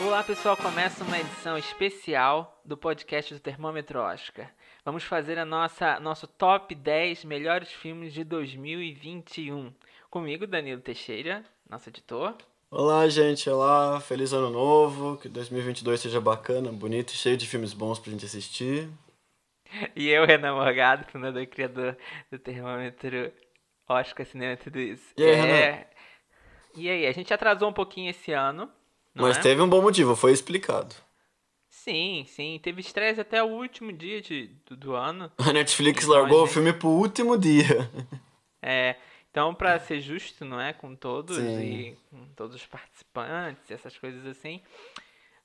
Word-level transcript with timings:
Olá 0.00 0.22
pessoal, 0.22 0.56
começa 0.56 1.02
uma 1.02 1.18
edição 1.18 1.58
especial 1.58 2.62
do 2.64 2.76
podcast 2.76 3.34
do 3.34 3.40
Termômetro 3.40 3.98
Oscar. 3.98 4.48
Vamos 4.84 5.02
fazer 5.02 5.40
a 5.40 5.44
nossa 5.44 5.98
nosso 5.98 6.28
top 6.28 6.72
10 6.72 7.24
melhores 7.24 7.72
filmes 7.72 8.12
de 8.12 8.22
2021. 8.22 9.74
Comigo, 10.08 10.46
Danilo 10.46 10.80
Teixeira, 10.80 11.44
nosso 11.68 11.88
editor. 11.88 12.36
Olá, 12.70 13.08
gente. 13.08 13.50
Olá. 13.50 14.00
Feliz 14.00 14.32
ano 14.32 14.50
novo. 14.50 15.16
Que 15.16 15.28
2022 15.28 16.00
seja 16.00 16.20
bacana, 16.20 16.70
bonito, 16.70 17.10
cheio 17.10 17.36
de 17.36 17.48
filmes 17.48 17.72
bons 17.72 17.98
pra 17.98 18.12
gente 18.12 18.24
assistir. 18.24 18.88
E 19.96 20.08
eu, 20.08 20.24
Renan 20.24 20.54
Morgado, 20.54 21.10
fundador 21.10 21.42
e 21.42 21.46
criador 21.46 21.98
do 22.30 22.38
Termômetro 22.38 23.32
Oscar 23.88 24.24
Cinema 24.24 24.56
Tudo 24.56 24.78
Isso. 24.78 25.12
E 25.16 25.24
aí, 25.24 25.30
é... 25.30 25.34
Renan? 25.34 25.84
E 26.76 26.88
aí, 26.88 27.06
a 27.06 27.12
gente 27.12 27.34
atrasou 27.34 27.68
um 27.68 27.72
pouquinho 27.72 28.10
esse 28.10 28.30
ano. 28.30 28.70
Não 29.18 29.26
Mas 29.26 29.36
é? 29.38 29.40
teve 29.40 29.60
um 29.60 29.68
bom 29.68 29.82
motivo, 29.82 30.14
foi 30.16 30.32
explicado. 30.32 30.94
Sim, 31.70 32.24
sim. 32.26 32.58
Teve 32.62 32.80
estresse 32.80 33.20
até 33.20 33.42
o 33.42 33.46
último 33.48 33.92
dia 33.92 34.20
de, 34.20 34.48
do, 34.66 34.76
do 34.76 34.94
ano. 34.94 35.30
A 35.38 35.52
Netflix 35.52 36.04
Então, 36.04 36.16
largou 36.16 36.40
a 36.40 36.42
o 36.42 36.46
gente- 36.46 36.54
filme 36.54 36.72
pro 36.72 36.88
último 36.88 37.38
dia. 37.38 37.90
É, 38.62 38.96
então, 39.30 39.54
pra 39.54 39.78
ser 39.78 40.00
justo, 40.00 40.44
não 40.44 40.60
é, 40.60 40.72
com 40.72 40.94
todos 40.94 41.36
Sim. 41.36 41.60
e 41.60 41.96
com 42.10 42.26
todos 42.34 42.56
os 42.56 42.66
participantes, 42.66 43.70
essas 43.70 43.96
coisas 43.96 44.26
assim, 44.26 44.60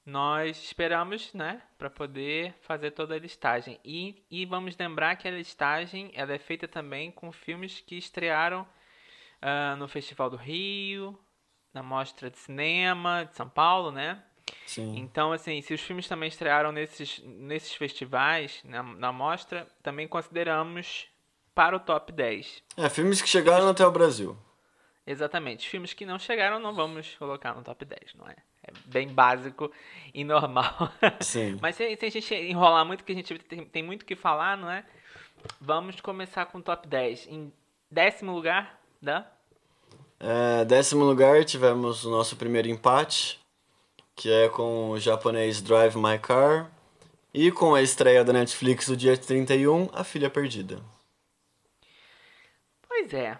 nós 0.05 0.57
esperamos, 0.61 1.33
né, 1.33 1.61
para 1.77 1.89
poder 1.89 2.53
fazer 2.61 2.91
toda 2.91 3.15
a 3.15 3.19
listagem. 3.19 3.79
E, 3.85 4.23
e 4.29 4.45
vamos 4.45 4.75
lembrar 4.77 5.15
que 5.15 5.27
a 5.27 5.31
listagem 5.31 6.11
ela 6.13 6.33
é 6.33 6.39
feita 6.39 6.67
também 6.67 7.11
com 7.11 7.31
filmes 7.31 7.79
que 7.85 7.95
estrearam 7.97 8.67
ah, 9.41 9.75
no 9.77 9.87
Festival 9.87 10.29
do 10.29 10.35
Rio, 10.37 11.17
na 11.73 11.81
Mostra 11.81 12.29
de 12.29 12.37
Cinema 12.37 13.25
de 13.25 13.35
São 13.35 13.49
Paulo, 13.49 13.91
né? 13.91 14.21
Sim. 14.65 14.97
Então, 14.97 15.31
assim, 15.31 15.61
se 15.61 15.73
os 15.73 15.81
filmes 15.81 16.07
também 16.07 16.29
estrearam 16.29 16.71
nesses, 16.71 17.19
nesses 17.23 17.73
festivais, 17.73 18.61
na, 18.63 18.83
na 18.83 19.11
mostra, 19.11 19.67
também 19.81 20.07
consideramos 20.07 21.07
para 21.53 21.75
o 21.75 21.79
top 21.79 22.11
10. 22.11 22.63
É, 22.77 22.89
filmes 22.89 23.21
que 23.21 23.29
chegaram 23.29 23.67
até 23.69 23.85
o 23.85 23.91
Brasil. 23.91 24.37
Exatamente. 25.05 25.67
Filmes 25.69 25.93
que 25.93 26.05
não 26.05 26.17
chegaram, 26.17 26.59
não 26.59 26.73
vamos 26.73 27.15
colocar 27.15 27.53
no 27.53 27.61
top 27.61 27.83
10, 27.85 28.15
não 28.15 28.27
é? 28.27 28.35
É 28.63 28.71
bem 28.85 29.09
básico 29.09 29.71
e 30.13 30.23
normal. 30.23 30.73
Sim. 31.19 31.59
Mas 31.61 31.75
sem, 31.75 31.95
sem 31.97 32.07
a 32.07 32.11
gente 32.11 32.33
enrolar 32.33 32.85
muito, 32.85 33.03
que 33.03 33.11
a 33.11 33.15
gente 33.15 33.37
tem, 33.39 33.65
tem 33.65 33.83
muito 33.83 34.03
o 34.03 34.05
que 34.05 34.15
falar, 34.15 34.57
não 34.57 34.71
é? 34.71 34.85
Vamos 35.59 35.99
começar 35.99 36.45
com 36.45 36.59
o 36.59 36.61
top 36.61 36.87
10. 36.87 37.27
Em 37.27 37.53
décimo 37.91 38.33
lugar, 38.33 38.79
da... 39.01 39.29
É, 40.25 40.63
décimo 40.63 41.03
lugar, 41.03 41.43
tivemos 41.43 42.05
o 42.05 42.09
nosso 42.09 42.37
primeiro 42.37 42.69
empate, 42.69 43.37
que 44.15 44.31
é 44.31 44.47
com 44.47 44.91
o 44.91 44.99
japonês 44.99 45.61
Drive 45.61 45.97
My 45.97 46.17
Car. 46.17 46.71
E 47.33 47.51
com 47.51 47.75
a 47.75 47.81
estreia 47.81 48.23
da 48.23 48.31
Netflix 48.31 48.87
do 48.87 48.95
dia 48.95 49.17
31, 49.17 49.89
A 49.91 50.03
Filha 50.03 50.29
Perdida. 50.29 50.79
Pois 52.87 53.11
é. 53.13 53.37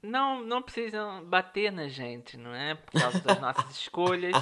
Não, 0.00 0.44
não 0.44 0.62
precisam 0.62 1.24
bater 1.24 1.72
na 1.72 1.88
gente, 1.88 2.36
não 2.36 2.54
é? 2.54 2.74
Por 2.74 3.00
causa 3.00 3.18
das 3.20 3.40
nossas 3.40 3.70
escolhas. 3.74 4.36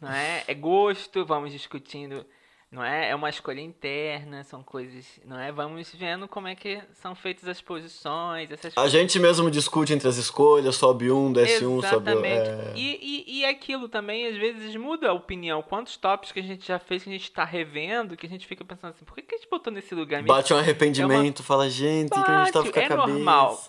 Não 0.00 0.10
é? 0.10 0.44
É 0.46 0.54
gosto, 0.54 1.26
vamos 1.26 1.52
discutindo, 1.52 2.24
não 2.70 2.82
é? 2.82 3.10
É 3.10 3.14
uma 3.14 3.30
escolha 3.30 3.60
interna, 3.60 4.42
são 4.42 4.62
coisas, 4.62 5.20
não 5.24 5.38
é? 5.38 5.52
Vamos 5.52 5.94
vendo 5.94 6.26
como 6.26 6.48
é 6.48 6.54
que 6.54 6.82
são 6.94 7.14
feitas 7.14 7.48
as 7.48 7.60
posições, 7.60 8.50
essas 8.50 8.72
A 8.72 8.74
coisas. 8.74 8.92
gente 8.92 9.18
mesmo 9.18 9.50
discute 9.50 9.92
entre 9.92 10.08
as 10.08 10.16
escolhas, 10.16 10.74
sobe 10.74 11.10
um, 11.10 11.32
desce 11.32 11.64
um, 11.64 11.80
sobe 11.80 12.10
o... 12.10 12.12
Exatamente. 12.12 12.48
É... 12.48 12.72
E, 12.74 12.98
e, 13.00 13.38
e 13.38 13.44
aquilo 13.44 13.88
também, 13.88 14.26
às 14.26 14.36
vezes, 14.36 14.74
muda 14.76 15.08
a 15.08 15.12
opinião. 15.12 15.62
Quantos 15.62 15.96
tops 15.96 16.32
que 16.32 16.40
a 16.40 16.42
gente 16.42 16.66
já 16.66 16.78
fez, 16.78 17.04
que 17.04 17.08
a 17.08 17.12
gente 17.12 17.30
tá 17.30 17.44
revendo, 17.44 18.16
que 18.16 18.26
a 18.26 18.28
gente 18.28 18.46
fica 18.46 18.64
pensando 18.64 18.90
assim, 18.90 19.04
por 19.04 19.14
que, 19.14 19.22
que 19.22 19.34
a 19.34 19.38
gente 19.38 19.48
botou 19.48 19.72
nesse 19.72 19.94
lugar 19.94 20.22
mesmo? 20.22 20.34
Bate 20.34 20.52
um 20.52 20.58
arrependimento, 20.58 21.42
fala, 21.42 21.70
gente, 21.70 22.10
que 22.10 22.18
a 22.18 22.44
gente 22.44 22.52
tava 22.52 22.64
Bate, 22.64 22.72
com 22.72 22.80
a 22.80 22.82
é 22.82 22.88
cabeça. 22.88 23.06
normal. 23.06 23.62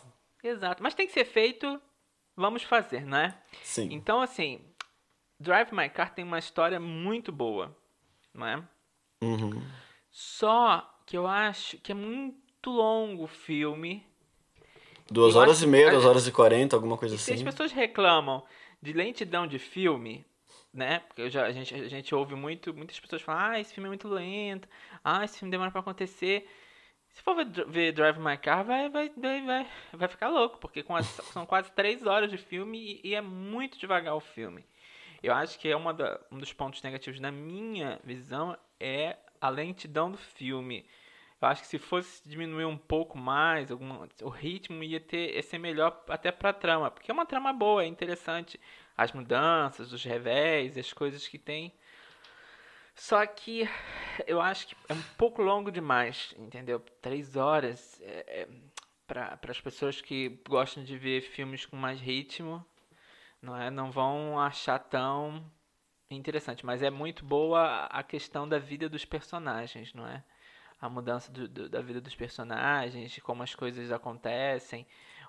Exato. 0.44 0.82
Mas 0.82 0.96
tem 0.96 1.06
que 1.06 1.14
ser 1.14 1.26
feito, 1.26 1.80
vamos 2.36 2.64
fazer, 2.64 3.06
não 3.06 3.18
é? 3.18 3.38
Sim. 3.64 3.90
Então, 3.92 4.22
assim, 4.22 4.60
Drive 5.40 5.72
My 5.72 5.88
Car 5.88 6.14
tem 6.14 6.26
uma 6.26 6.40
história 6.40 6.80
muito 6.80 7.32
boa, 7.32 7.76
não 8.34 8.46
é? 8.48 8.64
Uhum. 9.22 9.62
Só 10.12 10.88
que 11.06 11.18
eu 11.18 11.28
acho 11.28 11.78
que 11.80 11.92
é 11.92 11.96
muito 11.96 12.70
longo 12.70 13.24
o 13.24 13.28
filme. 13.28 14.06
Duas 15.10 15.36
Eu 15.36 15.42
horas 15.42 15.62
e 15.62 15.68
meia, 15.68 15.90
duas 15.92 16.06
horas 16.06 16.28
e 16.28 16.32
quarenta, 16.32 16.76
alguma 16.76 16.98
coisa 16.98 17.16
E 17.16 17.18
se 17.18 17.32
as 17.32 17.36
assim. 17.38 17.46
pessoas 17.46 17.72
reclamam 17.72 18.44
de 18.82 18.94
lentidão 18.94 19.48
de 19.48 19.58
filme, 19.58 20.26
né? 20.74 21.00
Porque 21.08 21.30
já, 21.30 21.46
a, 21.46 21.52
gente, 21.52 21.74
a 21.74 21.88
gente 21.88 22.14
ouve 22.14 22.36
muito, 22.36 22.74
muitas 22.74 23.00
pessoas 23.00 23.22
falam, 23.22 23.52
ah, 23.54 23.60
esse 23.60 23.74
filme 23.74 23.88
é 23.88 23.90
muito 23.92 24.08
lento, 24.08 24.68
ah, 25.04 25.24
esse 25.24 25.40
filme 25.40 25.52
demora 25.52 25.72
pra 25.72 25.80
acontecer. 25.82 26.48
Se 27.10 27.22
for 27.24 27.36
ver, 27.36 27.66
ver 27.68 27.92
Drive 27.94 28.20
My 28.20 28.38
Car, 28.38 28.64
vai, 28.66 28.90
vai, 28.90 29.10
vai, 29.18 29.42
vai, 29.46 29.68
vai 29.94 30.08
ficar 30.08 30.30
louco, 30.30 30.60
porque 30.60 30.86
as- 30.90 31.06
são 31.32 31.46
quase 31.46 31.72
três 31.72 32.06
horas 32.06 32.30
de 32.30 32.38
filme 32.38 33.02
e, 33.04 33.10
e 33.10 33.16
é 33.16 33.22
muito 33.22 33.80
devagar 33.80 34.16
o 34.16 34.20
filme. 34.20 34.66
Eu 35.24 35.34
acho 35.34 35.58
que 35.58 35.68
é 35.68 35.76
uma 35.76 35.94
da- 35.94 36.20
um 36.32 36.38
dos 36.38 36.54
pontos 36.54 36.82
negativos, 36.84 37.20
na 37.20 37.32
minha 37.32 38.00
visão, 38.04 38.56
é 38.80 39.18
a 39.40 39.50
lentidão 39.50 40.12
do 40.12 40.18
filme. 40.18 40.86
Eu 41.40 41.48
acho 41.48 41.62
que 41.62 41.68
se 41.68 41.78
fosse 41.78 42.28
diminuir 42.28 42.66
um 42.66 42.78
pouco 42.78 43.18
mais, 43.18 43.72
alguma, 43.72 44.10
o 44.24 44.30
ritmo 44.30 44.84
ia 44.84 45.00
ter 45.00 45.36
ia 45.36 45.44
ser 45.44 45.60
melhor 45.60 46.04
até 46.10 46.32
pra 46.32 46.52
trama, 46.52 46.90
porque 46.90 47.12
é 47.12 47.14
uma 47.14 47.26
trama 47.26 47.54
boa, 47.54 47.84
é 47.84 47.88
interessante 47.88 48.60
as 48.98 49.12
mudanças, 49.12 49.94
os 49.94 50.04
revés, 50.04 50.78
as 50.78 50.92
coisas 50.92 51.28
que 51.28 51.38
tem. 51.38 51.72
Só 52.96 53.24
que 53.28 53.70
eu 54.26 54.42
acho 54.42 54.68
que 54.68 54.76
é 54.90 54.94
um 54.94 55.04
pouco 55.18 55.44
longo 55.44 55.72
demais, 55.72 56.34
entendeu? 56.38 56.80
Três 57.00 57.36
horas 57.36 58.02
é, 58.02 58.42
é, 58.42 58.48
para 59.06 59.40
as 59.48 59.62
pessoas 59.62 60.02
que 60.02 60.42
gostam 60.50 60.84
de 60.84 60.98
ver 60.98 61.22
filmes 61.22 61.64
com 61.66 61.78
mais 61.78 62.02
ritmo, 62.02 62.66
não 63.40 63.56
é? 63.56 63.70
Não 63.70 63.92
vão 63.92 64.40
achar 64.40 64.80
tão 64.80 65.46
interessante, 66.10 66.66
mas 66.66 66.82
é 66.82 66.90
muito 66.90 67.26
boa 67.26 67.86
a 67.86 68.02
questão 68.04 68.48
da 68.48 68.58
vida 68.60 68.88
dos 68.88 69.06
personagens, 69.06 69.94
não 69.94 70.08
é? 70.08 70.24
A 70.80 70.88
mudança 70.90 71.32
do- 71.32 71.48
do- 71.48 71.70
da 71.70 71.82
vida 71.82 72.00
dos 72.00 72.16
personagens, 72.16 73.12
de 73.12 73.20
como 73.22 73.44
as 73.44 73.54
coisas 73.56 73.92
acontecem, 73.92 74.86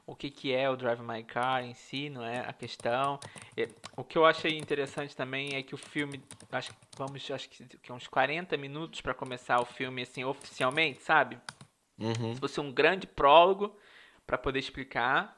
o 0.06 0.14
que, 0.14 0.30
que 0.30 0.52
é 0.54 0.68
o 0.70 0.76
Drive 0.76 1.00
My 1.00 1.22
Car 1.24 1.64
em 1.64 1.74
si, 1.74 2.08
não 2.10 2.24
é? 2.24 2.40
A 2.40 2.52
questão. 2.52 3.18
E 3.56 3.68
O 3.96 4.04
que 4.04 4.16
eu 4.16 4.24
achei 4.24 4.56
interessante 4.56 5.16
também 5.16 5.54
é 5.56 5.62
que 5.62 5.74
o 5.74 5.78
filme, 5.78 6.22
acho 6.52 6.70
que 6.70 6.76
vamos, 6.96 7.28
acho 7.30 7.48
que, 7.48 7.92
uns 7.92 8.06
40 8.06 8.56
minutos 8.56 9.00
para 9.00 9.12
começar 9.12 9.60
o 9.60 9.64
filme 9.64 10.02
assim 10.02 10.24
oficialmente, 10.24 11.02
sabe? 11.02 11.38
Uhum. 11.98 12.32
se 12.34 12.40
fosse 12.40 12.60
um 12.60 12.70
grande 12.70 13.08
prólogo 13.08 13.76
para 14.24 14.38
poder 14.38 14.60
explicar, 14.60 15.36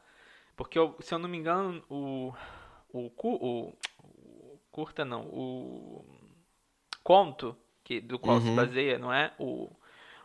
porque 0.54 0.78
eu- 0.78 0.94
se 1.00 1.14
eu 1.14 1.18
não 1.18 1.28
me 1.28 1.38
engano 1.38 1.82
o 1.88 2.34
o, 2.92 3.08
o 3.22 3.72
curta 4.72 5.04
não, 5.04 5.26
o 5.28 6.04
conto 7.02 7.56
que 7.84 8.00
do 8.00 8.18
qual 8.18 8.40
se 8.40 8.50
Uhum. 8.50 8.52
baseia, 8.52 8.98
não 8.98 9.12
é? 9.12 9.32
O, 9.38 9.70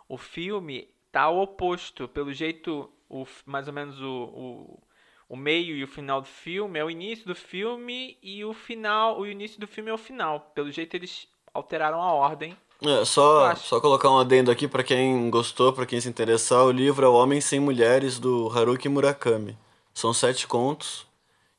o 0.09 0.17
filme 0.17 0.89
tá 1.11 1.23
ao 1.23 1.39
oposto, 1.39 2.07
pelo 2.07 2.33
jeito 2.33 2.91
o 3.09 3.25
mais 3.45 3.67
ou 3.67 3.73
menos 3.73 4.01
o, 4.01 4.07
o 4.09 4.79
o 5.28 5.35
meio 5.35 5.75
e 5.75 5.84
o 5.84 5.88
final 5.88 6.22
do 6.22 6.28
filme 6.28 6.79
é 6.79 6.85
o 6.85 6.89
início 6.91 7.25
do 7.25 7.35
filme 7.35 8.17
e 8.22 8.45
o 8.45 8.53
final, 8.53 9.19
o 9.19 9.25
início 9.28 9.59
do 9.59 9.67
filme 9.67 9.89
é 9.89 9.94
o 9.94 9.97
final. 9.97 10.51
Pelo 10.53 10.72
jeito 10.72 10.95
eles 10.95 11.28
alteraram 11.53 12.01
a 12.01 12.13
ordem. 12.13 12.55
É, 12.84 13.03
só, 13.05 13.55
só 13.55 13.79
colocar 13.81 14.09
um 14.09 14.19
adendo 14.19 14.51
aqui 14.51 14.67
pra 14.67 14.84
quem 14.84 15.29
gostou, 15.29 15.73
pra 15.73 15.85
quem 15.85 16.00
se 16.00 16.09
interessar, 16.09 16.63
o 16.63 16.72
livro 16.72 17.05
é 17.05 17.09
O 17.09 17.13
Homem 17.13 17.39
Sem 17.41 17.59
Mulheres, 17.59 18.19
do 18.19 18.50
Haruki 18.53 18.89
Murakami. 18.89 19.58
São 19.93 20.14
sete 20.14 20.46
contos 20.47 21.05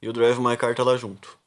e 0.02 0.08
o 0.08 0.12
Drive 0.12 0.38
My 0.40 0.56
Car 0.56 0.74
tá 0.74 0.84
lá 0.84 0.96
junto. 0.96 1.38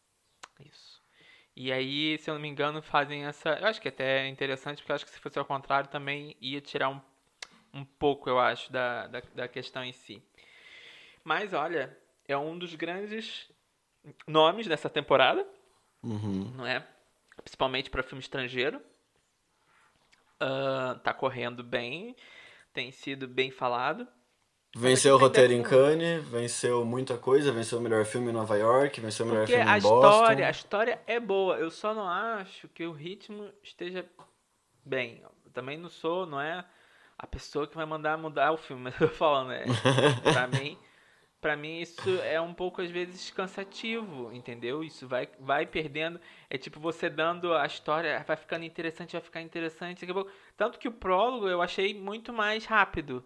E 1.62 1.74
aí, 1.74 2.18
se 2.18 2.30
eu 2.30 2.36
não 2.36 2.42
me 2.42 2.48
engano, 2.48 2.82
fazem 2.82 3.26
essa. 3.26 3.50
Eu 3.60 3.68
acho 3.68 3.82
que 3.82 3.90
até 3.90 4.22
é 4.26 4.30
interessante, 4.30 4.78
porque 4.78 4.94
eu 4.94 4.96
acho 4.96 5.06
que 5.06 5.12
se 5.12 5.20
fosse 5.20 5.38
ao 5.38 5.44
contrário 5.44 5.90
também 5.90 6.34
ia 6.40 6.62
tirar 6.62 6.88
um, 6.88 7.02
um 7.74 7.84
pouco, 7.84 8.30
eu 8.30 8.40
acho, 8.40 8.72
da, 8.72 9.08
da, 9.08 9.22
da 9.36 9.48
questão 9.50 9.84
em 9.84 9.92
si. 9.92 10.24
Mas 11.22 11.54
olha, 11.54 11.98
é 12.30 12.38
um 12.38 12.58
dos 12.58 12.76
grandes 12.76 13.52
nomes 14.26 14.68
dessa 14.68 14.90
temporada, 14.90 15.46
Uhum. 16.02 16.54
não 16.56 16.66
é? 16.66 16.88
Principalmente 17.44 17.90
para 17.90 18.04
filme 18.04 18.22
estrangeiro. 18.22 18.82
Ah, 20.40 21.00
tá 21.04 21.14
correndo 21.14 21.64
bem, 21.64 22.16
tem 22.74 22.92
sido 22.92 23.28
bem 23.28 23.52
falado. 23.52 24.08
Venceu 24.76 25.16
o 25.16 25.18
roteiro 25.18 25.52
em 25.54 25.64
Cannes, 25.64 26.24
venceu 26.28 26.86
muita 26.86 27.18
coisa, 27.18 27.52
venceu 27.52 27.80
o 27.80 27.82
melhor 27.82 28.06
filme 28.06 28.30
em 28.30 28.34
Nova 28.34 28.56
York, 28.56 29.02
venceu 29.02 29.26
o 29.26 29.30
melhor 29.30 29.42
Porque 29.46 29.56
filme 29.58 29.70
a 29.72 29.78
em 29.78 29.82
Boston. 29.82 30.10
história, 30.22 30.48
a 30.48 30.52
história 30.52 31.02
é 31.08 31.20
boa. 31.20 31.58
Eu 31.58 31.72
só 31.72 31.94
não 31.94 32.08
acho 32.08 32.68
que 32.70 32.86
o 32.86 32.92
ritmo 32.92 33.50
esteja 33.64 34.06
bem. 34.86 35.22
Eu 35.46 35.52
também 35.52 35.76
não 35.78 35.90
sou, 35.90 36.26
não 36.28 36.40
é 36.40 36.64
a 37.18 37.26
pessoa 37.28 37.66
que 37.68 37.76
vai 37.76 37.86
mandar 37.86 38.16
mudar 38.18 38.52
o 38.52 38.58
filme, 38.58 38.84
mas 38.94 39.02
eu 39.02 39.10
tô 39.10 39.16
falando, 39.16 39.52
é, 39.54 39.66
pra 40.32 40.48
mim, 40.48 40.78
Pra 41.42 41.56
mim 41.56 41.80
isso 41.80 42.02
é 42.22 42.40
um 42.42 42.54
pouco 42.54 42.82
às 42.82 42.92
vezes 42.92 43.32
cansativo, 43.32 44.30
entendeu? 44.34 44.84
Isso 44.84 45.08
vai, 45.08 45.30
vai 45.40 45.66
perdendo. 45.66 46.20
É 46.50 46.58
tipo 46.58 46.82
você 46.82 47.10
dando 47.10 47.54
a 47.54 47.66
história, 47.66 48.22
vai 48.28 48.36
ficando 48.36 48.66
interessante, 48.66 49.14
vai 49.14 49.22
ficar 49.22 49.42
interessante. 49.42 50.02
daqui 50.02 50.12
a 50.12 50.14
pouco- 50.14 50.32
Tanto 50.58 50.78
que 50.78 50.90
o 50.90 50.92
prólogo 50.92 51.48
eu 51.48 51.62
achei 51.62 51.94
muito 51.94 52.34
mais 52.34 52.66
rápido. 52.66 53.24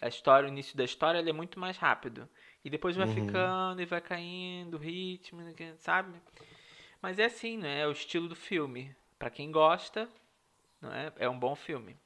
A 0.00 0.08
história, 0.08 0.48
o 0.48 0.52
início 0.52 0.76
da 0.76 0.84
história, 0.84 1.18
ele 1.18 1.30
é 1.30 1.32
muito 1.32 1.58
mais 1.58 1.76
rápido. 1.76 2.28
E 2.64 2.70
depois 2.70 2.96
vai 2.96 3.06
ficando 3.06 3.80
e 3.80 3.86
vai 3.86 4.00
caindo 4.00 4.74
o 4.74 4.80
ritmo, 4.80 5.40
sabe? 5.78 6.20
Mas 7.00 7.18
é 7.18 7.26
assim, 7.26 7.56
né? 7.56 7.80
É 7.80 7.86
o 7.86 7.92
estilo 7.92 8.28
do 8.28 8.34
filme. 8.34 8.94
Pra 9.18 9.30
quem 9.30 9.50
gosta, 9.50 10.08
não 10.80 10.92
é? 10.92 11.12
É 11.16 11.28
um 11.28 11.38
bom 11.38 11.54
filme. 11.54 11.96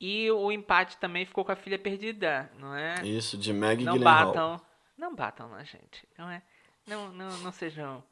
E 0.00 0.30
o 0.30 0.52
empate 0.52 0.96
também 0.98 1.24
ficou 1.26 1.44
com 1.44 1.50
a 1.50 1.56
filha 1.56 1.78
perdida, 1.78 2.50
não 2.56 2.74
é? 2.74 2.94
Isso, 3.04 3.36
de 3.36 3.52
Maggie 3.52 3.84
não 3.84 3.94
Gyllenhaal. 3.94 4.26
batam, 4.26 4.60
não 4.96 5.14
batam 5.14 5.48
na 5.48 5.64
gente, 5.64 6.06
não 6.16 6.30
é? 6.30 6.42
Não, 6.86 7.12
não, 7.12 7.38
não 7.38 7.52
sejam, 7.52 8.04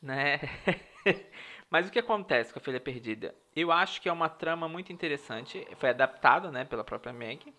né? 0.00 0.38
Mas 1.70 1.88
o 1.88 1.90
que 1.90 1.98
acontece 1.98 2.52
com 2.52 2.58
a 2.58 2.62
Filha 2.62 2.80
Perdida? 2.80 3.34
Eu 3.54 3.70
acho 3.70 4.00
que 4.00 4.08
é 4.08 4.12
uma 4.12 4.28
trama 4.28 4.68
muito 4.68 4.92
interessante, 4.92 5.66
foi 5.76 5.90
adaptado, 5.90 6.50
né, 6.50 6.64
pela 6.64 6.82
própria 6.82 7.12
Meg. 7.12 7.52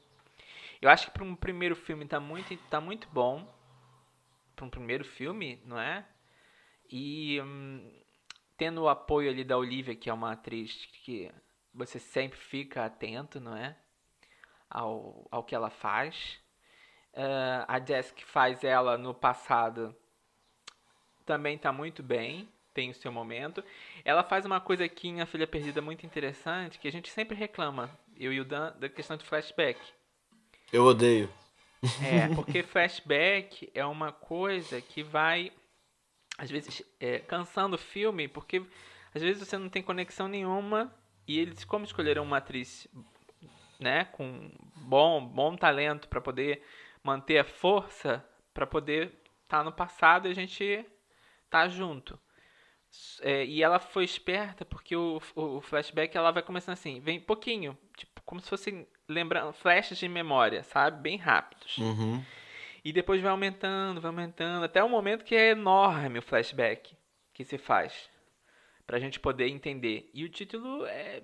Eu 0.81 0.89
acho 0.89 1.07
que 1.07 1.11
para 1.11 1.23
um 1.23 1.35
primeiro 1.35 1.75
filme 1.75 2.05
tá 2.05 2.19
muito, 2.19 2.55
tá 2.69 2.79
muito 2.79 3.07
bom, 3.09 3.47
para 4.55 4.65
um 4.65 4.69
primeiro 4.69 5.03
filme, 5.03 5.61
não 5.65 5.79
é? 5.79 6.05
E 6.89 7.41
hum, 7.41 7.91
tendo 8.57 8.83
o 8.83 8.89
apoio 8.89 9.29
ali 9.29 9.43
da 9.43 9.57
Olivia, 9.57 9.95
que 9.95 10.09
é 10.09 10.13
uma 10.13 10.31
atriz 10.31 10.85
que 11.03 11.31
você 11.73 11.99
sempre 11.99 12.37
fica 12.37 12.85
atento, 12.85 13.39
não 13.39 13.55
é? 13.55 13.77
Ao, 14.69 15.27
ao 15.31 15.43
que 15.43 15.55
ela 15.55 15.69
faz. 15.69 16.39
Ah, 17.13 17.65
a 17.67 17.79
Jess 17.79 18.11
que 18.11 18.23
faz 18.23 18.63
ela 18.63 18.97
no 18.97 19.13
passado 19.13 19.95
também 21.25 21.57
tá 21.57 21.71
muito 21.71 22.01
bem, 22.01 22.49
tem 22.73 22.89
o 22.89 22.95
seu 22.95 23.11
momento. 23.11 23.63
Ela 24.03 24.23
faz 24.23 24.45
uma 24.45 24.59
coisa 24.59 24.85
aqui 24.85 25.07
em 25.07 25.21
A 25.21 25.25
Filha 25.25 25.45
Perdida 25.45 25.81
muito 25.81 26.05
interessante, 26.05 26.79
que 26.79 26.87
a 26.87 26.91
gente 26.91 27.09
sempre 27.09 27.35
reclama, 27.35 27.89
eu 28.17 28.33
e 28.33 28.39
o 28.39 28.45
Dan, 28.45 28.73
da 28.79 28.89
questão 28.89 29.15
de 29.15 29.25
flashback. 29.25 29.79
Eu 30.71 30.85
odeio. 30.85 31.29
É, 32.03 32.33
porque 32.35 32.61
flashback 32.61 33.71
é 33.73 33.85
uma 33.85 34.11
coisa 34.11 34.81
que 34.81 35.01
vai, 35.01 35.51
às 36.37 36.49
vezes, 36.49 36.83
é, 36.99 37.19
cansando 37.19 37.75
o 37.75 37.79
filme, 37.79 38.27
porque 38.27 38.61
às 39.13 39.21
vezes 39.21 39.47
você 39.47 39.57
não 39.57 39.69
tem 39.69 39.81
conexão 39.81 40.27
nenhuma 40.27 40.93
e 41.27 41.39
eles, 41.39 41.63
como 41.63 41.85
escolheram 41.85 42.23
uma 42.23 42.37
atriz, 42.37 42.87
né, 43.79 44.05
com 44.05 44.51
bom, 44.75 45.25
bom 45.25 45.55
talento 45.55 46.07
para 46.07 46.21
poder 46.21 46.63
manter 47.03 47.39
a 47.39 47.43
força, 47.43 48.23
para 48.53 48.67
poder 48.67 49.13
estar 49.43 49.63
no 49.63 49.71
passado 49.71 50.27
e 50.27 50.31
a 50.31 50.35
gente 50.35 50.85
tá 51.49 51.67
junto. 51.67 52.19
É, 53.21 53.45
e 53.45 53.63
ela 53.63 53.79
foi 53.79 54.03
esperta 54.03 54.65
porque 54.65 54.95
o, 54.95 55.21
o 55.35 55.61
flashback 55.61 56.15
ela 56.17 56.31
vai 56.31 56.43
começando 56.43 56.73
assim, 56.73 56.99
vem 56.99 57.19
pouquinho, 57.19 57.77
tipo, 57.95 58.21
como 58.23 58.41
se 58.41 58.49
fosse 58.49 58.87
lembrando 59.09 59.51
flashes 59.51 59.97
de 59.97 60.07
memória, 60.07 60.63
sabe? 60.63 61.01
Bem 61.01 61.17
rápidos. 61.17 61.77
Uhum. 61.79 62.23
E 62.85 62.93
depois 62.93 63.21
vai 63.21 63.31
aumentando, 63.31 63.99
vai 63.99 64.09
aumentando, 64.09 64.63
até 64.63 64.81
o 64.83 64.87
momento 64.87 65.25
que 65.25 65.35
é 65.35 65.49
enorme 65.51 66.19
o 66.19 66.21
flashback 66.21 66.95
que 67.33 67.43
se 67.43 67.57
faz. 67.57 68.09
Pra 68.87 68.99
gente 68.99 69.19
poder 69.19 69.47
entender. 69.49 70.09
E 70.13 70.23
o 70.23 70.29
título 70.29 70.85
é. 70.85 71.21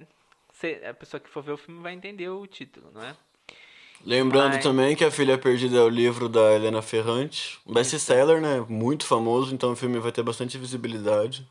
A 0.89 0.93
pessoa 0.93 1.19
que 1.19 1.29
for 1.29 1.41
ver 1.43 1.51
o 1.51 1.57
filme 1.57 1.81
vai 1.81 1.93
entender 1.93 2.29
o 2.29 2.45
título, 2.47 2.89
não 2.93 3.01
é? 3.01 3.15
Lembrando 4.05 4.53
Mas- 4.55 4.63
também 4.63 4.95
que 4.95 5.03
A 5.03 5.11
Filha 5.11 5.37
Perdida 5.37 5.77
é 5.77 5.81
o 5.81 5.89
livro 5.89 6.29
da 6.29 6.53
Helena 6.53 6.81
Ferrante. 6.81 7.59
Best-seller, 7.65 8.39
né? 8.41 8.63
Muito 8.69 9.05
famoso, 9.05 9.53
então 9.53 9.71
o 9.71 9.75
filme 9.75 9.97
vai 9.99 10.11
ter 10.11 10.21
bastante 10.23 10.57
visibilidade. 10.57 11.47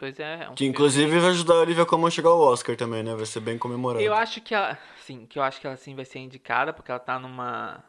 Pois 0.00 0.18
é, 0.18 0.44
é 0.44 0.48
um 0.48 0.54
Que 0.54 0.60
filme- 0.64 0.70
inclusive 0.72 1.20
vai 1.20 1.28
ajudar 1.30 1.54
a 1.56 1.60
Olivia 1.60 1.84
Colman 1.84 2.08
a 2.08 2.10
chegar 2.10 2.30
ao 2.30 2.40
Oscar 2.40 2.74
também, 2.74 3.02
né? 3.02 3.14
Vai 3.14 3.26
ser 3.26 3.40
bem 3.40 3.58
comemorado. 3.58 4.02
Eu 4.02 4.14
acho 4.14 4.40
que 4.40 4.54
ela. 4.54 4.78
Sim, 4.96 5.26
que 5.26 5.38
eu 5.38 5.42
acho 5.42 5.60
que 5.60 5.66
ela 5.66 5.76
sim 5.76 5.94
vai 5.94 6.06
ser 6.06 6.20
indicada, 6.20 6.72
porque 6.72 6.90
ela 6.90 6.98
tá 6.98 7.18
numa 7.18 7.84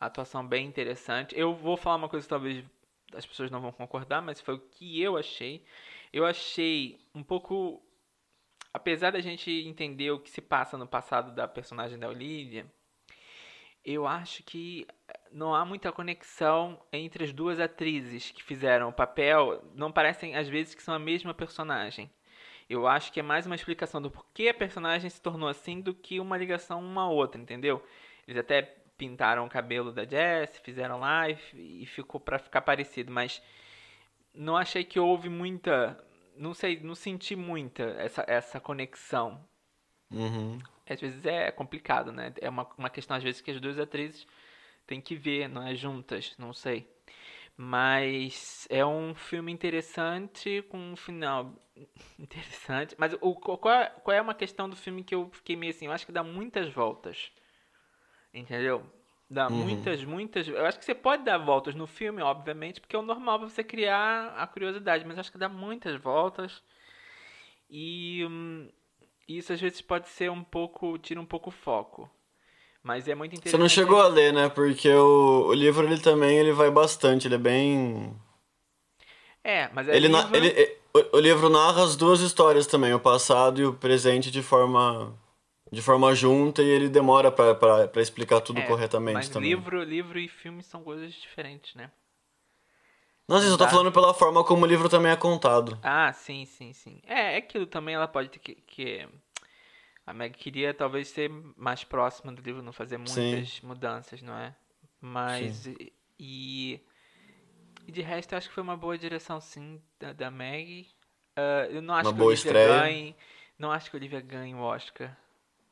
atuação 0.00 0.44
bem 0.46 0.66
interessante. 0.66 1.38
Eu 1.38 1.54
vou 1.54 1.76
falar 1.76 1.96
uma 1.96 2.08
coisa 2.08 2.24
que 2.24 2.30
talvez 2.30 2.64
as 3.14 3.26
pessoas 3.26 3.50
não 3.50 3.60
vão 3.60 3.72
concordar, 3.72 4.22
mas 4.22 4.40
foi 4.40 4.54
o 4.54 4.58
que 4.58 5.02
eu 5.02 5.18
achei. 5.18 5.62
Eu 6.10 6.24
achei 6.24 6.98
um 7.14 7.22
pouco. 7.22 7.82
Apesar 8.72 9.10
da 9.12 9.20
gente 9.20 9.50
entender 9.50 10.10
o 10.12 10.18
que 10.20 10.30
se 10.30 10.40
passa 10.40 10.78
no 10.78 10.86
passado 10.86 11.34
da 11.34 11.46
personagem 11.46 11.98
da 11.98 12.08
Olivia, 12.08 12.64
eu 13.84 14.06
acho 14.06 14.42
que 14.44 14.86
não 15.32 15.54
há 15.54 15.64
muita 15.64 15.92
conexão 15.92 16.80
entre 16.92 17.24
as 17.24 17.32
duas 17.32 17.60
atrizes 17.60 18.30
que 18.30 18.42
fizeram 18.42 18.88
o 18.88 18.92
papel. 18.92 19.62
Não 19.74 19.92
parecem, 19.92 20.36
às 20.36 20.48
vezes, 20.48 20.74
que 20.74 20.82
são 20.82 20.94
a 20.94 20.98
mesma 20.98 21.32
personagem. 21.32 22.10
Eu 22.68 22.86
acho 22.86 23.12
que 23.12 23.20
é 23.20 23.22
mais 23.22 23.46
uma 23.46 23.54
explicação 23.54 24.00
do 24.00 24.10
porquê 24.10 24.48
a 24.48 24.54
personagem 24.54 25.10
se 25.10 25.20
tornou 25.20 25.48
assim 25.48 25.80
do 25.80 25.92
que 25.92 26.20
uma 26.20 26.36
ligação 26.36 26.80
uma 26.80 27.02
a 27.02 27.08
outra, 27.08 27.40
entendeu? 27.40 27.84
Eles 28.26 28.38
até 28.38 28.62
pintaram 28.96 29.44
o 29.44 29.48
cabelo 29.48 29.90
da 29.92 30.04
Jess, 30.04 30.58
fizeram 30.58 31.00
live 31.00 31.42
e 31.54 31.86
ficou 31.86 32.20
pra 32.20 32.38
ficar 32.38 32.60
parecido, 32.60 33.10
mas 33.10 33.42
não 34.32 34.56
achei 34.56 34.84
que 34.84 35.00
houve 35.00 35.28
muita, 35.28 35.98
não 36.36 36.54
sei, 36.54 36.78
não 36.80 36.94
senti 36.94 37.34
muita 37.34 37.82
essa, 37.98 38.24
essa 38.28 38.60
conexão. 38.60 39.44
Uhum. 40.10 40.58
Às 40.88 41.00
vezes 41.00 41.24
é 41.24 41.50
complicado, 41.50 42.12
né? 42.12 42.32
É 42.40 42.48
uma, 42.48 42.68
uma 42.76 42.90
questão 42.90 43.16
às 43.16 43.22
vezes 43.22 43.40
que 43.40 43.50
as 43.50 43.60
duas 43.60 43.78
atrizes 43.78 44.26
têm 44.90 45.00
que 45.00 45.16
ver, 45.16 45.48
não 45.48 45.66
é 45.66 45.74
juntas, 45.76 46.34
não 46.38 46.52
sei. 46.52 46.88
Mas 47.56 48.66
é 48.70 48.84
um 48.86 49.14
filme 49.14 49.52
interessante 49.52 50.62
com 50.70 50.78
um 50.92 50.96
final 50.96 51.54
interessante. 52.18 52.96
Mas 52.98 53.14
o, 53.20 53.34
qual, 53.36 53.74
é, 53.74 53.86
qual 54.04 54.16
é 54.16 54.20
uma 54.22 54.34
questão 54.34 54.68
do 54.70 54.76
filme 54.76 55.04
que 55.04 55.14
eu 55.14 55.30
fiquei 55.32 55.56
meio 55.56 55.70
assim? 55.72 55.86
Eu 55.86 55.92
acho 55.92 56.06
que 56.06 56.12
dá 56.12 56.22
muitas 56.24 56.72
voltas. 56.72 57.32
Entendeu? 58.34 58.84
Dá 59.30 59.48
Uhum. 59.48 59.50
muitas, 59.50 60.04
muitas. 60.04 60.48
Eu 60.48 60.66
acho 60.66 60.78
que 60.78 60.84
você 60.84 60.94
pode 60.94 61.22
dar 61.24 61.38
voltas 61.38 61.74
no 61.74 61.86
filme, 61.86 62.20
obviamente, 62.22 62.80
porque 62.80 62.96
é 62.96 62.98
o 62.98 63.02
normal 63.02 63.38
pra 63.38 63.48
você 63.48 63.62
criar 63.62 64.34
a 64.36 64.46
curiosidade. 64.46 65.04
Mas 65.04 65.16
eu 65.16 65.20
acho 65.20 65.32
que 65.32 65.38
dá 65.38 65.48
muitas 65.48 65.96
voltas. 66.00 66.62
E 67.70 68.24
hum, 68.26 68.68
isso 69.28 69.52
às 69.52 69.60
vezes 69.60 69.80
pode 69.80 70.08
ser 70.08 70.30
um 70.30 70.42
pouco. 70.44 70.98
tira 70.98 71.20
um 71.20 71.26
pouco 71.26 71.48
o 71.50 71.52
foco. 71.52 72.10
Mas 72.82 73.06
é 73.08 73.14
muito 73.14 73.32
interessante. 73.34 73.50
Você 73.52 73.58
não 73.58 73.68
chegou 73.68 74.00
a 74.00 74.08
ler, 74.08 74.32
né? 74.32 74.48
Porque 74.48 74.88
o, 74.90 75.48
o 75.48 75.52
livro 75.52 75.86
ele 75.86 76.00
também 76.00 76.38
ele 76.38 76.52
vai 76.52 76.70
bastante, 76.70 77.26
ele 77.28 77.34
é 77.34 77.38
bem. 77.38 78.14
É, 79.44 79.68
mas 79.72 79.88
é 79.88 79.96
Ele, 79.96 80.08
na- 80.08 80.22
livro- 80.22 80.36
ele, 80.36 80.48
é- 80.48 80.76
o, 80.94 81.16
o 81.16 81.20
livro 81.20 81.48
narra 81.48 81.82
as 81.84 81.96
duas 81.96 82.20
histórias 82.20 82.66
também, 82.66 82.92
o 82.94 83.00
passado 83.00 83.60
e 83.60 83.64
o 83.64 83.72
presente 83.74 84.30
de 84.30 84.42
forma 84.42 85.14
de 85.72 85.80
forma 85.80 86.12
junta 86.16 86.62
e 86.62 86.66
ele 86.68 86.88
demora 86.88 87.30
pra 87.30 87.88
explicar 88.02 88.40
tudo 88.40 88.60
é, 88.60 88.66
corretamente 88.66 89.14
mas 89.14 89.28
também. 89.28 89.50
livro, 89.50 89.84
livro 89.84 90.18
e 90.18 90.26
filme 90.26 90.64
são 90.64 90.82
coisas 90.82 91.12
diferentes, 91.14 91.76
né? 91.76 91.90
Nossa, 93.28 93.46
eu 93.46 93.56
tô 93.56 93.64
Tá. 93.64 93.70
falando 93.70 93.92
pela 93.92 94.12
forma 94.12 94.42
como 94.42 94.64
o 94.64 94.66
livro 94.68 94.88
também 94.88 95.12
é 95.12 95.16
contado. 95.16 95.78
Ah, 95.80 96.12
sim, 96.12 96.44
sim, 96.44 96.72
sim. 96.72 97.00
É, 97.06 97.34
é 97.34 97.36
aquilo 97.36 97.64
também 97.66 97.94
ela 97.94 98.08
pode 98.08 98.30
ter 98.30 98.40
que, 98.40 98.54
que 98.56 99.08
a 100.10 100.14
Meg 100.14 100.36
queria 100.36 100.74
talvez 100.74 101.08
ser 101.08 101.30
mais 101.56 101.84
próxima 101.84 102.32
do 102.32 102.42
livro, 102.42 102.62
não 102.62 102.72
fazer 102.72 102.98
muitas 102.98 103.60
mudanças, 103.62 104.20
não 104.20 104.36
é? 104.36 104.54
Mas 105.00 105.66
e, 106.18 106.80
e 107.86 107.92
de 107.92 108.02
resto 108.02 108.32
eu 108.32 108.38
acho 108.38 108.48
que 108.48 108.54
foi 108.54 108.62
uma 108.62 108.76
boa 108.76 108.98
direção 108.98 109.40
sim 109.40 109.80
da, 109.98 110.12
da 110.12 110.30
Meg. 110.30 110.88
Ah, 111.36 111.66
eu 111.70 111.80
não 111.80 111.94
acho 111.94 112.10
Uma 112.10 112.16
que 112.16 112.22
a 112.22 112.24
Olivia 112.24 112.52
estreia. 112.52 112.82
ganhe, 112.82 113.16
não 113.58 113.70
acho 113.70 113.90
que 113.90 113.96
a 113.96 113.98
Olivia 113.98 114.20
ganhe 114.20 114.54
o 114.54 114.60
Oscar. 114.60 115.16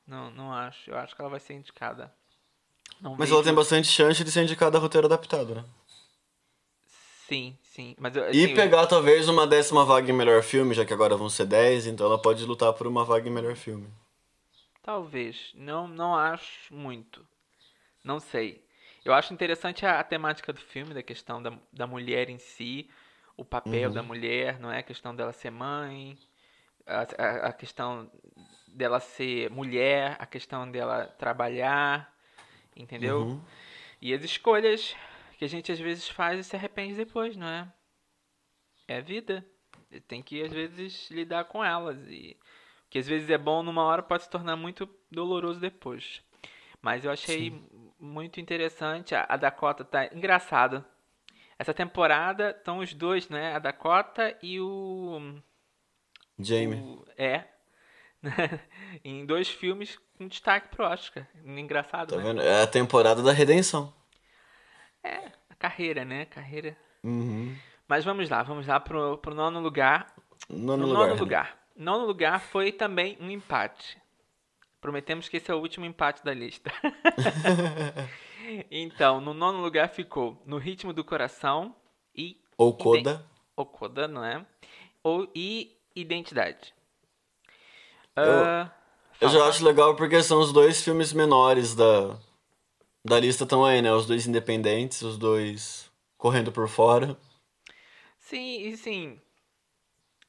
Não, 0.07 0.31
não 0.31 0.53
acho. 0.53 0.91
Eu 0.91 0.97
acho 0.97 1.15
que 1.15 1.21
ela 1.21 1.31
vai 1.31 1.41
ser 1.41 1.55
indicada. 1.55 2.13
Não 3.01 3.17
Mas 3.19 3.31
ela 3.31 3.43
tem 3.43 3.55
bastante 3.55 3.89
chance 3.89 4.23
de 4.25 4.31
ser 4.31 4.43
indicada 4.43 4.79
a 4.79 4.81
roteiro 4.81 5.07
adaptado, 5.07 5.55
né? 5.55 5.65
Sim, 7.29 7.59
sim. 7.63 7.95
Mas 7.99 8.17
eu, 8.17 8.25
E 8.33 8.45
assim, 8.45 8.55
pegar 8.55 8.87
talvez 8.87 9.29
uma 9.29 9.47
décima 9.47 9.85
vaga 9.85 10.11
em 10.11 10.15
melhor 10.15 10.43
filme, 10.43 10.75
já 10.75 10.85
que 10.85 10.95
agora 10.95 11.15
vão 11.15 11.29
ser 11.29 11.45
10, 11.45 11.87
então 11.87 12.07
ela 12.07 12.21
pode 12.21 12.43
lutar 12.47 12.73
por 12.73 12.87
uma 12.87 13.05
vaga 13.05 13.29
em 13.29 13.33
melhor 13.33 13.55
filme. 13.55 13.87
Talvez. 14.89 15.53
Não, 15.55 15.87
não 15.87 16.17
acho 16.17 16.75
muito. 16.75 17.23
Não 18.03 18.19
sei. 18.19 18.67
Eu 19.05 19.13
acho 19.13 19.35
interessante 19.35 19.85
a, 19.85 20.01
a 20.01 20.03
temática 20.03 20.51
do 20.51 20.59
filme, 20.59 20.95
da 20.95 21.03
questão 21.03 21.43
da, 21.43 21.53
da 21.71 21.87
mulher 21.87 22.31
em 22.31 22.39
si, 22.39 22.89
o 23.37 23.45
papel 23.45 23.91
da 23.93 24.03
mulher, 24.03 24.59
não 24.59 24.73
é? 24.73 24.79
A 24.79 24.83
questão 24.83 25.15
dela 25.15 25.31
ser 25.31 25.51
mãe, 25.51 26.17
a, 26.87 27.01
a, 27.23 27.49
a 27.49 27.53
questão 27.53 28.11
dela 28.69 28.99
ser 28.99 29.51
mulher, 29.51 30.17
a 30.19 30.25
questão 30.25 30.71
dela 30.71 31.05
trabalhar, 31.19 32.11
entendeu? 32.75 33.25
Uhum. 33.27 33.45
E 34.01 34.15
as 34.15 34.25
escolhas 34.25 34.97
que 35.37 35.45
a 35.45 35.49
gente 35.49 35.71
às 35.71 35.79
vezes 35.79 36.09
faz 36.09 36.41
e 36.41 36.45
se 36.45 36.57
arrepende 36.57 36.95
depois, 36.95 37.37
não 37.37 37.47
é? 37.47 37.71
É 38.89 38.97
a 38.97 39.03
vida. 39.03 39.45
Tem 40.07 40.23
que 40.23 40.43
às 40.43 40.51
vezes 40.51 41.11
lidar 41.11 41.45
com 41.45 41.63
elas 41.63 41.99
e 42.09 42.39
que 42.91 42.99
às 42.99 43.07
vezes 43.07 43.29
é 43.31 43.39
bom 43.39 43.63
numa 43.63 43.83
hora 43.85 44.03
pode 44.03 44.23
se 44.25 44.31
tornar 44.31 44.57
muito 44.57 44.89
doloroso 45.11 45.61
depois. 45.61 46.23
Mas 46.81 47.05
eu 47.05 47.11
achei 47.11 47.53
muito 47.99 48.41
interessante. 48.41 49.15
A 49.15 49.37
Dakota 49.37 49.85
tá 49.85 50.07
engraçado. 50.07 50.85
Essa 51.59 51.75
temporada 51.75 52.51
estão 52.51 52.79
os 52.79 52.95
dois, 52.95 53.29
né? 53.29 53.55
A 53.55 53.59
Dakota 53.59 54.37
e 54.43 54.61
o. 54.61 55.41
Jamie. 56.39 56.77
o- 56.81 57.05
é. 57.17 57.45
em 59.05 59.25
dois 59.27 59.49
filmes 59.49 59.99
com 60.17 60.27
destaque 60.29 60.69
pro 60.69 60.85
Oscar. 60.85 61.27
Engraçado, 61.45 62.11
Tá 62.11 62.17
né? 62.17 62.23
vendo? 62.23 62.41
É 62.43 62.63
a 62.63 62.67
temporada 62.67 63.23
da 63.23 63.33
redenção. 63.33 63.93
É, 65.03 65.33
a 65.51 65.55
carreira, 65.57 66.05
né? 66.05 66.25
Carreira. 66.27 66.77
Uhum. 67.05 67.57
Mas 67.89 68.05
vamos 68.05 68.29
lá, 68.29 68.43
vamos 68.43 68.67
lá 68.67 68.79
pro, 68.81 69.19
pro 69.19 69.35
nono 69.35 69.61
lugar. 69.61 70.15
Nono 70.49 70.79
No 70.87 70.87
lugar. 70.89 71.01
nono 71.03 71.15
né? 71.15 71.21
lugar. 71.21 71.59
Nono 71.79 72.05
lugar 72.07 72.41
foi 72.41 72.73
também 72.73 73.17
um 73.21 73.31
empate. 73.31 73.97
Prometemos 74.81 75.29
que 75.29 75.37
esse 75.37 75.49
é 75.51 75.55
o 75.55 75.59
último 75.59 75.85
empate 75.87 76.25
da 76.25 76.35
lista. 76.35 76.71
então, 78.71 79.21
no 79.21 79.33
nono 79.33 79.61
lugar 79.61 79.89
ficou 79.89 80.43
No 80.45 80.59
Ritmo 80.59 80.93
do 80.93 81.05
Coração 81.05 81.75
e 82.15 82.41
Ou 82.57 82.75
Coda. 82.77 83.25
Okoda, 83.57 84.09
não 84.09 84.25
é? 84.25 84.45
Ou, 85.03 85.31
e 85.35 85.77
Identidade. 85.95 86.75
Eu- 88.17 88.45
Ah, 88.45 88.73
Eu 89.21 89.29
já 89.29 89.45
acho 89.47 89.65
legal 89.65 89.97
porque 89.97 90.23
são 90.23 90.41
os 90.41 90.53
dois 90.53 90.83
filmes 90.83 91.13
menores 91.13 91.75
da, 91.75 92.17
da 93.05 93.19
lista 93.19 93.43
estão 93.45 93.65
aí, 93.65 93.83
né? 93.83 93.93
Os 93.93 94.07
dois 94.07 94.27
independentes, 94.29 95.03
os 95.03 95.17
dois 95.19 95.91
correndo 96.17 96.53
por 96.53 96.69
fora. 96.69 97.17
Sim, 98.19 98.61
e 98.63 98.77
sim. 98.77 99.21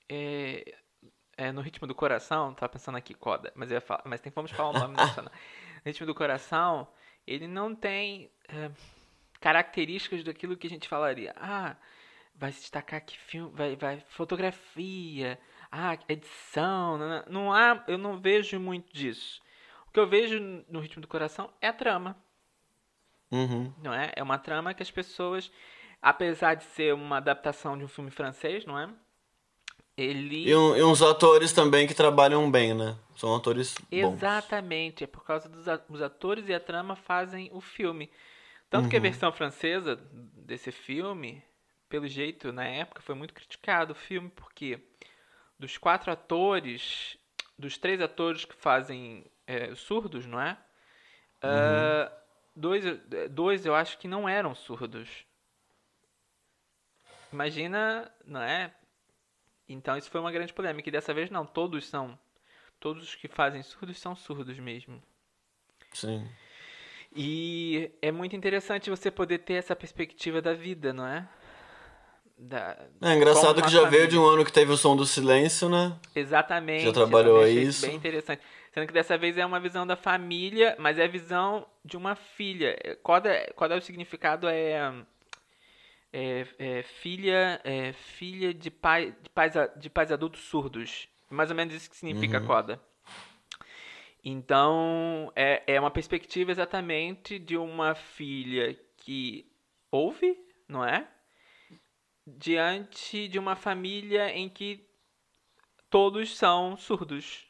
É, 0.07 0.75
é, 1.39 1.53
no 1.53 1.61
ritmo 1.61 1.87
do 1.87 1.95
coração, 1.95 2.53
tava 2.53 2.73
pensando 2.73 2.97
aqui, 2.97 3.13
Coda, 3.13 3.53
mas 3.55 3.71
eu 3.71 3.75
ia 3.75 3.81
falar, 3.81 4.03
mas 4.05 4.19
tem 4.19 4.29
vamos 4.35 4.51
falar 4.51 4.71
o 4.71 4.73
nome 4.73 4.97
nacional. 4.97 5.31
No 5.79 5.89
ritmo 5.89 6.05
do 6.05 6.13
coração, 6.13 6.85
ele 7.25 7.47
não 7.47 7.73
tem 7.73 8.29
é, 8.49 8.69
características 9.39 10.21
daquilo 10.25 10.57
que 10.57 10.67
a 10.67 10.69
gente 10.69 10.89
falaria. 10.89 11.33
Ah, 11.37 11.77
vai 12.35 12.51
se 12.51 12.59
destacar 12.59 12.99
que 13.05 13.17
filme, 13.17 13.49
vai, 13.55 13.77
vai 13.77 14.03
fotografia, 14.09 15.39
ah, 15.71 15.97
edição, 16.09 16.97
não, 16.97 17.07
não, 17.07 17.23
não 17.29 17.53
há, 17.53 17.81
eu 17.87 17.97
não 17.97 18.19
vejo 18.19 18.59
muito 18.59 18.91
disso. 18.91 19.41
O 19.87 19.91
que 19.91 19.99
eu 20.01 20.07
vejo 20.09 20.37
no 20.67 20.81
ritmo 20.81 21.01
do 21.01 21.07
coração 21.07 21.49
é 21.61 21.69
a 21.69 21.73
trama 21.73 22.21
Uhum. 23.31 23.73
não 23.81 23.93
é? 23.93 24.11
É 24.13 24.21
uma 24.21 24.37
trama 24.37 24.73
que 24.73 24.83
as 24.83 24.91
pessoas, 24.91 25.49
apesar 26.01 26.55
de 26.55 26.65
ser 26.65 26.93
uma 26.93 27.17
adaptação 27.17 27.77
de 27.77 27.85
um 27.85 27.87
filme 27.87 28.11
francês, 28.11 28.65
não 28.65 28.77
é? 28.77 28.89
Ele 30.01 30.49
E, 30.49 30.55
um- 30.55 30.75
e 30.77 30.83
uns 30.83 31.01
atores 31.01 31.51
também 31.51 31.85
que 31.87 31.93
trabalham 31.93 32.49
bem, 32.49 32.73
né? 32.73 32.95
São 33.17 33.35
atores 33.35 33.75
bons. 33.75 33.89
exatamente 33.91 35.03
é 35.03 35.07
por 35.07 35.23
causa 35.25 35.49
dos 35.49 36.01
atores 36.01 36.47
e 36.47 36.53
a 36.53 36.59
trama 36.59 36.95
fazem 36.95 37.49
o 37.53 37.59
filme. 37.59 38.09
Tanto 38.69 38.87
que 38.87 38.95
a 38.95 38.99
versão 38.99 39.31
francesa 39.31 39.95
desse 39.95 40.71
filme, 40.71 41.43
pelo 41.89 42.07
jeito 42.07 42.51
na 42.53 42.65
época 42.65 43.01
foi 43.01 43.15
muito 43.15 43.33
criticado 43.33 43.93
o 43.93 43.95
filme 43.95 44.29
porque 44.29 44.79
dos 45.57 45.77
quatro 45.77 46.11
atores, 46.11 47.17
dos 47.57 47.77
três 47.77 47.99
atores 47.99 48.45
que 48.45 48.55
fazem 48.55 49.25
é, 49.45 49.73
surdos, 49.75 50.25
não 50.25 50.39
é? 50.39 50.57
Ah, 51.41 52.11
dois, 52.55 52.83
dois 53.31 53.65
eu 53.65 53.73
acho 53.75 53.97
que 53.97 54.07
não 54.07 54.29
eram 54.29 54.53
surdos. 54.55 55.09
Imagina, 57.33 58.11
não 58.25 58.41
é? 58.41 58.73
Então 59.69 59.95
isso 59.97 60.09
foi 60.09 60.19
uma 60.19 60.31
grande 60.31 60.53
polêmica. 60.53 60.89
E 60.89 60.91
dessa 60.91 61.13
vez 61.13 61.29
não, 61.29 61.45
todos 61.45 61.87
são. 61.87 62.17
Todos 62.79 63.03
os 63.03 63.15
que 63.15 63.27
fazem 63.27 63.61
surdos 63.61 63.99
são 63.99 64.15
surdos 64.15 64.57
mesmo. 64.57 65.01
Sim. 65.93 66.27
E 67.15 67.91
é 68.01 68.11
muito 68.11 68.35
interessante 68.35 68.89
você 68.89 69.09
poder 69.09 69.39
ter 69.39 69.53
essa 69.55 69.75
perspectiva 69.75 70.41
da 70.41 70.53
vida, 70.53 70.93
não 70.93 71.05
é? 71.05 71.27
Da, 72.37 72.77
É 73.01 73.15
engraçado 73.15 73.61
que 73.61 73.69
já 73.69 73.83
veio 73.89 74.07
de 74.07 74.15
família. 74.15 74.21
um 74.21 74.33
ano 74.33 74.45
que 74.45 74.51
teve 74.53 74.71
o 74.71 74.77
som 74.77 74.95
do 74.95 75.05
silêncio, 75.05 75.67
né? 75.67 75.97
Exatamente. 76.15 76.85
Já 76.85 76.93
trabalhou 76.93 77.45
isso. 77.45 77.85
Bem 77.85 77.95
interessante. 77.95 78.41
Sendo 78.71 78.87
que 78.87 78.93
dessa 78.93 79.17
vez 79.17 79.37
é 79.37 79.45
uma 79.45 79.59
visão 79.59 79.85
da 79.85 79.95
família, 79.97 80.75
mas 80.79 80.97
é 80.97 81.03
a 81.03 81.07
visão 81.07 81.65
de 81.83 81.97
uma 81.97 82.15
filha. 82.15 82.77
Coda, 83.03 83.51
coda 83.55 83.75
o 83.75 83.81
significado 83.81 84.47
é, 84.47 84.93
é, 86.11 86.47
é 86.57 86.83
filha, 86.83 87.61
é 87.63 87.93
filha 87.93 88.53
de, 88.53 88.69
pai, 88.71 89.15
de, 89.21 89.29
pais, 89.29 89.53
de 89.77 89.89
pais 89.89 90.11
adultos 90.11 90.41
surdos. 90.41 91.07
Mais 91.29 91.49
ou 91.49 91.55
menos 91.55 91.73
isso 91.73 91.89
que 91.89 91.95
significa 91.97 92.39
Uhum. 92.39 92.45
coda. 92.47 92.81
Então, 94.23 95.31
é, 95.35 95.63
é 95.65 95.79
uma 95.79 95.91
perspectiva 95.91 96.51
exatamente 96.51 97.39
de 97.39 97.55
uma 97.55 97.95
filha 97.95 98.77
que 98.97 99.49
ouve, 99.91 100.37
não 100.67 100.83
é? 100.83 101.07
Diante 102.27 103.27
de 103.27 103.39
uma 103.39 103.55
família 103.55 104.29
em 104.29 104.49
que 104.49 104.87
todos 105.89 106.35
são 106.37 106.75
surdos. 106.77 107.47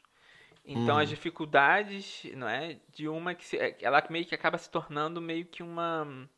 Então 0.64 0.98
as 0.98 1.08
dificuldades, 1.08 2.22
não 2.36 2.48
é, 2.48 2.78
de 2.90 3.08
uma 3.08 3.34
que 3.34 3.44
se, 3.44 3.56
é, 3.56 3.76
ela 3.80 4.04
meio 4.08 4.24
que 4.26 4.34
acaba 4.34 4.56
se 4.56 4.70
tornando 4.70 5.20
meio 5.20 5.44
que 5.44 5.62
uma 5.62 6.28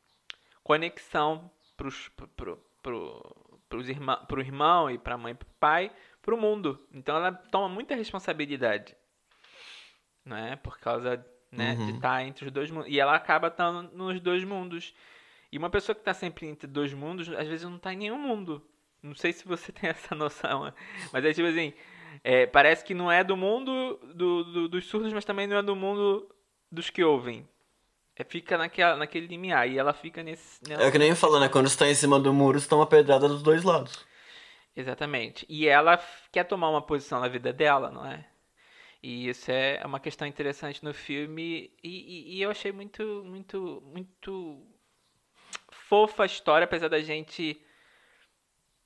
conexão 0.62 1.50
pros, 1.76 2.09
pro, 2.11 2.26
pro, 2.29 2.57
pro, 2.83 3.61
pros 3.69 3.88
irmã, 3.88 4.17
pro 4.26 4.41
irmão 4.41 4.91
e 4.91 4.99
pra 4.99 5.17
mãe 5.19 5.33
e 5.33 5.37
pro 5.37 5.49
pai, 5.59 5.91
pro 6.21 6.37
mundo. 6.37 6.79
Então 6.93 7.17
ela 7.17 7.33
toma 7.33 7.69
muita 7.69 7.95
responsabilidade, 7.95 8.95
não 10.25 10.37
é, 10.37 10.57
por 10.57 10.79
causa, 10.79 11.25
né, 11.50 11.75
de 11.75 11.83
Uhum. 11.83 11.95
estar 11.97 12.23
entre 12.25 12.47
os 12.47 12.52
dois 12.52 12.71
mundos. 12.71 12.91
E 12.91 12.99
ela 13.00 13.14
acaba 13.14 13.49
estando 13.49 13.83
nos 13.95 14.21
dois 14.21 14.45
mundos. 14.45 14.95
E 15.50 15.59
uma 15.59 15.69
pessoa 15.69 15.95
que 15.95 16.00
está 16.00 16.14
sempre 16.14 16.47
entre 16.47 16.67
dois 16.67 16.95
mundos, 16.95 17.29
às 17.29 17.47
vezes 17.47 17.64
não 17.69 17.76
está 17.76 17.93
em 17.93 17.97
nenhum 17.99 18.19
mundo. 18.19 18.67
Não 19.02 19.14
sei 19.14 19.33
se 19.33 19.47
você 19.47 19.71
tem 19.73 19.91
essa 19.91 20.14
noção, 20.14 20.64
né? 20.64 20.73
mas 21.12 21.25
é 21.25 21.33
tipo 21.33 21.47
assim, 21.49 21.73
é, 22.25 22.47
parece 22.47 22.85
que 22.85 22.95
não 22.95 23.11
é 23.11 23.23
do 23.25 23.37
mundo 23.37 23.99
do, 24.14 24.45
do- 24.45 24.69
dos 24.69 24.87
surdos, 24.87 25.12
mas 25.12 25.25
também 25.25 25.47
não 25.47 25.57
é 25.57 25.62
do 25.62 25.75
mundo 25.76 26.29
dos 26.71 26.88
que 26.88 27.02
ouvem. 27.02 27.47
É, 28.16 28.25
fica 28.25 28.59
naquela, 28.59 28.97
naquele 28.97 29.26
limiar, 29.26 29.69
e 29.69 29.78
ela 29.78 29.92
fica 29.92 30.23
nesse... 30.23 30.61
É 30.71 30.90
que 30.90 30.99
nem 30.99 31.14
fala, 31.14 31.40
né? 31.40 31.49
Quando 31.49 31.69
você 31.69 31.78
tá 31.78 31.88
em 31.88 31.95
cima 31.95 32.21
do 32.21 32.33
muro, 32.33 32.61
você 32.61 32.69
toma 32.69 32.87
pedrada 32.87 33.28
dos 33.28 33.42
dois 33.42 33.62
lados. 33.62 34.04
Exatamente. 34.75 35.45
E 35.49 35.66
ela 35.69 35.99
quer 36.31 36.45
tomar 36.45 36.71
uma 36.71 36.83
posição 36.83 37.21
na 37.21 37.28
vida 37.28 37.52
dela, 37.52 37.90
não 37.90 38.07
é? 38.07 38.26
E 39.02 39.28
isso 39.28 39.50
é 39.50 39.83
uma 39.85 40.00
questão 40.00 40.26
interessante 40.28 40.85
no 40.85 40.95
filme. 40.95 41.73
E, 41.83 41.88
e- 42.35 42.38
e 42.38 42.42
eu 42.42 42.50
achei 42.50 42.73
muito, 42.73 43.23
muito, 43.25 43.83
muito 43.87 44.66
fofa 45.71 46.23
a 46.23 46.26
história, 46.26 46.64
apesar 46.64 46.88
da 46.88 47.00
gente 47.00 47.61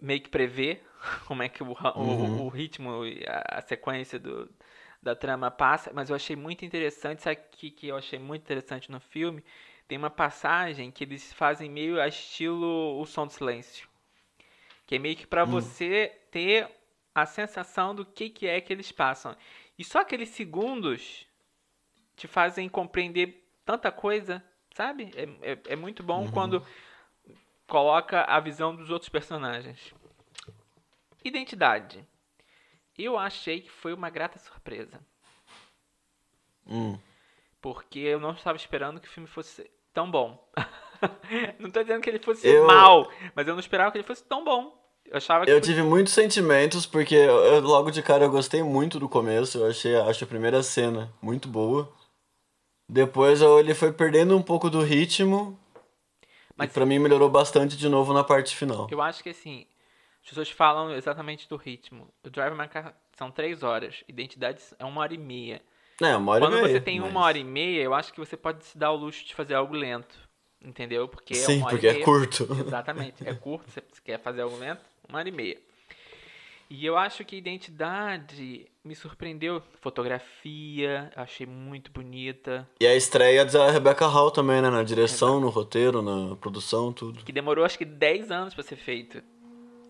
meio 0.01 0.21
que 0.21 0.29
prever 0.29 0.83
como 1.27 1.43
é 1.43 1.49
que 1.49 1.63
o, 1.63 1.73
ra- 1.73 1.97
o- 1.97 2.01
Uhum. 2.01 2.47
o, 2.47 2.49
ritmo 2.49 3.05
e 3.05 3.25
a, 3.27 3.59
a 3.59 3.63
sequência 3.63 4.19
do, 4.19 4.49
da 5.07 5.15
trama 5.15 5.51
passa. 5.51 5.91
Mas 5.95 6.11
eu 6.11 6.17
achei 6.17 6.37
muito 6.37 6.65
interessante. 6.65 7.23
Sabe 7.23 7.41
o 7.41 7.57
que, 7.57 7.71
que 7.71 7.89
eu 7.89 7.97
achei 7.97 8.19
muito 8.19 8.43
interessante 8.43 8.91
no 8.91 9.01
filme? 9.01 9.43
Tem 9.89 9.97
uma 9.97 10.11
passagem 10.11 10.91
que 10.91 11.05
eles 11.05 11.33
fazem 11.33 11.71
meio 11.71 12.01
a 12.01 12.09
estilo 12.09 13.01
O 13.01 13.07
Som 13.07 13.27
do 13.27 13.33
Silêncio. 13.33 13.89
Que 14.87 14.97
é 14.97 14.99
meio 14.99 15.17
que 15.17 15.27
pra 15.27 15.45
você 15.45 16.13
ter 16.31 16.69
a 17.15 17.25
sensação 17.25 17.95
do 17.95 18.05
que, 18.05 18.29
que 18.29 18.47
é 18.47 18.61
que 18.61 18.73
eles 18.73 18.93
passam. 18.93 19.35
E 19.79 19.85
só 19.85 20.01
aqueles 20.01 20.29
segundos 20.31 21.27
te 22.17 22.27
fazem 22.27 22.69
compreender 22.69 23.49
tanta 23.65 23.91
coisa, 23.91 24.45
sabe? 24.75 25.11
É, 25.15 25.53
é, 25.53 25.59
é 25.69 25.77
muito 25.77 26.03
bom 26.03 26.29
quando 26.29 26.65
coloca 27.67 28.23
a 28.23 28.41
visão 28.41 28.75
dos 28.75 28.91
outros 28.91 29.09
personagens. 29.09 29.95
Identidade. 31.25 32.07
Eu 32.99 33.19
achei 33.19 33.61
que 33.61 33.71
foi 33.71 33.93
uma 33.93 34.09
grata 34.11 34.39
surpresa. 34.39 35.01
Hum. 36.67 36.99
Porque 37.61 37.99
eu 37.99 38.21
não 38.21 38.33
estava 38.33 38.57
esperando 38.57 39.01
que 39.01 39.09
o 39.09 39.11
filme 39.11 39.29
fosse 39.29 39.69
tão 39.93 40.11
bom. 40.11 40.43
não 41.59 41.71
tô 41.71 41.83
dizendo 41.83 42.01
que 42.03 42.11
ele 42.11 42.19
fosse 42.19 42.47
Eu- 42.47 42.67
mal, 42.67 43.11
mas 43.35 43.47
eu 43.47 43.55
não 43.55 43.61
esperava 43.61 43.91
que 43.91 43.99
ele 43.99 44.07
fosse 44.07 44.25
tão 44.25 44.45
bom. 44.45 44.75
Eu 45.05 45.17
achava 45.19 45.45
que 45.45 45.51
Eu 45.51 45.61
tive 45.61 45.83
muitos 45.83 46.13
sentimentos, 46.13 46.85
porque 46.85 47.15
eu- 47.15 47.45
eu- 47.45 47.61
logo 47.61 47.91
de 47.93 48.03
cara 48.03 48.25
eu 48.25 48.31
gostei 48.31 48.63
muito 48.63 48.99
do 48.99 49.09
começo. 49.09 49.59
Eu 49.59 49.67
achei 49.71 49.95
acho 49.97 50.25
a 50.25 50.27
primeira 50.27 50.63
cena 50.63 51.13
muito 51.23 51.49
boa. 51.49 51.93
Depois 52.89 53.41
eu- 53.41 53.59
ele 53.61 53.75
foi 53.75 53.93
perdendo 53.93 54.37
um 54.37 54.43
pouco 54.43 54.69
do 54.69 54.83
ritmo. 54.83 55.59
Mas- 56.57 56.71
E 56.71 56.73
pra 56.75 56.87
mim 56.87 56.99
melhorou 56.99 57.29
bastante 57.29 57.77
de 57.77 57.89
novo 57.89 58.13
na 58.13 58.25
parte 58.25 58.57
final. 58.57 58.89
Eu 58.91 59.01
acho 59.03 59.23
que 59.23 59.29
assim, 59.29 59.67
as 60.27 60.31
pessoas 60.31 60.51
falam 60.51 60.93
exatamente 60.93 61.49
do 61.49 61.57
ritmo. 61.57 62.09
O 62.25 62.29
Drive 62.29 62.53
My 62.59 62.67
Car 62.67 62.93
são 63.17 63.31
três 63.31 63.63
horas, 63.63 64.03
Identidade 64.09 64.61
é 64.77 64.85
uma 64.85 65.01
hora 65.01 65.15
e 65.15 65.19
meia. 65.19 65.63
É, 66.03 66.17
uma 66.17 66.33
hora 66.33 66.41
Quando 66.41 66.59
e 66.59 66.63
meia, 66.63 66.73
você 66.75 66.81
tem 66.81 66.99
mas- 67.01 67.11
uma 67.11 67.21
hora 67.21 67.39
e 67.39 67.45
meia, 67.45 67.81
eu 67.81 67.95
acho 67.95 68.13
que 68.13 68.19
você 68.19 68.37
pode 68.37 68.65
se 68.65 68.77
dar 68.77 68.91
o 68.91 68.97
luxo 68.97 69.25
de 69.25 69.35
fazer 69.37 69.55
algo 69.55 69.73
lento. 69.75 70.17
Entendeu? 70.61 71.07
Porque 71.07 71.33
é 71.35 71.37
Sim, 71.37 71.61
e 71.61 71.63
porque 71.71 71.87
é 71.87 72.01
curto. 72.01 72.45
Exatamente, 72.67 73.27
é 73.27 73.33
curto, 73.35 73.71
você 73.71 73.81
quer 74.05 74.19
fazer 74.19 74.41
algo 74.43 74.57
lento, 74.57 74.81
uma 75.09 75.19
hora 75.19 75.29
e 75.29 75.33
meia. 75.33 75.59
E 76.69 76.85
eu 76.85 76.97
acho 76.99 77.25
que 77.25 77.37
a 77.37 77.39
identidade 77.39 78.67
me 78.85 78.97
surpreendeu. 78.97 79.63
Fotografia, 79.81 81.13
achei 81.15 81.47
muito 81.47 81.93
bonita. 81.93 82.69
E 82.81 82.87
a 82.87 82.97
estreia 82.97 83.45
da 83.45 83.71
Rebecca 83.71 84.07
Hall 84.09 84.33
também, 84.33 84.61
né? 84.61 84.69
Na 84.71 84.83
direção, 84.83 85.39
no 85.39 85.49
roteiro, 85.49 86.03
na 86.03 86.35
produção, 86.35 86.93
tudo. 86.93 87.23
Que 87.25 87.31
demorou 87.33 87.65
acho 87.65 87.79
que 87.79 87.85
10 87.85 88.33
anos 88.33 88.53
pra 88.53 88.65
ser 88.65 88.75
feito. 88.77 89.23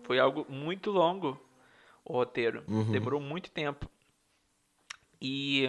Foi 0.07 0.19
algo 0.19 0.45
muito 0.47 0.89
longo 0.89 1.37
o 2.05 2.13
roteiro. 2.13 2.63
Uhum. 2.65 2.89
Demorou 2.91 3.19
muito 3.19 3.51
tempo. 3.51 3.89
E 5.21 5.65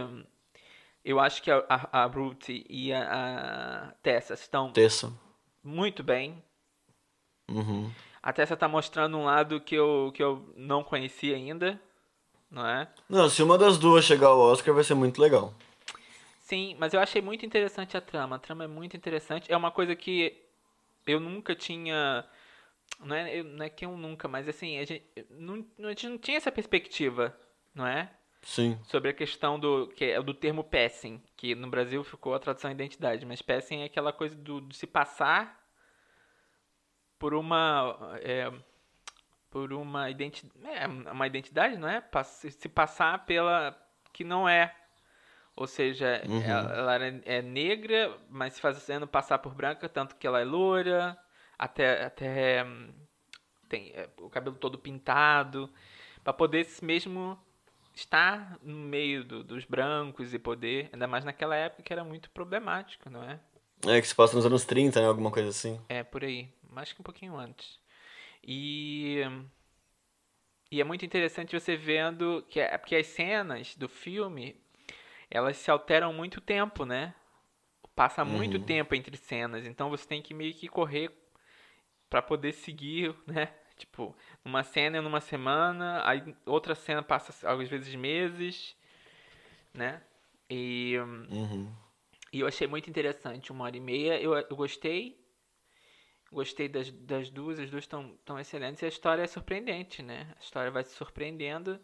eu 1.04 1.18
acho 1.18 1.42
que 1.42 1.50
a, 1.50 1.64
a, 1.68 2.02
a 2.02 2.06
Ruth 2.06 2.48
e 2.48 2.92
a, 2.92 3.88
a 3.88 3.92
Tessa 4.00 4.34
estão 4.34 4.70
Terça. 4.70 5.12
muito 5.64 6.04
bem. 6.04 6.40
Uhum. 7.50 7.90
A 8.22 8.32
Tessa 8.32 8.56
tá 8.56 8.68
mostrando 8.68 9.18
um 9.18 9.24
lado 9.24 9.60
que 9.60 9.74
eu, 9.74 10.12
que 10.14 10.22
eu 10.22 10.48
não 10.56 10.84
conhecia 10.84 11.34
ainda, 11.34 11.80
não 12.48 12.64
é? 12.64 12.88
Não, 13.08 13.28
se 13.28 13.42
uma 13.42 13.58
das 13.58 13.76
duas 13.76 14.04
chegar 14.04 14.28
ao 14.28 14.38
Oscar, 14.38 14.72
vai 14.72 14.84
ser 14.84 14.94
muito 14.94 15.20
legal. 15.20 15.52
Sim, 16.40 16.76
mas 16.78 16.94
eu 16.94 17.00
achei 17.00 17.20
muito 17.20 17.44
interessante 17.44 17.96
a 17.96 18.00
trama. 18.00 18.36
A 18.36 18.38
trama 18.38 18.62
é 18.64 18.68
muito 18.68 18.96
interessante. 18.96 19.52
É 19.52 19.56
uma 19.56 19.72
coisa 19.72 19.96
que 19.96 20.40
eu 21.06 21.18
nunca 21.18 21.56
tinha. 21.56 22.24
Não 22.98 23.14
é, 23.14 23.42
não 23.42 23.64
é 23.64 23.70
que 23.70 23.84
eu 23.84 23.96
nunca, 23.96 24.26
mas 24.26 24.48
assim, 24.48 24.78
a 24.78 24.84
gente 24.84 25.04
não, 25.30 25.64
a 25.84 25.88
gente 25.90 26.08
não 26.08 26.18
tinha 26.18 26.36
essa 26.36 26.50
perspectiva, 26.50 27.36
não 27.74 27.86
é? 27.86 28.10
Sim. 28.42 28.78
Sobre 28.84 29.10
a 29.10 29.14
questão 29.14 29.58
do, 29.58 29.88
que 29.88 30.04
é 30.06 30.20
do 30.22 30.34
termo 30.34 30.62
passing, 30.64 31.22
que 31.36 31.54
no 31.54 31.68
Brasil 31.68 32.02
ficou 32.04 32.34
a 32.34 32.38
tradução 32.38 32.70
identidade, 32.70 33.24
mas 33.26 33.42
passing 33.42 33.82
é 33.82 33.84
aquela 33.84 34.12
coisa 34.12 34.34
do, 34.36 34.60
de 34.60 34.76
se 34.76 34.86
passar 34.86 35.60
por 37.18 37.34
uma. 37.34 37.96
é, 38.22 38.50
por 39.50 39.72
uma 39.72 40.10
identidade. 40.10 40.66
É, 40.66 40.86
uma 40.86 41.26
identidade, 41.26 41.76
não 41.76 41.88
é? 41.88 42.02
Se 42.24 42.68
passar 42.68 43.24
pela. 43.26 43.76
que 44.12 44.24
não 44.24 44.48
é. 44.48 44.74
Ou 45.56 45.66
seja, 45.66 46.22
Uhum. 46.26 46.40
ela, 46.42 46.72
ela 46.76 46.94
era- 46.94 47.20
é 47.24 47.42
negra, 47.42 48.16
mas 48.30 48.54
se 48.54 48.60
fazendo 48.60 49.08
passar 49.08 49.38
por 49.38 49.52
branca, 49.54 49.88
tanto 49.88 50.14
que 50.14 50.24
ela 50.26 50.40
é 50.40 50.44
loura, 50.44 51.18
até. 51.58 52.04
até 52.04 52.64
tem 53.68 53.90
é, 53.94 54.08
o 54.20 54.30
cabelo 54.30 54.56
todo 54.56 54.78
pintado, 54.78 55.70
para 56.24 56.32
poder 56.32 56.66
mesmo 56.82 57.38
estar 57.94 58.58
no 58.62 58.76
meio 58.76 59.24
do- 59.24 59.44
dos 59.44 59.64
brancos 59.64 60.32
e 60.32 60.38
poder, 60.38 60.88
ainda 60.92 61.06
mais 61.06 61.24
naquela 61.24 61.56
época 61.56 61.82
que 61.82 61.92
era 61.92 62.04
muito 62.04 62.30
problemático, 62.30 63.10
não 63.10 63.22
é? 63.22 63.40
É 63.86 64.00
que 64.00 64.06
se 64.06 64.14
passa 64.14 64.34
nos 64.36 64.46
anos 64.46 64.64
30, 64.64 65.00
né? 65.00 65.06
Alguma 65.06 65.30
coisa 65.30 65.48
assim. 65.50 65.80
É, 65.88 66.02
por 66.02 66.24
aí. 66.24 66.48
Mais 66.70 66.92
que 66.92 67.00
um 67.00 67.04
pouquinho 67.04 67.36
antes. 67.36 67.78
E. 68.42 69.22
E 70.70 70.80
é 70.80 70.84
muito 70.84 71.04
interessante 71.04 71.58
você 71.58 71.76
vendo 71.76 72.44
que, 72.48 72.60
é, 72.60 72.76
porque 72.76 72.96
as 72.96 73.06
cenas 73.06 73.74
do 73.76 73.88
filme 73.88 74.54
elas 75.30 75.56
se 75.56 75.70
alteram 75.70 76.12
muito 76.12 76.40
tempo, 76.40 76.84
né? 76.84 77.14
Passa 77.94 78.24
muito 78.24 78.58
Uhum. 78.58 78.64
tempo 78.64 78.94
entre 78.94 79.16
cenas, 79.16 79.66
então 79.66 79.90
você 79.90 80.06
tem 80.06 80.22
que 80.22 80.32
meio 80.34 80.54
que 80.54 80.68
correr 80.68 81.10
pra 82.08 82.22
poder 82.22 82.52
seguir, 82.52 83.14
né? 83.26 83.52
Tipo, 83.76 84.14
uma 84.44 84.64
cena 84.64 85.00
numa 85.00 85.20
semana, 85.20 86.02
aí 86.04 86.34
outra 86.44 86.74
cena 86.74 87.02
passa 87.02 87.48
às 87.48 87.68
vezes 87.68 87.94
meses, 87.94 88.76
né? 89.72 90.02
E 90.50 90.96
Uhum. 91.30 91.72
e 92.32 92.40
eu 92.40 92.46
achei 92.46 92.66
muito 92.66 92.90
interessante, 92.90 93.52
uma 93.52 93.64
hora 93.64 93.76
e 93.76 93.80
meia. 93.80 94.20
Eu, 94.20 94.34
eu 94.34 94.56
gostei. 94.56 95.16
Gostei 96.30 96.68
das, 96.68 96.90
das 96.90 97.30
duas, 97.30 97.58
as 97.58 97.70
duas 97.70 97.84
estão 97.84 98.18
tão 98.24 98.38
excelentes. 98.38 98.82
E 98.82 98.84
a 98.84 98.88
história 98.88 99.22
é 99.22 99.26
surpreendente, 99.26 100.02
né? 100.02 100.34
A 100.36 100.40
história 100.40 100.70
vai 100.70 100.82
te 100.84 100.90
surpreendendo. 100.90 101.80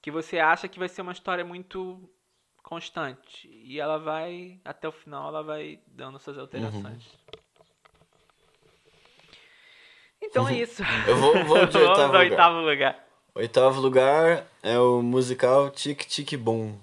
Que 0.00 0.10
você 0.10 0.38
acha 0.38 0.68
que 0.68 0.78
vai 0.78 0.88
ser 0.88 1.02
uma 1.02 1.12
história 1.12 1.44
muito 1.44 2.08
constante. 2.62 3.48
E 3.48 3.80
ela 3.80 3.98
vai, 3.98 4.60
até 4.64 4.86
o 4.88 4.92
final, 4.92 5.28
ela 5.28 5.42
vai 5.42 5.80
dando 5.88 6.18
suas 6.20 6.38
alterações. 6.38 7.02
Então 10.30 10.48
é 10.48 10.54
isso. 10.58 10.82
Eu 11.06 11.16
vou- 11.16 11.44
vou 11.44 11.66
de 11.66 11.76
oitavo 11.78 12.06
lugar. 12.12 12.20
oitavo 12.30 12.60
lugar. 12.60 13.06
Oitavo 13.34 13.80
lugar 13.80 14.46
é 14.62 14.78
o 14.78 15.02
musical 15.02 15.70
Tic 15.70 16.04
Tic 16.06 16.36
Boom. 16.36 16.78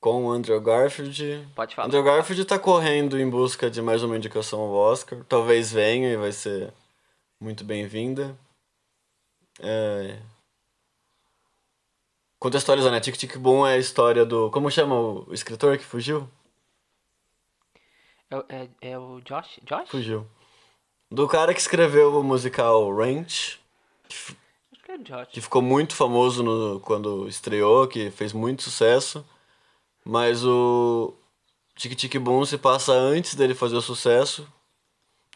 Com 0.00 0.26
o 0.26 0.30
Andrew 0.30 0.60
Garfield. 0.60 1.48
Pode 1.54 1.74
falar. 1.74 1.88
Andrew 1.88 2.02
Garfield 2.02 2.44
tá 2.44 2.58
correndo 2.58 3.18
em 3.18 3.28
busca 3.28 3.70
de 3.70 3.80
mais 3.82 4.02
uma 4.02 4.16
indicação 4.16 4.60
ao 4.60 4.70
Oscar. 4.72 5.24
Talvez 5.28 5.72
venha 5.72 6.08
e 6.12 6.16
vai 6.16 6.32
ser 6.32 6.72
muito 7.40 7.64
bem-vinda. 7.64 8.36
É... 9.60 10.18
Contextualizando, 12.38 12.94
né? 12.94 13.00
Tic 13.00 13.16
Tic 13.16 13.36
Boom 13.38 13.66
é 13.66 13.74
a 13.74 13.78
história 13.78 14.24
do... 14.24 14.50
Como 14.50 14.70
chama 14.70 14.94
o 14.94 15.32
escritor 15.32 15.76
que 15.78 15.84
fugiu? 15.84 16.28
É, 18.30 18.36
é, 18.48 18.68
é 18.92 18.98
o 18.98 19.20
Josh? 19.22 19.58
Josh? 19.64 19.88
Fugiu. 19.88 20.26
Do 21.10 21.28
cara 21.28 21.54
que 21.54 21.60
escreveu 21.60 22.18
o 22.18 22.22
musical 22.24 22.94
Ranch. 22.94 23.58
Que 24.84 25.12
é 25.12 25.26
que 25.26 25.40
ficou 25.40 25.60
muito 25.62 25.94
famoso 25.94 26.42
no, 26.42 26.80
quando 26.80 27.28
estreou, 27.28 27.86
que 27.86 28.10
fez 28.10 28.32
muito 28.32 28.62
sucesso. 28.62 29.24
Mas 30.04 30.44
o 30.44 31.12
Tic 31.76 31.94
Tic 31.94 32.16
Boom 32.18 32.44
se 32.44 32.56
passa 32.56 32.92
antes 32.92 33.34
dele 33.34 33.54
fazer 33.54 33.76
o 33.76 33.80
sucesso. 33.82 34.46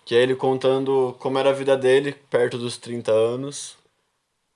Que 0.04 0.14
é 0.14 0.22
ele 0.22 0.34
contando 0.34 1.14
como 1.18 1.38
era 1.38 1.50
a 1.50 1.54
vida 1.54 1.76
dele 1.76 2.12
perto 2.30 2.56
dos 2.58 2.76
30 2.76 3.12
anos. 3.12 3.76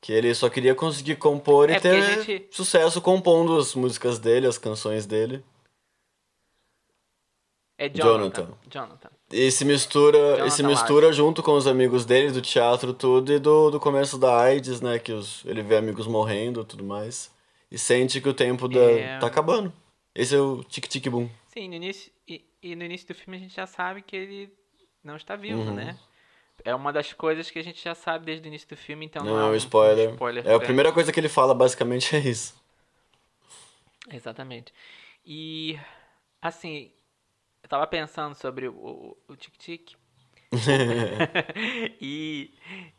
Que 0.00 0.12
ele 0.12 0.34
só 0.34 0.48
queria 0.48 0.74
conseguir 0.74 1.16
compor 1.16 1.70
É, 1.70 1.74
e 1.76 1.80
porque 1.80 1.88
ter 1.88 2.22
gente- 2.24 2.46
sucesso 2.50 3.00
compondo 3.00 3.56
as 3.56 3.74
músicas 3.74 4.18
dele, 4.18 4.46
as 4.46 4.58
canções 4.58 5.06
dele. 5.06 5.44
É 7.76 7.88
Jonathan. 7.88 8.42
Jonathan. 8.42 8.58
Jonathan. 8.70 9.10
E 9.32 9.50
se 9.50 9.64
mistura, 9.64 10.18
Jonathan 10.18 10.46
e 10.46 10.50
se 10.50 10.62
mistura 10.62 11.12
junto 11.12 11.42
com 11.42 11.52
os 11.54 11.66
amigos 11.66 12.04
dele 12.04 12.30
do 12.30 12.40
teatro 12.40 12.94
tudo 12.94 13.32
e 13.32 13.38
do, 13.38 13.70
do 13.70 13.80
começo 13.80 14.16
da 14.16 14.38
AIDS, 14.40 14.80
né? 14.80 14.98
Que 14.98 15.12
os, 15.12 15.44
ele 15.44 15.62
vê 15.62 15.76
amigos 15.76 16.06
morrendo 16.06 16.60
e 16.60 16.64
tudo 16.64 16.84
mais. 16.84 17.32
E 17.70 17.76
sente 17.78 18.20
que 18.20 18.28
o 18.28 18.34
tempo 18.34 18.68
da, 18.68 18.80
É. 18.80 19.18
tá 19.18 19.26
acabando. 19.26 19.72
Esse 20.14 20.36
é 20.36 20.40
o 20.40 20.62
Tic 20.62 20.86
Tic 20.86 21.08
Boom. 21.08 21.28
Sim, 21.48 21.68
no 21.68 21.74
início, 21.74 22.12
e, 22.28 22.44
e 22.62 22.76
no 22.76 22.84
início 22.84 23.08
do 23.08 23.14
filme 23.14 23.36
a 23.36 23.40
gente 23.40 23.54
já 23.54 23.66
sabe 23.66 24.02
que 24.02 24.14
ele 24.14 24.52
não 25.02 25.16
está 25.16 25.34
vivo, 25.34 25.58
Uhum. 25.60 25.74
né? 25.74 25.98
É 26.64 26.72
uma 26.72 26.92
das 26.92 27.12
coisas 27.12 27.50
que 27.50 27.58
a 27.58 27.64
gente 27.64 27.82
já 27.82 27.96
sabe 27.96 28.26
desde 28.26 28.46
o 28.46 28.48
início 28.48 28.68
do 28.68 28.76
filme, 28.76 29.04
então 29.06 29.24
Não 29.24 29.38
é 29.40 29.44
um 29.46 29.54
spoiler. 29.56 30.14
é 30.46 30.54
a 30.54 30.60
primeira 30.60 30.92
coisa 30.92 31.12
que 31.12 31.18
ele 31.18 31.28
fala, 31.28 31.52
basicamente, 31.52 32.14
é 32.14 32.20
isso. 32.20 32.54
Exatamente. 34.12 34.72
E, 35.26 35.78
assim, 36.40 36.90
eu 37.64 37.68
tava 37.68 37.86
pensando 37.86 38.34
sobre 38.34 38.68
o, 38.68 38.74
o, 38.74 39.16
o 39.28 39.36
Tic 39.36 39.56
Tic. 39.56 39.92
e, 41.98 42.52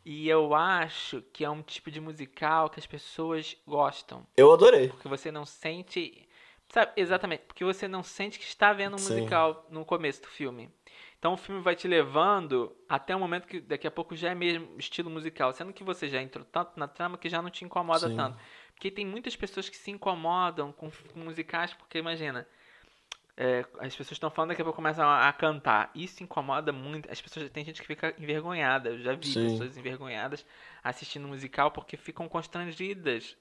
e 0.04 0.28
eu 0.28 0.54
acho 0.56 1.22
que 1.32 1.44
é 1.44 1.48
um 1.48 1.62
tipo 1.62 1.88
de 1.88 2.00
musical 2.00 2.68
que 2.68 2.80
as 2.80 2.86
pessoas 2.86 3.56
gostam. 3.64 4.26
Eu 4.36 4.52
adorei. 4.52 4.88
Porque 4.88 5.06
você 5.06 5.30
não 5.30 5.46
sente. 5.46 6.28
Sabe, 6.68 6.92
exatamente, 6.96 7.44
porque 7.46 7.64
você 7.64 7.86
não 7.86 8.02
sente 8.02 8.40
que 8.40 8.44
está 8.44 8.72
vendo 8.72 8.94
um 8.94 8.98
Sim. 8.98 9.14
musical 9.14 9.64
no 9.70 9.84
começo 9.84 10.20
do 10.22 10.26
filme. 10.26 10.68
Então 11.16 11.34
o 11.34 11.36
filme 11.36 11.62
vai 11.62 11.76
te 11.76 11.86
levando 11.86 12.76
até 12.88 13.14
o 13.14 13.20
momento 13.20 13.46
que 13.46 13.60
daqui 13.60 13.86
a 13.86 13.90
pouco 13.90 14.16
já 14.16 14.30
é 14.30 14.34
mesmo 14.34 14.76
estilo 14.76 15.08
musical, 15.08 15.52
sendo 15.52 15.72
que 15.72 15.84
você 15.84 16.08
já 16.08 16.20
entrou 16.20 16.44
tanto 16.44 16.72
na 16.76 16.88
trama 16.88 17.16
que 17.16 17.28
já 17.28 17.40
não 17.40 17.50
te 17.50 17.64
incomoda 17.64 18.08
Sim. 18.08 18.16
tanto. 18.16 18.36
Porque 18.74 18.90
tem 18.90 19.06
muitas 19.06 19.36
pessoas 19.36 19.68
que 19.68 19.76
se 19.76 19.92
incomodam 19.92 20.72
com, 20.72 20.90
com 20.90 21.20
musicais, 21.20 21.72
porque 21.72 21.98
imagina, 21.98 22.48
é, 23.36 23.66
as 23.80 23.94
pessoas 23.94 24.12
estão 24.12 24.30
falando 24.30 24.50
daqui 24.50 24.62
a 24.62 24.64
pouco 24.64 24.76
começam 24.76 25.06
a, 25.06 25.28
a 25.28 25.32
cantar. 25.32 25.90
Isso 25.94 26.22
incomoda 26.22 26.72
muito. 26.72 27.10
As 27.12 27.20
pessoas 27.20 27.50
tem 27.50 27.64
gente 27.64 27.80
que 27.82 27.86
fica 27.86 28.14
envergonhada. 28.18 28.88
Eu 28.88 28.98
já 28.98 29.14
vi 29.14 29.26
Sim. 29.26 29.50
pessoas 29.50 29.76
envergonhadas 29.76 30.44
assistindo 30.82 31.28
musical 31.28 31.70
porque 31.70 31.96
ficam 31.98 32.28
constrangidas. 32.28 33.36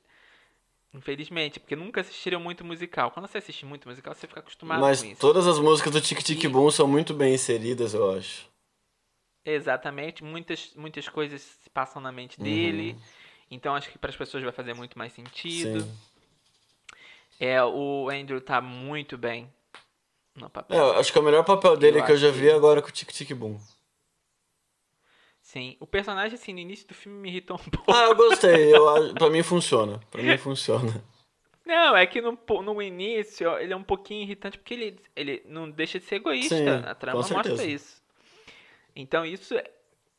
Infelizmente, 0.93 1.59
porque 1.59 1.75
nunca 1.75 2.01
assistiram 2.01 2.39
muito 2.39 2.63
musical. 2.65 3.11
Quando 3.11 3.27
você 3.27 3.37
assiste 3.37 3.65
muito 3.65 3.87
musical, 3.87 4.13
você 4.13 4.27
fica 4.27 4.39
acostumado 4.41 4.81
Mas 4.81 5.01
com 5.01 5.09
isso. 5.09 5.21
todas 5.21 5.47
as 5.47 5.59
músicas 5.59 5.93
do 5.93 6.01
Tic 6.01 6.19
Tic 6.23 6.45
Boom 6.49 6.69
são 6.71 6.87
muito 6.87 7.13
bem 7.13 7.33
inseridas, 7.33 7.93
eu 7.93 8.11
acho. 8.17 8.49
Exatamente, 9.43 10.23
muitas, 10.23 10.73
muitas 10.75 11.07
coisas 11.07 11.41
se 11.41 11.69
passam 11.69 12.01
na 12.01 12.11
mente 12.11 12.37
Uhum. 12.39 12.45
dele. 12.45 12.97
Então 13.51 13.75
acho 13.75 13.89
que 13.89 13.97
para 13.97 14.09
as 14.09 14.15
pessoas 14.15 14.43
vai 14.43 14.51
fazer 14.51 14.73
muito 14.73 14.97
mais 14.97 15.13
sentido. 15.13 15.81
Sim. 15.81 15.97
É, 17.39 17.61
o 17.63 18.09
Andrew 18.09 18.39
tá 18.41 18.59
muito 18.61 19.17
bem 19.17 19.51
no 20.35 20.49
papel. 20.49 20.77
É, 20.77 20.79
eu 20.81 20.99
acho 20.99 21.11
que 21.11 21.17
é 21.17 21.21
o 21.21 21.23
melhor 21.25 21.43
papel 21.43 21.77
dele 21.77 21.99
Eu 21.99 22.05
que 22.05 22.11
eu 22.11 22.17
já 22.17 22.31
que- 22.31 22.37
vi 22.37 22.51
agora 22.51 22.81
com 22.81 22.89
o 22.89 22.91
Tic 22.91 23.11
Tic 23.11 23.31
Boom. 23.33 23.57
Sim, 25.41 25.77
o 25.79 25.85
personagem 25.85 26.35
assim 26.35 26.53
no 26.53 26.59
início 26.59 26.87
do 26.87 26.93
filme 26.93 27.17
me 27.19 27.29
irritou 27.29 27.55
um 27.55 27.69
pouco. 27.69 27.91
Ah, 27.93 28.05
eu 28.05 28.15
gostei. 28.15 28.75
Eu, 28.75 28.83
pra 29.13 29.29
mim 29.29 29.43
funciona. 29.43 29.99
Pra 30.11 30.21
mim 30.21 30.37
funciona. 30.37 31.03
Não, 31.65 31.95
é 31.95 32.05
que 32.05 32.19
no, 32.21 32.37
no 32.63 32.81
início 32.81 33.55
ele 33.57 33.73
é 33.73 33.75
um 33.75 33.83
pouquinho 33.83 34.23
irritante 34.23 34.57
porque 34.57 34.73
ele, 34.73 34.99
ele 35.15 35.43
não 35.45 35.69
deixa 35.69 35.99
de 35.99 36.05
ser 36.05 36.15
egoísta. 36.15 36.55
Sim, 36.55 36.67
a 36.67 36.93
trama 36.95 37.19
mostra 37.19 37.63
isso. 37.65 38.03
Então 38.95 39.25
isso 39.25 39.55
é- 39.55 39.71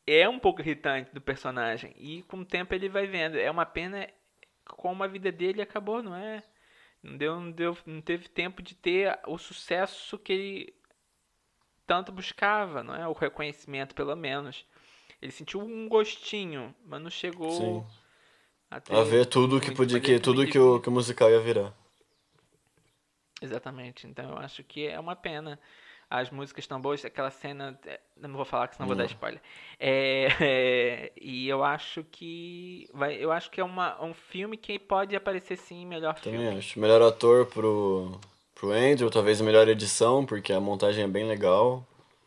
é 0.05 0.29
um 0.29 0.39
pouco 0.39 0.61
irritante 0.61 1.13
do 1.13 1.21
personagem. 1.21 1.93
E 1.97 2.23
com 2.23 2.37
o 2.39 2.45
tempo 2.45 2.73
ele 2.73 2.87
vai 2.89 3.05
vendo. 3.07 3.37
É 3.37 3.49
uma 3.51 3.65
pena 3.65 4.07
como 4.65 5.03
a 5.03 5.07
vida 5.07 5.31
dele 5.31 5.61
acabou, 5.61 6.01
não 6.01 6.15
é? 6.15 6.41
Não 7.07 7.15
deu, 7.17 7.39
não 7.39 7.51
deu, 7.51 7.77
não 7.85 8.01
teve 8.01 8.27
tempo 8.27 8.61
de 8.61 8.75
ter 8.75 9.17
o 9.25 9.37
sucesso 9.37 10.19
que 10.19 10.33
ele 10.33 10.73
tanto 11.85 12.11
buscava, 12.11 12.83
não 12.83 12.93
é? 12.93 13.07
O 13.07 13.13
reconhecimento, 13.13 13.95
pelo 13.95 14.13
menos. 14.13 14.65
Ele 15.21 15.31
sentiu 15.31 15.61
um 15.61 15.87
gostinho, 15.87 16.75
mas 16.85 17.01
não 17.01 17.09
chegou 17.09 17.49
Sim. 17.49 17.85
a 18.69 19.03
ver 19.03 19.25
tudo 19.25 19.61
que 19.61 19.71
podia, 19.71 20.01
que, 20.01 20.19
tudo 20.19 20.45
que 20.45 20.59
o, 20.59 20.81
que 20.81 20.89
o 20.89 20.91
musical 20.91 21.31
ia 21.31 21.39
virar. 21.39 21.73
Exatamente. 23.41 24.05
Então 24.05 24.31
eu 24.31 24.37
acho 24.37 24.61
que 24.65 24.85
é 24.85 24.99
uma 24.99 25.15
pena. 25.15 25.57
As 26.09 26.29
músicas 26.29 26.63
estão 26.63 26.79
boas, 26.79 27.03
aquela 27.03 27.29
cena. 27.29 27.77
é, 27.85 27.99
Não 28.21 28.31
vou 28.33 28.45
falar 28.45 28.67
que 28.69 28.75
senão 28.75 28.87
vou 28.87 28.95
dar 28.95 29.03
Não. 29.03 29.09
spoiler. 29.09 29.41
É, 29.79 30.27
é, 30.39 31.11
e 31.19 31.47
eu 31.49 31.63
acho 31.63 32.03
que. 32.09 32.87
Vai, 32.93 33.15
eu 33.15 33.31
acho 33.31 33.51
que 33.51 33.59
é 33.59 33.63
uma, 33.63 34.01
um 34.03 34.13
filme 34.13 34.55
que 34.55 34.79
pode 34.79 35.15
aparecer 35.15 35.57
sim 35.57 35.85
melhor 35.85 36.15
Também 36.19 36.39
filme. 36.41 36.57
acho. 36.57 36.79
Melhor 36.79 37.01
ator 37.01 37.45
pro, 37.47 38.19
pro 38.55 38.71
Andrew, 38.71 39.09
talvez 39.11 39.41
melhor 39.41 39.67
edição, 39.67 40.25
porque 40.25 40.53
a 40.53 40.59
montagem 40.61 41.03
é 41.03 41.07
bem 41.07 41.27
legal. 41.27 41.85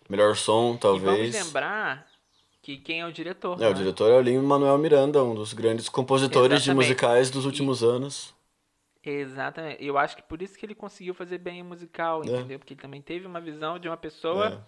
Melhor 0.08 0.36
som, 0.36 0.74
E 0.74 0.78
vamos 0.78 0.80
talvez. 0.80 1.34
lembrar 1.34 2.06
que 2.62 2.76
quem 2.76 3.00
é 3.00 3.06
o 3.06 3.12
diretor. 3.12 3.62
É, 3.62 3.66
o 3.66 3.70
né? 3.70 3.74
diretor 3.74 4.10
é 4.10 4.16
o 4.16 4.20
Lin-Manuel 4.20 4.76
Miranda, 4.76 5.22
um 5.24 5.34
dos 5.34 5.54
grandes 5.54 5.88
compositores 5.88 6.62
de 6.62 6.70
Exatamente. 6.70 6.84
musicais 6.88 7.30
dos 7.30 7.46
últimos 7.46 7.82
anos. 7.82 8.34
Exatamente. 9.04 9.84
Eu 9.84 9.96
acho 9.96 10.16
que 10.16 10.22
por 10.22 10.42
isso 10.42 10.58
que 10.58 10.66
ele 10.66 10.74
conseguiu 10.74 11.14
fazer 11.14 11.38
bem 11.38 11.62
o 11.62 11.64
musical, 11.64 12.22
É. 12.22 12.26
entendeu? 12.26 12.58
Porque 12.58 12.74
ele 12.74 12.80
também 12.80 13.00
teve 13.00 13.26
uma 13.26 13.40
visão 13.40 13.78
de 13.78 13.88
uma 13.88 13.96
pessoa 13.96 14.48
É. 14.48 14.58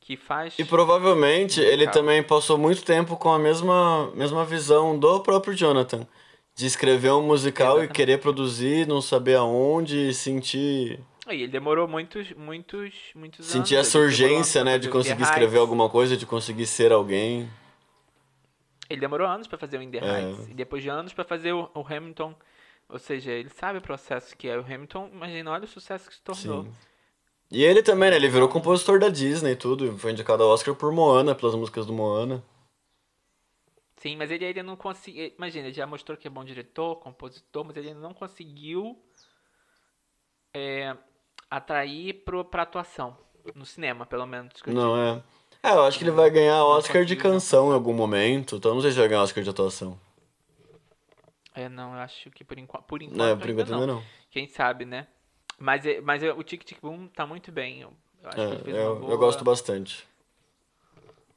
que 0.00 0.16
faz. 0.16 0.58
E 0.58 0.64
provavelmente 0.64 1.60
ele 1.60 1.86
Musical. 1.86 1.92
também 1.94 2.22
passou 2.22 2.58
muito 2.58 2.84
tempo 2.84 3.16
com 3.16 3.30
a 3.32 3.38
mesma, 3.38 4.10
mesma 4.14 4.44
visão 4.44 4.98
do 4.98 5.20
próprio 5.20 5.54
Jonathan. 5.54 6.06
De 6.56 6.66
escrever 6.66 7.10
um 7.12 7.22
musical 7.22 7.78
Exatamente. 7.78 7.90
e 7.90 7.94
querer 7.94 8.18
produzir, 8.18 8.86
não 8.86 9.00
saber 9.00 9.34
aonde, 9.36 10.10
e 10.10 10.14
sentir, 10.14 11.00
E 11.26 11.32
ele 11.34 11.48
demorou 11.48 11.88
muitos, 11.88 12.30
muitos, 12.34 12.92
muitos 13.14 13.44
sentir 13.46 13.74
anos. 13.76 13.88
essa 13.88 13.98
Ele 13.98 14.08
demorou 14.14 14.28
urgência, 14.36 14.62
né? 14.62 14.78
De 14.78 14.88
conseguir 14.90 15.22
escrever 15.22 15.58
alguma 15.58 15.88
coisa, 15.88 16.16
de 16.16 16.24
conseguir 16.26 16.66
ser 16.66 16.92
alguém. 16.92 17.48
Ele 18.88 19.00
demorou 19.00 19.26
anos 19.26 19.46
pra 19.48 19.56
fazer 19.58 19.78
o 19.78 19.82
In 19.82 19.90
The 19.90 19.98
É. 19.98 20.20
Heights. 20.20 20.48
E 20.50 20.54
depois 20.54 20.82
de 20.82 20.88
anos 20.90 21.12
pra 21.14 21.24
fazer 21.24 21.52
o, 21.54 21.68
o 21.74 21.80
Hamilton. 21.80 22.34
Ou 22.88 22.98
seja, 22.98 23.32
ele 23.32 23.48
sabe 23.48 23.78
o 23.78 23.82
processo 23.82 24.36
que 24.36 24.48
é 24.48 24.58
o 24.58 24.64
Hamilton. 24.64 25.10
Imagina, 25.12 25.50
olha 25.50 25.64
o 25.64 25.68
sucesso 25.68 26.08
que 26.08 26.14
se 26.14 26.22
tornou. 26.22 26.64
Sim. 26.64 26.72
E 27.50 27.62
ele 27.62 27.82
também, 27.82 28.10
né? 28.10 28.16
Ele 28.16 28.28
virou 28.28 28.48
compositor 28.48 28.98
da 28.98 29.08
Disney 29.08 29.52
e 29.52 29.56
tudo. 29.56 29.96
Foi 29.98 30.12
indicado 30.12 30.42
ao 30.42 30.50
Oscar 30.50 30.74
por 30.74 30.92
Moana, 30.92 31.34
pelas 31.34 31.54
músicas 31.54 31.86
do 31.86 31.92
Moana. 31.92 32.42
Sim, 33.96 34.16
mas 34.16 34.30
ele 34.30 34.44
ainda 34.44 34.62
não 34.62 34.76
conseguiu. 34.76 35.32
Imagina, 35.38 35.68
ele 35.68 35.74
já 35.74 35.86
mostrou 35.86 36.16
que 36.16 36.26
é 36.26 36.30
bom 36.30 36.44
diretor, 36.44 36.96
compositor, 36.96 37.64
mas 37.64 37.76
ele 37.76 37.88
ainda 37.88 38.00
não 38.00 38.12
conseguiu 38.12 38.98
é, 40.52 40.96
atrair 41.50 42.24
pro, 42.24 42.44
pra 42.44 42.62
atuação. 42.62 43.16
No 43.54 43.64
cinema, 43.66 44.06
pelo 44.06 44.26
menos. 44.26 44.52
Não 44.66 44.96
é. 44.96 45.22
É, 45.62 45.72
eu 45.72 45.84
acho 45.84 45.98
que 45.98 46.04
ele 46.04 46.10
vai 46.10 46.30
ganhar 46.30 46.64
Oscar 46.64 47.04
de 47.04 47.14
canção 47.14 47.70
em 47.70 47.74
algum 47.74 47.92
momento. 47.92 48.56
Então 48.56 48.74
não 48.74 48.82
sei 48.82 48.90
se 48.90 48.98
vai 48.98 49.08
ganhar 49.08 49.22
Oscar 49.22 49.42
de 49.42 49.50
atuação. 49.50 49.98
É, 51.54 51.68
não, 51.68 51.94
eu 51.94 52.00
acho 52.00 52.30
que 52.32 52.42
por, 52.44 52.58
enqu 52.58 52.82
por 52.82 53.00
enquanto. 53.00 53.18
Não, 53.18 53.38
por 53.38 53.48
enquanto 53.48 53.68
não. 53.70 53.80
ainda 53.80 53.92
não. 53.94 54.04
Quem 54.30 54.48
sabe, 54.48 54.84
né? 54.84 55.06
Mas, 55.58 55.86
é- 55.86 56.00
mas 56.00 56.22
é- 56.22 56.32
o 56.32 56.42
Tic 56.42 56.64
Tic 56.64 56.80
Boom 56.80 57.06
tá 57.08 57.24
muito 57.26 57.52
bem. 57.52 57.80
Eu, 57.82 57.92
eu 58.22 58.28
acho 58.28 58.36
que 58.36 58.42
ele 58.42 58.54
É, 58.54 58.58
fez 58.64 58.76
uma 58.76 58.82
eu, 58.82 58.98
boa 59.00 59.12
eu 59.12 59.18
gosto 59.18 59.44
bastante. 59.44 60.04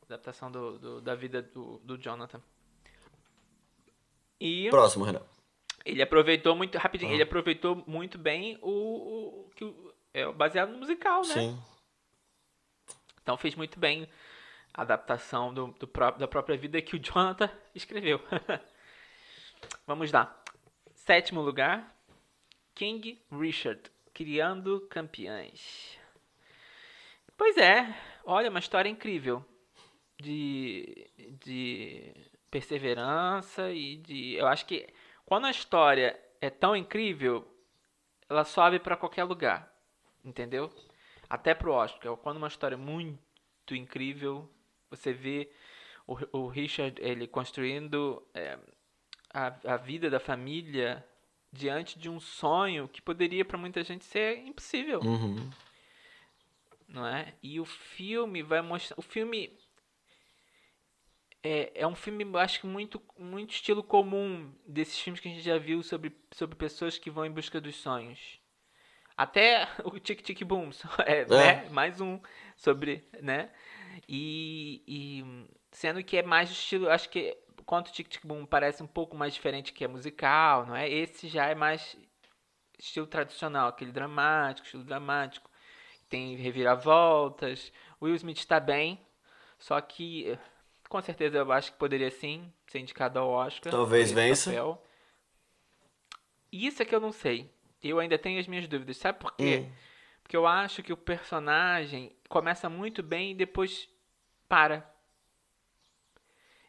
adaptação 0.06 0.50
do, 0.52 0.80
do- 0.80 1.02
da 1.02 1.14
vida 1.14 1.42
do, 1.42 1.78
do 1.84 1.98
Jonathan. 1.98 2.42
E 4.40 4.70
Próximo, 4.70 5.04
Renan. 5.06 5.22
ele 5.86 6.02
aproveitou 6.02 6.56
muito. 6.56 6.78
Rapidinho, 6.78 7.12
Ah. 7.12 7.14
ele 7.14 7.24
aproveitou 7.24 7.84
muito 7.88 8.18
bem 8.18 8.58
o. 8.62 9.50
que 9.56 9.72
é, 10.14 10.32
baseado 10.32 10.72
no 10.72 10.80
musical, 10.80 11.22
né? 11.28 11.34
Sim. 11.34 11.62
Então 13.22 13.38
fez 13.38 13.54
muito 13.56 13.80
bem 13.80 14.08
a 14.74 14.82
adaptação 14.84 15.54
do, 15.54 15.68
do 15.80 15.88
da 16.18 16.28
própria 16.28 16.58
vida 16.58 16.82
que 16.82 16.96
o 16.96 17.00
Jonathan 17.00 17.50
escreveu. 17.76 18.20
Vamos 19.86 20.12
lá. 20.12 20.43
Sétimo 20.93 21.41
lugar, 21.41 21.96
King 22.76 23.22
Richard, 23.32 23.82
Criando 24.13 24.82
Campeãs. 24.89 25.98
Pois 27.38 27.56
é, 27.58 27.96
olha, 28.26 28.50
uma 28.50 28.60
história 28.60 28.89
incrível 28.89 29.46
de, 30.20 31.10
de 31.39 32.13
perseverança 32.50 33.72
e 33.72 33.98
de. 33.98 34.34
Eu 34.34 34.48
acho 34.48 34.65
que 34.65 34.88
quando 35.26 35.46
a 35.46 35.52
história 35.52 36.20
é 36.41 36.50
tão 36.50 36.76
incrível, 36.76 37.48
ela 38.30 38.43
sobe 38.43 38.80
para 38.80 38.98
qualquer 38.98 39.24
lugar, 39.24 39.72
entendeu? 40.24 40.72
Até 41.30 41.54
pro 41.54 41.74
Oscar. 41.74 42.15
Quando 42.17 42.38
uma 42.38 42.48
história 42.48 42.76
é 42.76 42.78
muito 42.78 43.76
incrível, 43.76 44.50
você 44.89 45.13
vê 45.13 45.52
o, 46.06 46.17
o 46.39 46.48
Richard 46.48 47.00
ele 47.02 47.28
construindo 47.28 48.26
é, 48.34 48.58
a, 49.38 49.73
a 49.73 49.78
vida 49.78 50.10
da 50.10 50.19
família 50.19 51.06
diante 51.54 52.00
de 52.00 52.10
um 52.10 52.19
sonho 52.19 52.88
que 52.88 53.02
poderia 53.02 53.45
para 53.45 53.58
muita 53.58 53.84
gente 53.84 54.04
ser 54.04 54.39
impossível, 54.39 55.00
Uhum. 55.02 55.50
não 56.88 57.06
é? 57.06 57.34
E 57.43 57.60
o 57.60 57.65
filme 57.65 58.41
vai 58.41 58.62
mostrar, 58.62 58.97
o 58.97 59.02
filme 59.02 59.56
é, 61.43 61.71
é 61.76 61.88
um 61.88 61.95
filme, 61.95 62.26
acho 62.39 62.60
que 62.62 62.67
muito 62.67 63.02
muito 63.17 63.52
estilo 63.52 63.84
comum 63.84 64.52
desses 64.67 64.97
filmes 65.00 65.19
que 65.21 65.28
a 65.28 65.32
gente 65.32 65.43
já 65.43 65.58
viu 65.58 65.84
sobre 65.84 66.12
sobre 66.32 66.56
pessoas 66.56 66.97
que 66.97 67.10
vão 67.12 67.26
em 67.26 67.32
busca 67.32 67.62
dos 67.62 67.76
sonhos. 67.76 68.39
Até 69.15 69.67
o 69.86 70.00
Tic 70.00 70.21
Tic 70.21 70.43
Boom, 70.43 70.71
é, 71.06 71.26
né? 71.26 71.69
Mais 71.69 72.02
um 72.02 72.19
sobre, 72.56 73.04
né? 73.21 73.52
E, 74.08 74.84
e 74.88 75.47
sendo 75.71 76.04
que 76.04 76.17
é 76.17 76.23
mais 76.23 76.50
estilo, 76.52 76.89
acho 76.89 77.10
que 77.10 77.38
quanto 77.68 77.90
o 77.90 77.92
Tic 77.92 78.08
Tic 78.08 78.26
Boom 78.26 78.46
parece 78.46 78.82
um 78.82 78.88
pouco 78.88 79.16
mais 79.16 79.34
diferente 79.34 79.74
que 79.74 79.84
é 79.84 79.88
musical, 79.88 80.66
não 80.66 80.76
é? 80.76 80.90
Esse 80.90 81.28
já 81.28 81.46
é 81.48 81.54
mais 81.54 81.98
estilo 82.80 83.06
tradicional, 83.06 83.68
aquele 83.68 83.92
dramático, 83.92 84.66
estilo 84.66 84.86
dramático. 84.86 85.52
Tem 86.10 86.38
reviravoltas. 86.38 87.72
Will 88.02 88.16
Smith 88.16 88.38
está 88.38 88.60
bem, 88.62 89.06
só 89.60 89.80
que 89.82 90.40
com 90.88 91.02
certeza 91.02 91.40
eu 91.40 91.52
acho 91.52 91.74
que 91.74 91.78
poderia 91.78 92.10
sim 92.10 92.52
ser 92.68 92.80
indicado 92.80 93.20
ao 93.20 93.30
Oscar. 93.30 93.70
Talvez 93.70 94.12
vença. 94.14 94.50
papel. 94.50 94.82
Isso 96.50 96.82
é 96.82 96.86
que 96.86 96.96
eu 96.96 97.02
não 97.02 97.12
sei. 97.12 97.52
Eu 97.84 98.00
ainda 98.00 98.18
tenho 98.18 98.40
as 98.40 98.48
minhas 98.48 98.66
dúvidas. 98.66 98.96
Sabe 98.96 99.20
por 99.20 99.36
quê? 99.36 99.66
Hum. 99.68 99.74
Porque 100.24 100.38
eu 100.38 100.48
acho 100.48 100.82
que 100.82 100.94
o 100.94 100.98
personagem 100.98 102.16
começa 102.30 102.70
muito 102.70 103.04
bem 103.04 103.32
e 103.32 103.36
depois 103.36 103.90
para. 104.48 104.90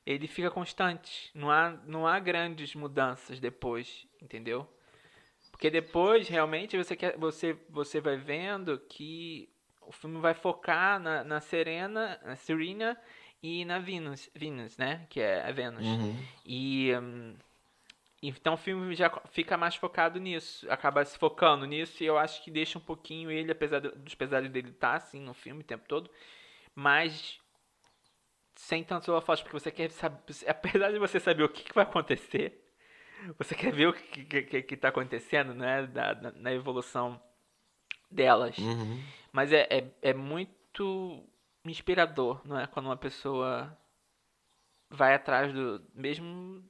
Ele 0.09 0.27
fica 0.27 0.51
constante. 0.51 1.31
Não 1.35 1.51
há, 1.51 1.71
não 1.85 2.07
há 2.07 2.19
grandes 2.19 2.75
mudanças 2.75 3.39
depois, 3.39 4.07
entendeu? 4.23 4.67
Porque 5.51 5.71
depois, 5.71 6.29
realmente, 6.29 6.79
você, 6.79 6.97
quer, 6.97 7.19
você, 7.19 7.55
você 7.69 8.01
vai 8.01 8.17
vendo 8.17 8.79
que 8.89 9.51
o 9.83 9.93
filme 9.93 10.19
vai 10.19 10.33
focar 10.33 10.99
na, 10.99 11.23
na 11.23 11.41
Serena, 11.43 12.19
na 12.25 12.37
Serena 12.37 12.99
e 13.43 13.67
na 13.67 13.79
Venus, 13.79 14.31
Venus, 14.35 14.79
né? 14.79 15.07
Que 15.11 15.21
é 15.21 15.47
a 15.47 15.53
Venus. 15.53 15.85
Uhum. 15.85 16.17
E 16.47 16.91
hum, 16.97 17.35
então 18.23 18.55
o 18.55 18.57
filme 18.57 18.95
já 18.95 19.11
fica 19.31 19.59
mais 19.59 19.75
focado 19.75 20.19
nisso, 20.19 20.67
acaba 20.71 21.05
se 21.05 21.19
focando 21.19 21.67
nisso 21.67 22.03
e 22.03 22.07
eu 22.07 22.17
acho 22.17 22.43
que 22.43 22.51
deixa 22.51 22.79
um 22.79 22.83
pouquinho 22.83 23.31
ele, 23.31 23.53
apesar 23.53 23.81
do- 23.81 23.95
dos 23.95 24.15
pesares 24.15 24.51
dele 24.51 24.71
estar 24.71 24.95
assim 24.95 25.21
no 25.21 25.35
filme 25.35 25.61
o 25.61 25.67
tempo 25.67 25.85
todo, 25.87 26.11
mas 26.75 27.39
sem 28.59 28.83
tantos 28.83 29.09
holofotes, 29.09 29.41
porque 29.41 29.59
você 29.59 29.71
quer 29.71 29.89
saber, 29.93 30.21
apesar 30.49 30.91
de 30.91 30.99
você 30.99 31.21
saber 31.21 31.45
o 31.45 31.49
que, 31.49 31.63
que 31.63 31.73
vai 31.73 31.85
acontecer, 31.85 32.61
você 33.39 33.55
quer 33.55 33.73
ver 33.73 33.87
o 33.87 33.93
que, 33.93 34.43
que, 34.43 34.63
que, 34.63 34.77
tá 34.77 34.89
acontecendo, 34.89 35.55
né, 35.55 35.87
da, 35.87 36.13
da- 36.13 36.33
na 36.33 36.53
evolução 36.53 37.23
delas. 38.11 38.59
Uhum. 38.59 39.01
Mas 39.31 39.53
é, 39.53 39.69
é, 39.71 39.93
é 40.03 40.13
muito 40.13 41.25
inspirador, 41.65 42.41
não 42.45 42.59
é? 42.59 42.67
Quando 42.67 42.87
uma 42.87 42.97
pessoa 42.97 43.79
vai 44.91 45.15
atrás 45.15 45.53
do. 45.53 45.81
Mesmo 45.95 46.69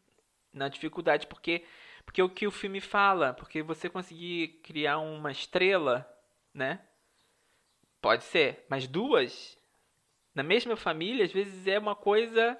na 0.52 0.68
dificuldade, 0.68 1.26
porque, 1.26 1.64
porque 2.04 2.22
o 2.22 2.28
que 2.28 2.46
o 2.46 2.50
filme 2.50 2.82
fala, 2.82 3.32
porque 3.32 3.62
você 3.62 3.88
conseguir 3.88 4.60
criar 4.62 4.98
uma 4.98 5.32
estrela, 5.32 6.06
né? 6.52 6.86
Pode 8.02 8.24
ser, 8.24 8.66
mas 8.68 8.86
duas 8.86 9.57
na 10.38 10.42
mesma 10.42 10.76
família, 10.76 11.24
às 11.24 11.32
vezes 11.32 11.66
é 11.66 11.78
uma 11.78 11.94
coisa 11.94 12.58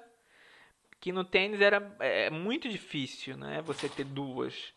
que 0.99 1.11
no 1.11 1.23
tênis 1.23 1.61
era 1.61 1.95
é 1.99 2.29
muito 2.29 2.69
difícil, 2.69 3.37
né? 3.37 3.61
Você 3.63 3.89
ter 3.89 4.03
duas. 4.03 4.73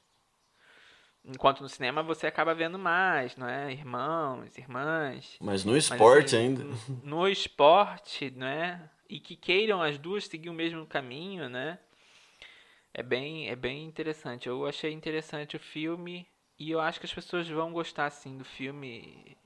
Enquanto 1.25 1.61
no 1.61 1.69
cinema 1.69 2.03
você 2.03 2.27
acaba 2.27 2.55
vendo 2.55 2.79
mais, 2.79 3.37
não 3.37 3.49
é? 3.49 3.73
Irmãos, 3.73 4.57
irmãs. 4.57 5.37
Mas 5.41 5.65
no 5.65 5.73
Mas, 5.73 5.85
esporte 5.85 6.37
assim, 6.37 6.47
ainda. 6.47 6.65
No 7.05 7.29
esporte, 7.29 8.31
né? 8.31 8.89
e 9.13 9.21
que 9.21 9.37
queiram 9.37 9.83
as 9.83 9.99
duas 9.99 10.25
seguir 10.25 10.49
o 10.49 10.55
mesmo 10.55 10.87
caminho, 10.87 11.47
né? 11.47 11.79
É 12.95 13.03
bem, 13.03 13.51
é 13.51 13.55
bem 13.55 13.85
interessante. 13.85 14.49
Eu 14.49 14.67
achei 14.67 14.91
interessante 14.91 15.55
o 15.55 15.61
filme 15.61 16.27
e 16.59 16.71
eu 16.71 16.81
acho 16.81 16.99
que 16.99 17.05
as 17.05 17.13
pessoas 17.13 17.47
vão 17.47 17.73
gostar 17.75 18.07
assim 18.07 18.39
do 18.39 18.45
filme 18.45 19.37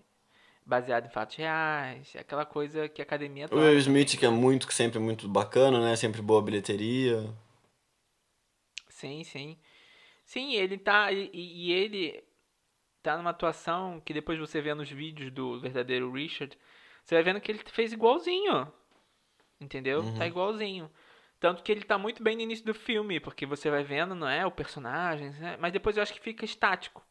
baseado 0.66 1.07
em 1.07 1.11
fatos 1.11 1.37
reais, 1.37 2.12
aquela 2.18 2.44
coisa 2.44 2.88
que 2.88 3.00
a 3.00 3.05
academia 3.05 3.46
O 3.52 3.57
Will 3.57 3.79
Smith 3.79 4.18
que 4.18 4.26
é 4.26 4.29
muito, 4.29 4.66
que 4.66 4.74
sempre 4.74 4.98
é 4.98 5.00
muito 5.00 5.29
bacana, 5.29 5.81
né? 5.81 5.94
Sempre 5.94 6.20
boa 6.20 6.42
bilheteria. 6.42 7.33
Sim, 8.88 9.22
sim. 9.22 9.57
Sim, 10.24 10.55
ele 10.55 10.76
tá 10.76 11.12
e, 11.12 11.31
e 11.33 11.72
ele 11.72 12.24
tá 13.00 13.16
numa 13.16 13.31
atuação 13.31 14.00
que 14.05 14.12
depois 14.12 14.38
você 14.40 14.61
vê 14.61 14.74
nos 14.74 14.90
vídeos 14.90 15.31
do 15.31 15.61
verdadeiro 15.61 16.11
Richard, 16.11 16.59
você 17.05 17.14
vai 17.14 17.22
vendo 17.22 17.40
que 17.40 17.52
ele 17.52 17.61
fez 17.66 17.92
igualzinho. 17.92 18.70
Entendeu? 19.61 20.02
Tá 20.02 20.09
uhum. 20.09 20.18
Tá 20.18 20.26
igualzinho. 20.26 20.90
Tanto 21.38 21.62
que 21.62 21.70
ele 21.70 21.85
tá 21.85 21.96
muito 21.96 22.22
bem 22.22 22.35
no 22.35 22.42
início 22.42 22.64
do 22.64 22.74
filme, 22.74 23.20
porque 23.20 23.46
você 23.46 23.70
vai 23.70 23.85
vendo, 23.85 24.14
não 24.14 24.29
é? 24.29 24.44
O 24.44 24.50
personagem, 24.50 25.31
né? 25.31 25.57
mas 25.61 25.72
depois 25.72 25.96
eu 25.96 26.02
acho 26.02 26.12
que 26.12 26.20
fica 26.20 26.44
estático. 26.44 27.07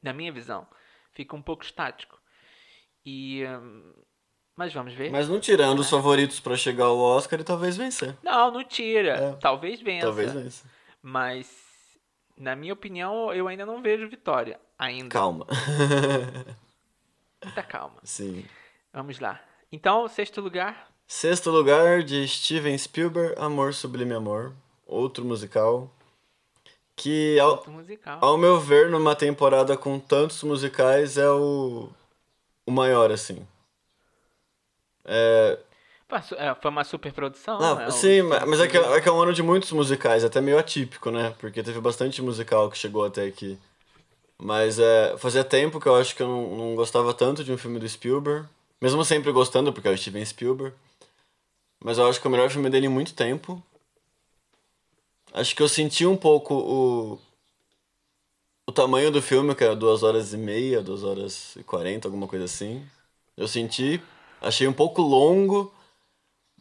Na 0.00 0.12
minha 0.12 0.30
visão. 0.30 0.66
Fica 1.12 1.36
um 1.36 1.42
pouco 1.42 1.64
estático. 1.64 2.20
E. 3.04 3.44
Hum, 3.46 3.92
mas 4.56 4.74
vamos 4.74 4.92
ver. 4.92 5.10
Mas 5.10 5.28
não 5.28 5.40
tirando 5.40 5.78
é. 5.78 5.80
os 5.80 5.88
favoritos 5.88 6.38
para 6.38 6.56
chegar 6.56 6.84
ao 6.84 6.98
Oscar 6.98 7.40
e 7.40 7.44
talvez 7.44 7.76
vencer. 7.76 8.16
Não, 8.22 8.50
não 8.50 8.62
tira. 8.62 9.16
É. 9.16 9.32
Talvez 9.36 9.80
vença. 9.80 10.06
Talvez 10.06 10.32
vença. 10.32 10.68
Mas, 11.02 11.48
na 12.36 12.54
minha 12.54 12.74
opinião, 12.74 13.32
eu 13.32 13.48
ainda 13.48 13.64
não 13.64 13.80
vejo 13.80 14.08
vitória. 14.08 14.60
Ainda. 14.78 15.08
Calma. 15.08 15.46
Muita 17.42 17.62
calma. 17.62 18.00
Sim. 18.04 18.44
Vamos 18.92 19.18
lá. 19.18 19.40
Então, 19.72 20.06
sexto 20.08 20.40
lugar. 20.40 20.90
Sexto 21.06 21.50
lugar 21.50 22.02
de 22.02 22.26
Steven 22.28 22.76
Spielberg, 22.76 23.34
Amor 23.38 23.72
Sublime 23.72 24.14
Amor. 24.14 24.52
Outro 24.86 25.24
musical. 25.24 25.90
Que, 27.00 27.40
ao, 27.40 27.64
ao 28.20 28.36
meu 28.36 28.60
ver, 28.60 28.90
numa 28.90 29.16
temporada 29.16 29.74
com 29.74 29.98
tantos 29.98 30.42
musicais, 30.42 31.16
é 31.16 31.30
o, 31.30 31.88
o 32.66 32.70
maior, 32.70 33.10
assim. 33.10 33.46
É... 35.06 35.58
é 36.36 36.54
foi 36.54 36.70
uma 36.70 36.84
super 36.84 37.10
produção. 37.10 37.58
Ah, 37.58 37.74
né? 37.76 37.90
Sim, 37.90 38.20
mas 38.46 38.60
é 38.60 38.68
que, 38.68 38.76
é 38.76 39.00
que 39.00 39.08
é 39.08 39.12
um 39.12 39.22
ano 39.22 39.32
de 39.32 39.42
muitos 39.42 39.72
musicais, 39.72 40.22
até 40.22 40.42
meio 40.42 40.58
atípico, 40.58 41.10
né? 41.10 41.34
Porque 41.38 41.62
teve 41.62 41.80
bastante 41.80 42.20
musical 42.20 42.70
que 42.70 42.76
chegou 42.76 43.06
até 43.06 43.24
aqui. 43.24 43.58
Mas 44.36 44.78
é, 44.78 45.16
fazia 45.16 45.42
tempo 45.42 45.80
que 45.80 45.86
eu 45.86 45.96
acho 45.96 46.14
que 46.14 46.22
eu 46.22 46.28
não, 46.28 46.54
não 46.54 46.74
gostava 46.74 47.14
tanto 47.14 47.42
de 47.42 47.50
um 47.50 47.56
filme 47.56 47.78
do 47.78 47.88
Spielberg. 47.88 48.46
Mesmo 48.78 49.02
sempre 49.06 49.32
gostando, 49.32 49.72
porque 49.72 49.88
é 49.88 49.90
o 49.90 49.96
Steven 49.96 50.24
Spielberg. 50.26 50.76
Mas 51.82 51.96
eu 51.96 52.06
acho 52.06 52.20
que 52.20 52.26
é 52.26 52.28
o 52.28 52.30
melhor 52.30 52.50
filme 52.50 52.68
dele 52.68 52.84
em 52.84 52.90
muito 52.90 53.14
tempo. 53.14 53.62
Acho 55.32 55.54
que 55.54 55.62
eu 55.62 55.68
senti 55.68 56.06
um 56.06 56.16
pouco 56.16 56.54
o. 56.54 57.18
O 58.66 58.72
tamanho 58.72 59.10
do 59.10 59.20
filme, 59.20 59.54
que 59.54 59.64
é 59.64 59.74
2 59.74 60.02
horas 60.04 60.32
e 60.32 60.36
meia, 60.36 60.80
2 60.80 61.02
horas 61.02 61.56
e 61.56 61.64
40, 61.64 62.06
alguma 62.06 62.28
coisa 62.28 62.44
assim. 62.44 62.86
Eu 63.36 63.48
senti. 63.48 64.00
Achei 64.40 64.66
um 64.66 64.72
pouco 64.72 65.02
longo, 65.02 65.72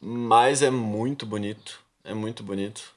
mas 0.01 0.61
é 0.61 0.71
muito 0.71 1.25
bonito. 1.25 1.79
É 2.03 2.13
muito 2.13 2.43
bonito. 2.43 2.93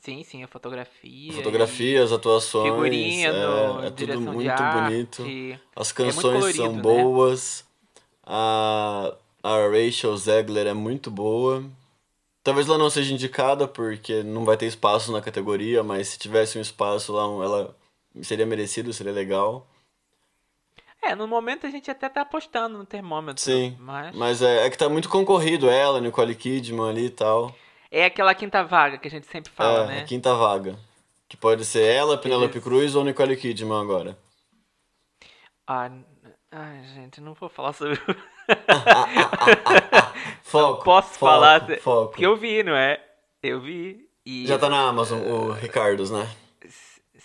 Sim, 0.00 0.24
sim, 0.24 0.42
a 0.42 0.48
fotografia. 0.48 1.32
A 1.32 1.36
fotografia, 1.36 2.02
as 2.02 2.12
atuações. 2.12 2.72
Figurinha, 2.72 3.28
é, 3.28 3.86
é 3.86 3.90
tudo 3.90 4.20
muito 4.20 4.62
bonito. 4.72 5.24
As 5.76 5.90
é 5.90 5.94
canções 5.94 6.16
é 6.16 6.38
colorido, 6.38 6.56
são 6.56 6.72
né? 6.72 6.82
boas. 6.82 7.64
A, 8.24 9.14
a 9.42 9.56
Rachel 9.68 10.16
Zegler 10.16 10.66
é 10.66 10.74
muito 10.74 11.10
boa. 11.10 11.64
Talvez 12.42 12.68
ela 12.68 12.78
não 12.78 12.90
seja 12.90 13.14
indicada 13.14 13.68
porque 13.68 14.22
não 14.22 14.44
vai 14.44 14.56
ter 14.56 14.66
espaço 14.66 15.12
na 15.12 15.20
categoria, 15.20 15.82
mas 15.82 16.08
se 16.08 16.18
tivesse 16.18 16.58
um 16.58 16.60
espaço 16.60 17.12
lá, 17.12 17.22
ela 17.22 17.76
seria 18.22 18.44
merecido, 18.44 18.92
seria 18.92 19.12
legal. 19.12 19.66
É, 21.00 21.14
no 21.14 21.26
momento 21.26 21.66
a 21.66 21.70
gente 21.70 21.90
até 21.90 22.08
tá 22.08 22.22
apostando 22.22 22.78
no 22.78 22.84
termômetro. 22.84 23.42
Sim, 23.42 23.76
mas, 23.78 24.14
mas 24.14 24.42
é, 24.42 24.66
é 24.66 24.70
que 24.70 24.78
tá 24.78 24.88
muito 24.88 25.08
concorrido 25.08 25.68
ela, 25.68 26.00
Nicole 26.00 26.34
Kidman 26.34 26.90
ali 26.90 27.06
e 27.06 27.10
tal. 27.10 27.54
É 27.90 28.04
aquela 28.04 28.34
quinta 28.34 28.62
vaga 28.64 28.98
que 28.98 29.08
a 29.08 29.10
gente 29.10 29.26
sempre 29.26 29.52
fala, 29.52 29.84
é, 29.84 29.86
né? 29.86 30.00
É, 30.00 30.04
quinta 30.04 30.34
vaga. 30.34 30.76
Que 31.28 31.36
pode 31.36 31.64
ser 31.64 31.82
ela, 31.82 32.18
Penelope 32.18 32.60
Cruz 32.60 32.94
ou 32.94 33.04
Nicole 33.04 33.36
Kidman 33.36 33.80
agora. 33.80 34.16
Ah, 35.66 35.90
ai, 36.52 36.84
gente, 36.94 37.20
não 37.20 37.34
vou 37.34 37.48
falar 37.48 37.72
sobre... 37.72 37.96
foco, 40.42 40.76
não 40.76 40.84
posso 40.84 41.18
foco, 41.18 41.32
falar, 41.32 41.78
foco. 41.80 42.10
porque 42.10 42.26
eu 42.26 42.36
vi, 42.36 42.62
não 42.62 42.76
é? 42.76 43.00
Eu 43.42 43.60
vi 43.60 44.08
e... 44.24 44.46
Já 44.46 44.58
tá 44.58 44.68
na 44.68 44.88
Amazon, 44.88 45.20
o 45.20 45.52
Ricardos, 45.52 46.10
né? 46.10 46.28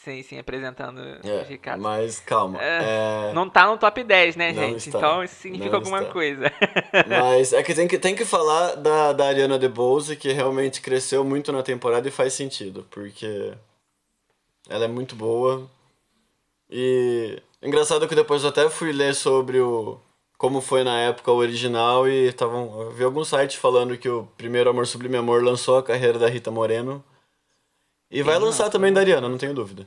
Sim, 0.08 0.24
sim, 0.24 0.40
apresentando 0.40 1.02
é, 1.02 1.42
o 1.42 1.44
Ricardo. 1.44 1.82
Mas 1.82 2.18
calma. 2.22 2.58
É... 2.64 3.34
Não 3.34 3.50
tá 3.50 3.68
no 3.68 3.78
top 3.78 4.02
10, 4.06 4.38
né, 4.38 4.54
não 4.54 4.64
gente? 4.64 4.88
Está, 4.88 4.98
então 4.98 5.22
isso 5.22 5.36
significa 5.36 5.76
alguma 5.76 6.00
está. 6.00 6.14
coisa. 6.14 6.50
Mas 7.10 7.52
é 7.52 7.62
que 7.62 7.76
tem 7.76 7.90
que, 7.90 8.00
tem 8.00 8.16
que 8.16 8.24
falar 8.24 8.76
da, 8.76 9.12
da 9.12 9.28
Ariana 9.28 9.60
DeBose, 9.60 10.16
que 10.16 10.32
realmente 10.32 10.80
cresceu 10.80 11.26
muito 11.26 11.52
na 11.52 11.62
temporada 11.62 12.08
e 12.08 12.12
faz 12.12 12.32
sentido, 12.32 12.88
porque 12.90 13.54
ela 14.70 14.86
é 14.86 14.88
muito 14.88 15.14
boa. 15.14 15.70
E 16.70 17.42
engraçado 17.62 18.08
que 18.08 18.16
depois 18.16 18.44
eu 18.44 18.50
até 18.50 18.70
fui 18.70 18.92
ler 18.92 19.16
sobre 19.16 19.60
o 19.60 20.00
como 20.38 20.62
foi 20.62 20.84
na 20.84 21.00
época 21.00 21.32
o 21.32 21.38
original 21.38 22.08
e 22.08 22.28
estavam 22.28 22.82
eu 22.82 22.92
vi 22.92 23.04
algum 23.04 23.24
site 23.24 23.58
falando 23.58 23.98
que 23.98 24.08
o 24.08 24.28
primeiro 24.38 24.70
Amor 24.70 24.86
Sublime 24.86 25.18
Amor 25.18 25.44
lançou 25.44 25.78
a 25.78 25.84
carreira 25.84 26.20
da 26.20 26.30
Rita 26.30 26.52
Moreno. 26.52 27.04
E 28.10 28.18
Sim, 28.18 28.24
vai 28.24 28.40
lançar 28.40 28.66
não, 28.66 28.72
também 28.72 28.94
da 28.94 29.02
Ariana, 29.02 29.28
não 29.28 29.38
tenho 29.38 29.54
dúvida. 29.54 29.86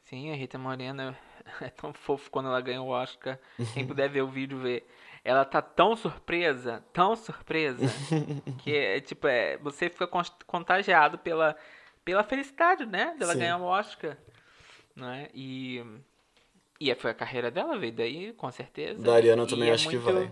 Sim, 0.00 0.32
a 0.32 0.34
Rita 0.34 0.58
Moreno 0.58 1.14
é 1.60 1.68
tão 1.68 1.92
fofo 1.92 2.30
quando 2.30 2.48
ela 2.48 2.60
ganha 2.60 2.80
o 2.80 2.88
Oscar. 2.88 3.38
Quem 3.74 3.86
puder 3.86 4.08
ver 4.08 4.22
o 4.22 4.28
vídeo, 4.28 4.58
ver. 4.58 4.86
Ela 5.24 5.44
tá 5.44 5.60
tão 5.60 5.96
surpresa, 5.96 6.84
tão 6.92 7.16
surpresa, 7.16 7.84
que 8.62 8.72
é 8.74 9.00
tipo, 9.00 9.26
é, 9.26 9.56
você 9.58 9.90
fica 9.90 10.08
contagiado 10.46 11.18
pela, 11.18 11.56
pela 12.04 12.22
felicidade, 12.22 12.86
né? 12.86 13.16
Dela 13.18 13.32
Sim. 13.32 13.40
ganhar 13.40 13.58
o 13.58 13.64
Oscar. 13.64 14.16
Né? 14.94 15.28
E, 15.34 15.84
e 16.80 16.94
foi 16.94 17.10
a 17.10 17.14
carreira 17.14 17.50
dela, 17.50 17.78
veio 17.78 17.92
daí, 17.92 18.32
com 18.34 18.50
certeza. 18.50 19.02
Da 19.02 19.14
Ariana 19.14 19.46
também 19.46 19.70
é 19.70 19.72
acho 19.72 19.88
é 19.88 19.92
muito, 19.92 20.04
que 20.06 20.12
vai. 20.12 20.30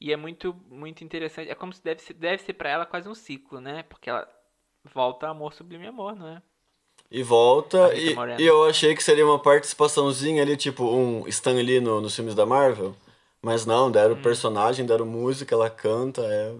E 0.00 0.12
é 0.12 0.16
muito, 0.16 0.54
muito 0.70 1.04
interessante. 1.04 1.50
É 1.50 1.54
como 1.54 1.72
se 1.72 1.82
deve 1.82 2.00
ser, 2.00 2.14
deve 2.14 2.42
ser 2.42 2.54
pra 2.54 2.70
ela 2.70 2.86
quase 2.86 3.08
um 3.08 3.14
ciclo, 3.14 3.60
né? 3.60 3.82
Porque 3.82 4.08
ela 4.08 4.28
volta 4.94 5.28
amor 5.28 5.52
sublime 5.52 5.86
amor, 5.86 6.14
não 6.14 6.28
é? 6.28 6.42
E 7.10 7.22
volta, 7.22 7.94
e, 7.94 8.14
e, 8.38 8.46
eu 8.46 8.64
achei 8.64 8.94
que 8.94 9.02
seria 9.02 9.24
uma 9.24 9.38
participaçãozinha 9.38 10.42
ali, 10.42 10.58
tipo 10.58 10.84
um 10.84 11.26
Stan 11.26 11.54
Lee 11.54 11.80
no, 11.80 12.02
nos 12.02 12.14
filmes 12.14 12.34
da 12.34 12.44
Marvel. 12.44 12.94
Mas 13.40 13.64
não, 13.64 13.90
deram 13.90 14.14
hum. 14.14 14.22
personagem, 14.22 14.84
deram 14.84 15.06
música, 15.06 15.54
ela 15.54 15.70
canta, 15.70 16.20
é... 16.22 16.54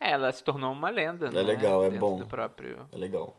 é 0.00 0.10
ela 0.12 0.32
se 0.32 0.42
tornou 0.42 0.72
uma 0.72 0.88
lenda, 0.88 1.26
É 1.26 1.42
legal, 1.42 1.84
é 1.84 1.90
bom. 1.90 2.24
Próprio... 2.24 2.88
É 2.92 2.96
legal. 2.96 3.36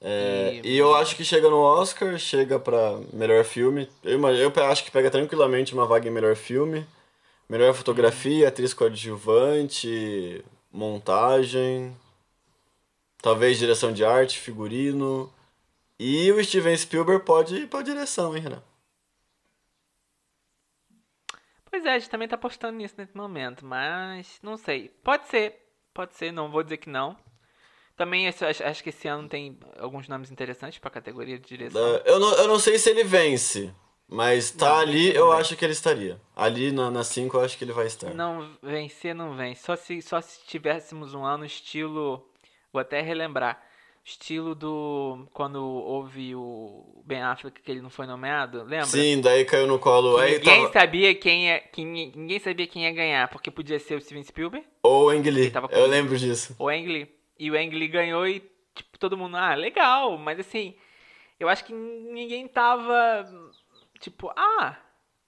É, 0.00 0.60
e... 0.62 0.74
e... 0.74 0.76
eu 0.76 0.94
acho 0.94 1.16
que 1.16 1.24
chega 1.24 1.48
no 1.48 1.60
Oscar, 1.60 2.18
chega 2.18 2.58
pra 2.58 2.98
melhor 3.12 3.44
filme. 3.44 3.88
Eu, 4.02 4.20
eu 4.28 4.52
acho 4.66 4.84
que 4.84 4.90
pega 4.90 5.10
tranquilamente 5.10 5.74
uma 5.74 5.86
vaga 5.86 6.08
em 6.08 6.12
melhor 6.12 6.36
filme. 6.36 6.86
Melhor 7.48 7.74
fotografia, 7.74 8.48
atriz 8.48 8.72
coadjuvante, 8.72 10.44
montagem. 10.72 11.94
Talvez 13.20 13.58
direção 13.58 13.92
de 13.92 14.04
arte, 14.04 14.38
figurino. 14.38 15.32
E 15.98 16.30
o 16.32 16.42
Steven 16.42 16.76
Spielberg 16.76 17.24
pode 17.24 17.56
ir 17.56 17.68
pra 17.68 17.82
direção, 17.82 18.36
hein, 18.36 18.42
Renan? 18.42 18.62
Pois 21.70 21.84
é, 21.84 21.94
a 21.94 21.98
gente 21.98 22.10
também 22.10 22.28
tá 22.28 22.36
apostando 22.36 22.78
nisso 22.78 22.94
nesse 22.96 23.16
momento, 23.16 23.64
mas 23.64 24.38
não 24.42 24.56
sei. 24.56 24.88
Pode 25.02 25.26
ser, 25.26 25.58
pode 25.92 26.14
ser, 26.14 26.32
não 26.32 26.50
vou 26.50 26.62
dizer 26.62 26.76
que 26.76 26.88
não. 26.88 27.16
Também 27.96 28.26
acho, 28.28 28.44
acho 28.44 28.82
que 28.82 28.88
esse 28.88 29.06
ano 29.06 29.28
tem 29.28 29.58
alguns 29.78 30.08
nomes 30.08 30.30
interessantes 30.30 30.78
pra 30.78 30.90
categoria 30.90 31.38
de 31.38 31.46
direção. 31.46 31.80
Eu, 32.04 32.18
não, 32.18 32.32
eu 32.34 32.48
não 32.48 32.58
sei 32.58 32.78
se 32.78 32.90
ele 32.90 33.04
vence, 33.04 33.72
mas 34.08 34.50
tá 34.50 34.68
não, 34.68 34.76
ali, 34.78 35.14
eu 35.14 35.30
acho 35.32 35.56
que 35.56 35.64
ele 35.64 35.72
estaria. 35.72 36.20
Ali 36.34 36.72
na 36.72 37.04
5 37.04 37.36
eu 37.36 37.40
acho 37.42 37.56
que 37.56 37.64
ele 37.64 37.72
vai 37.72 37.86
estar. 37.86 38.12
Não, 38.12 38.50
vencer 38.62 39.14
não 39.14 39.36
vem. 39.36 39.54
Só 39.54 39.76
se, 39.76 40.02
só 40.02 40.20
se 40.20 40.40
tivéssemos 40.46 41.14
um 41.14 41.24
ano 41.24 41.44
estilo 41.44 42.26
Vou 42.74 42.80
até 42.80 43.00
relembrar. 43.00 43.62
Estilo 44.04 44.52
do. 44.52 45.28
Quando 45.32 45.64
houve 45.64 46.34
o 46.34 47.00
Ben 47.06 47.22
Affleck 47.22 47.62
que 47.62 47.70
ele 47.70 47.80
não 47.80 47.88
foi 47.88 48.04
nomeado, 48.04 48.64
lembra? 48.64 48.86
Sim, 48.86 49.20
daí 49.20 49.44
caiu 49.44 49.68
no 49.68 49.78
colo. 49.78 50.16
Aí 50.18 50.38
ninguém 50.38 50.62
tava... 50.62 50.72
sabia 50.72 51.14
quem 51.14 51.46
ia, 51.46 51.60
quem, 51.60 51.86
ninguém 51.86 52.40
sabia 52.40 52.66
quem 52.66 52.82
ia 52.82 52.92
ganhar, 52.92 53.28
porque 53.28 53.48
podia 53.48 53.78
ser 53.78 53.94
o 53.94 54.00
Steven 54.00 54.24
Spielberg. 54.24 54.66
Ou 54.82 55.06
o 55.06 55.10
Ang 55.10 55.30
Lee. 55.30 55.52
Eu 55.70 55.86
lembro 55.86 56.18
disso. 56.18 56.54
O 56.58 56.68
Ang 56.68 56.84
Lee. 56.84 57.08
E 57.38 57.50
o 57.50 57.54
Ang 57.54 57.70
Lee 57.70 57.88
ganhou 57.88 58.26
e, 58.26 58.40
tipo, 58.74 58.98
todo 58.98 59.16
mundo, 59.16 59.36
ah, 59.36 59.54
legal, 59.54 60.16
mas 60.18 60.38
assim, 60.38 60.74
eu 61.38 61.48
acho 61.48 61.64
que 61.64 61.72
ninguém 61.72 62.46
tava, 62.46 63.24
tipo, 64.00 64.30
ah, 64.36 64.76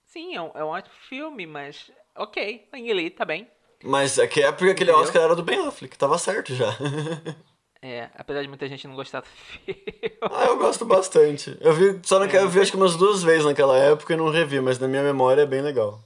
sim, 0.05 0.35
é 0.35 0.41
um, 0.41 0.51
é 0.55 0.65
um 0.65 0.69
ótimo 0.69 0.95
filme, 1.09 1.47
mas 1.47 1.91
ok, 2.15 2.69
em 2.75 2.89
ele 2.89 3.11
tá 3.11 3.25
bem. 3.25 3.49
Mas 3.85 4.19
é 4.19 4.27
que 4.27 4.43
é 4.43 4.51
porque 4.51 4.71
aquele? 4.71 4.91
Oscar 4.93 5.23
era 5.23 5.37
do 5.37 5.43
Ben 5.43 5.67
Affleck, 5.67 5.99
tava 5.99 6.19
certo 6.19 6.55
já. 6.55 6.67
É, 7.83 8.11
apesar 8.15 8.43
de 8.43 8.49
muita 8.49 8.67
gente 8.67 8.89
não 8.89 8.97
gostar 8.97 9.21
do 9.21 9.27
filme. 9.29 9.85
ah, 10.23 10.47
eu 10.47 10.59
gosto 10.59 10.85
bastante. 10.85 11.57
Eu 11.61 11.73
vi 11.73 12.01
só 12.03 12.19
naquela, 12.19 12.45
eu 12.45 12.49
vi 12.49 12.59
acho 12.59 12.73
que 12.73 12.77
umas 12.77 12.97
duas 12.97 13.23
vezes 13.23 13.45
naquela 13.45 13.77
época 13.77 14.13
e 14.13 14.17
não 14.17 14.31
revi, 14.31 14.61
mas 14.61 14.79
na 14.79 14.89
minha 14.89 15.03
memória 15.03 15.43
é 15.43 15.47
bem 15.47 15.61
legal. 15.61 16.03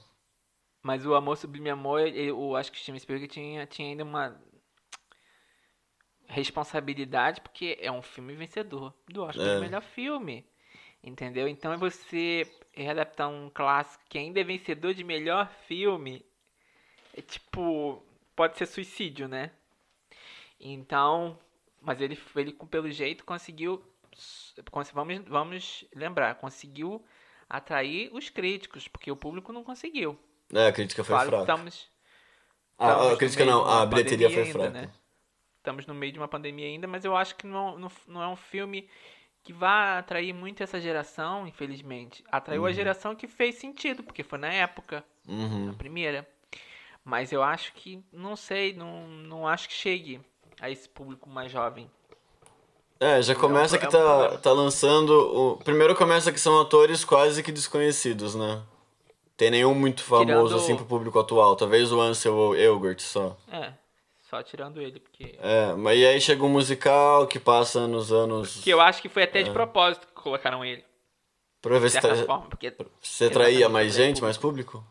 Mas 0.83 1.05
o 1.05 1.15
Amor 1.15 1.37
Sublime 1.37 1.69
Amor, 1.71 2.01
eu 2.01 2.55
acho 2.55 2.71
que 2.71 2.77
o 2.77 2.81
Steven 2.81 2.99
Spielberg 2.99 3.33
tinha, 3.33 3.65
tinha 3.65 3.87
ainda 3.89 4.03
uma 4.03 4.39
responsabilidade, 6.31 7.41
porque 7.41 7.77
é 7.81 7.91
um 7.91 8.01
filme 8.01 8.33
vencedor 8.33 8.93
do 9.07 9.23
Oscar 9.23 9.45
É. 9.45 9.55
de 9.55 9.61
melhor 9.61 9.81
filme. 9.81 10.45
Entendeu? 11.03 11.47
Então 11.47 11.73
é 11.73 11.77
você 11.77 12.47
readaptar 12.73 13.27
um 13.29 13.49
clássico 13.49 14.03
que 14.07 14.17
ainda 14.17 14.39
é 14.39 14.43
vencedor 14.43 14.93
de 14.93 15.03
melhor 15.03 15.49
filme. 15.67 16.23
É 17.17 17.21
tipo. 17.21 18.03
Pode 18.35 18.57
ser 18.57 18.65
suicídio, 18.67 19.27
né? 19.27 19.51
Então. 20.59 21.37
Mas 21.81 21.99
ele, 21.99 22.17
ele 22.35 22.53
pelo 22.69 22.89
jeito, 22.91 23.25
conseguiu. 23.25 23.83
cons- 24.69 24.91
Vamos, 24.93 25.19
vamos 25.27 25.85
lembrar, 25.95 26.35
conseguiu 26.35 27.03
atrair 27.49 28.09
os 28.13 28.29
críticos, 28.29 28.87
porque 28.87 29.11
o 29.11 29.15
público 29.15 29.51
não 29.51 29.63
conseguiu. 29.63 30.17
É, 30.53 30.67
a 30.67 30.71
crítica 30.71 31.03
foi 31.03 31.15
Claro 31.15 31.29
fraca. 31.29 31.43
estamos. 31.43 31.89
Ah, 32.77 32.87
estamos 32.89 33.07
a 33.07 33.11
no 33.11 33.17
crítica 33.17 33.45
não, 33.45 33.65
a 33.65 33.85
bilheteria 33.87 34.29
foi 34.29 34.43
pandemia 34.45 34.65
ainda, 34.67 34.79
fraca. 34.79 34.87
né? 34.87 35.00
Estamos 35.61 35.85
no 35.85 35.93
meio 35.93 36.11
de 36.11 36.17
uma 36.19 36.27
pandemia 36.27 36.65
ainda, 36.65 36.87
mas 36.87 37.05
eu 37.05 37.15
acho 37.15 37.35
que 37.35 37.45
não, 37.45 37.77
não, 37.77 37.91
não 38.07 38.23
é 38.23 38.27
um 38.27 38.35
filme 38.35 38.89
que 39.43 39.53
vai 39.53 39.99
atrair 39.99 40.33
muito 40.33 40.63
essa 40.63 40.81
geração, 40.81 41.45
infelizmente. 41.47 42.23
Atraiu 42.31 42.65
a 42.65 42.71
geração 42.71 43.15
que 43.15 43.27
fez 43.27 43.55
sentido, 43.55 44.01
porque 44.01 44.23
foi 44.23 44.39
na 44.39 44.51
época, 44.51 45.03
Uhum. 45.27 45.69
a 45.69 45.73
primeira. 45.73 46.27
Mas 47.05 47.31
eu 47.31 47.43
acho 47.43 47.73
que, 47.73 48.03
não 48.11 48.35
sei, 48.35 48.73
não, 48.73 49.07
não 49.07 49.47
acho 49.47 49.67
que 49.67 49.73
chegue 49.75 50.19
a 50.59 50.67
esse 50.69 50.89
público 50.89 51.29
mais 51.29 51.51
jovem. 51.51 51.89
É, 52.99 53.21
já 53.21 53.35
começa 53.35 53.75
é 53.75 53.77
um 53.77 53.81
que 53.81 53.87
problema. 53.87 54.29
tá, 54.29 54.37
tá 54.37 54.51
lançando. 54.51 55.09
O... 55.11 55.57
Primeiro 55.57 55.95
começa 55.95 56.31
que 56.31 56.39
são 56.39 56.59
atores 56.59 57.03
quase 57.05 57.41
que 57.43 57.51
desconhecidos, 57.51 58.33
né? 58.35 58.61
Tem 59.37 59.49
nenhum 59.49 59.73
muito 59.73 60.03
famoso 60.03 60.25
Tirando- 60.25 60.55
assim 60.55 60.75
pro 60.75 60.85
público 60.85 61.17
atual. 61.19 61.55
Talvez 61.55 61.91
o 61.91 61.99
Ansel 61.99 62.55
Elgort 62.55 62.99
só. 62.99 63.35
É, 63.51 63.73
só 64.31 64.41
tirando 64.41 64.81
ele, 64.81 64.99
porque... 65.01 65.37
É, 65.39 65.73
mas 65.73 65.99
e 65.99 66.05
aí 66.05 66.21
chega 66.21 66.41
um 66.41 66.49
musical 66.49 67.27
que 67.27 67.37
passa 67.37 67.85
nos 67.85 68.13
anos. 68.13 68.63
Que 68.63 68.69
eu 68.69 68.79
acho 68.79 69.01
que 69.01 69.09
foi 69.09 69.23
até 69.23 69.41
É. 69.41 69.43
de 69.43 69.51
propósito 69.51 70.07
que 70.07 70.13
colocaram 70.13 70.63
ele, 70.63 70.85
Pra 71.61 71.77
ver 71.77 71.89
se 71.89 71.99
tra... 71.99 72.15
forma, 72.25 72.47
porque 72.47 72.73
você 73.01 73.25
Exatamente, 73.25 73.67
mais 73.67 73.93
gente, 73.93 74.21
mais 74.21 74.37
público? 74.37 74.83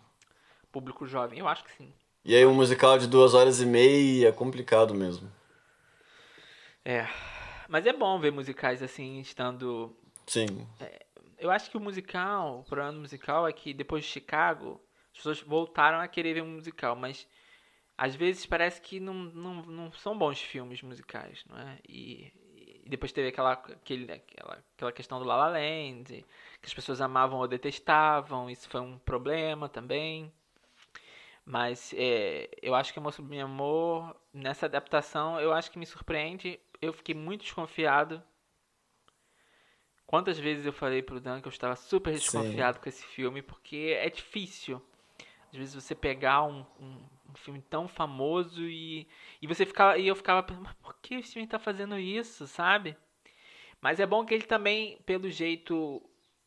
público 0.71 1.07
jovem, 1.07 1.39
eu 1.39 1.49
acho 1.49 1.65
que 1.65 1.73
sim. 1.73 1.93
E 2.23 2.37
aí 2.37 2.45
um 2.45 2.55
musical 2.55 2.99
de 2.99 3.07
duas 3.09 3.33
horas 3.33 3.61
e 3.63 3.67
meia 3.67 4.29
é 4.29 4.33
complicado 4.33 4.95
mesmo. 4.95 5.33
É, 6.85 7.09
mas 7.67 7.87
é 7.87 7.93
bom 7.95 8.21
ver 8.21 8.31
musicais 8.31 8.83
assim, 8.83 9.21
estando 9.21 9.97
Sim. 10.27 10.67
Eu 11.39 11.51
acho 11.51 11.71
que 11.71 11.79
o 11.79 11.81
musical, 11.81 12.61
o 12.61 12.65
problema 12.65 12.93
do 12.93 13.01
musical 13.01 13.49
é 13.49 13.53
que 13.53 13.73
depois 13.73 14.05
de 14.05 14.11
Chicago, 14.11 14.79
as 15.13 15.17
pessoas 15.17 15.41
voltaram 15.41 15.99
a 15.99 16.07
querer 16.07 16.35
ver 16.35 16.43
um 16.43 16.55
musical, 16.57 16.95
mas 16.95 17.27
às 18.01 18.15
vezes 18.15 18.47
parece 18.47 18.81
que 18.81 18.99
não, 18.99 19.13
não, 19.13 19.55
não 19.63 19.93
são 19.93 20.17
bons 20.17 20.41
filmes 20.41 20.81
musicais, 20.81 21.45
não 21.47 21.59
é? 21.59 21.79
E, 21.87 22.33
e 22.83 22.89
depois 22.89 23.13
teve 23.13 23.29
aquela, 23.29 23.53
aquele, 23.53 24.11
aquela, 24.11 24.65
aquela 24.75 24.91
questão 24.91 25.19
do 25.19 25.27
La 25.27 25.37
La 25.37 25.49
Land, 25.49 26.25
que 26.61 26.67
as 26.67 26.73
pessoas 26.73 27.03
amavam 27.03 27.39
ou 27.39 27.47
detestavam, 27.47 28.49
isso 28.49 28.71
foi 28.71 28.81
um 28.81 28.99
problema 28.99 29.69
também. 29.69 30.33
Mas 31.45 31.93
é, 31.95 32.49
eu 32.63 32.75
acho 32.75 32.91
que 32.91 32.99
Amor 32.99 33.13
Sobre 33.13 33.37
Meu 33.37 33.45
Amor, 33.45 34.17
nessa 34.33 34.65
adaptação, 34.65 35.39
eu 35.39 35.53
acho 35.53 35.71
que 35.71 35.79
me 35.79 35.85
surpreende. 35.85 36.59
Eu 36.81 36.95
fiquei 36.95 37.15
muito 37.15 37.43
desconfiado 37.43 38.23
Quantas 40.11 40.41
vezes 40.41 40.67
eu 40.67 40.73
falei 40.73 41.03
pro 41.03 41.21
Dan 41.21 41.41
que 41.41 41.47
eu 41.47 41.53
estava 41.53 41.77
super 41.77 42.13
desconfiado 42.13 42.81
com 42.81 42.89
esse 42.89 43.05
filme, 43.05 43.43
porque 43.43 43.95
é 43.97 44.11
difícil. 44.11 44.83
Às 45.53 45.57
vezes 45.57 45.73
você 45.73 45.95
pegar 45.95 46.43
um, 46.43 46.67
um, 46.81 47.07
um 47.31 47.37
filme 47.37 47.63
tão 47.63 47.87
famoso 47.89 48.63
e, 48.63 49.07
e 49.41 49.47
você 49.47 49.65
ficava. 49.65 49.99
E 49.99 50.07
eu 50.07 50.17
ficava 50.17 50.43
pensando, 50.43 50.65
mas 50.65 50.75
por 50.75 50.97
que 51.01 51.15
esse 51.15 51.33
filme 51.33 51.49
tá 51.49 51.59
fazendo 51.59 51.99
isso, 51.99 52.47
sabe? 52.47 52.97
Mas 53.81 53.99
é 53.99 54.07
bom 54.07 54.25
que 54.25 54.35
ele 54.35 54.45
também, 54.45 54.99
pelo 55.07 55.31
jeito, 55.31 56.03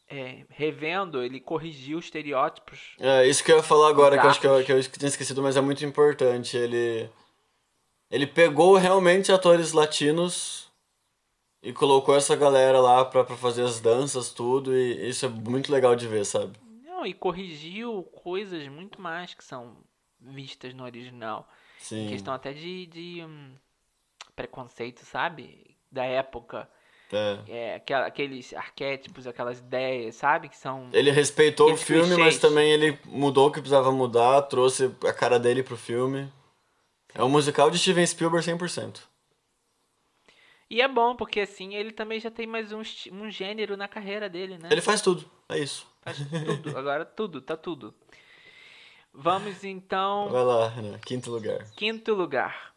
é, 0.08 0.46
revendo, 0.50 1.24
ele 1.24 1.39
corrigiu 1.39 1.98
os 1.98 2.06
estereótipos. 2.06 2.96
É, 3.00 3.26
isso 3.28 3.43
que 3.43 3.52
eu 3.52 3.58
ia 3.58 3.63
falar 3.63 3.89
agora, 3.89 4.17
que 4.17 4.26
eu 4.26 4.30
acho 4.30 4.39
que 4.39 4.48
eu, 4.48 4.63
que 4.63 4.72
eu 4.72 4.82
tinha 4.84 5.10
esquecido, 5.10 5.41
mas 5.41 5.58
é 5.58 5.62
muito 5.62 5.84
importante. 5.86 6.56
Ele. 6.58 7.10
Ele 8.12 8.28
pegou 8.28 8.76
realmente 8.76 9.32
atores 9.32 9.72
latinos 9.72 10.72
e 11.63 11.74
colocou 11.74 12.15
essa 12.15 12.36
galera 12.36 12.80
lá 12.80 13.04
pra, 13.04 13.24
pra 13.24 13.36
fazer 13.36 13.63
as 13.63 13.80
danças, 13.80 14.30
tudo, 14.30 14.76
e 14.76 15.10
isso 15.10 15.26
é 15.26 15.30
muito 15.30 15.72
legal 15.72 15.96
de 15.96 16.08
ver, 16.08 16.24
sabe? 16.24 16.60
Não, 16.86 17.04
e 17.08 17.13
corrigiu 17.13 18.04
coisas 18.04 18.67
muito 18.67 19.02
mais 19.02 19.34
que 19.34 19.43
são 19.43 19.78
vistas 20.23 20.73
no 20.73 20.83
original. 20.83 21.47
Sim. 21.79 22.07
Questão 22.07 22.33
até 22.33 22.53
de, 22.53 22.86
de 22.88 23.23
hum, 23.23 23.53
preconceito, 24.36 25.05
sabe? 25.05 25.77
Da 25.91 26.05
época. 26.05 26.69
É. 27.12 27.39
É, 27.47 27.95
aqueles 28.05 28.53
arquétipos, 28.53 29.27
aquelas 29.27 29.59
ideias, 29.59 30.15
sabe? 30.15 30.49
Que 30.49 30.57
são. 30.57 30.89
Ele 30.91 31.12
respeitou 31.12 31.71
o 31.71 31.77
filme, 31.77 32.09
mas 32.09 32.15
clichês. 32.15 32.39
também 32.39 32.71
ele 32.71 32.97
mudou 33.05 33.47
o 33.47 33.51
que 33.51 33.59
precisava 33.59 33.91
mudar, 33.91 34.41
trouxe 34.43 34.91
a 35.05 35.13
cara 35.13 35.39
dele 35.39 35.62
pro 35.62 35.77
filme. 35.77 36.31
É 37.13 37.23
um 37.23 37.29
musical 37.29 37.69
de 37.69 37.77
Steven 37.77 38.05
Spielberg 38.05 38.45
100%. 38.45 39.01
E 40.69 40.81
é 40.81 40.88
bom, 40.88 41.15
porque 41.15 41.41
assim 41.41 41.75
ele 41.75 41.91
também 41.91 42.19
já 42.19 42.31
tem 42.31 42.47
mais 42.47 42.71
um, 42.71 42.81
um 43.12 43.29
gênero 43.29 43.77
na 43.77 43.88
carreira 43.88 44.27
dele, 44.27 44.57
né? 44.57 44.69
Ele 44.71 44.81
faz 44.81 45.01
tudo, 45.01 45.29
é 45.47 45.59
isso. 45.59 45.86
Faz 46.01 46.17
tudo, 46.17 46.69
agora 46.75 47.05
tudo, 47.05 47.41
tá 47.41 47.55
tudo. 47.55 47.93
Vamos 49.13 49.63
então. 49.63 50.30
Vai 50.30 50.43
lá, 50.43 50.67
Renan, 50.67 50.97
quinto 50.99 51.30
lugar. 51.30 51.69
Quinto 51.76 52.13
lugar. 52.13 52.73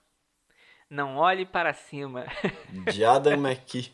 Não 0.88 1.16
olhe 1.16 1.46
para 1.46 1.72
cima. 1.72 2.26
De 2.92 3.04
Adam 3.04 3.38
McKee. 3.38 3.92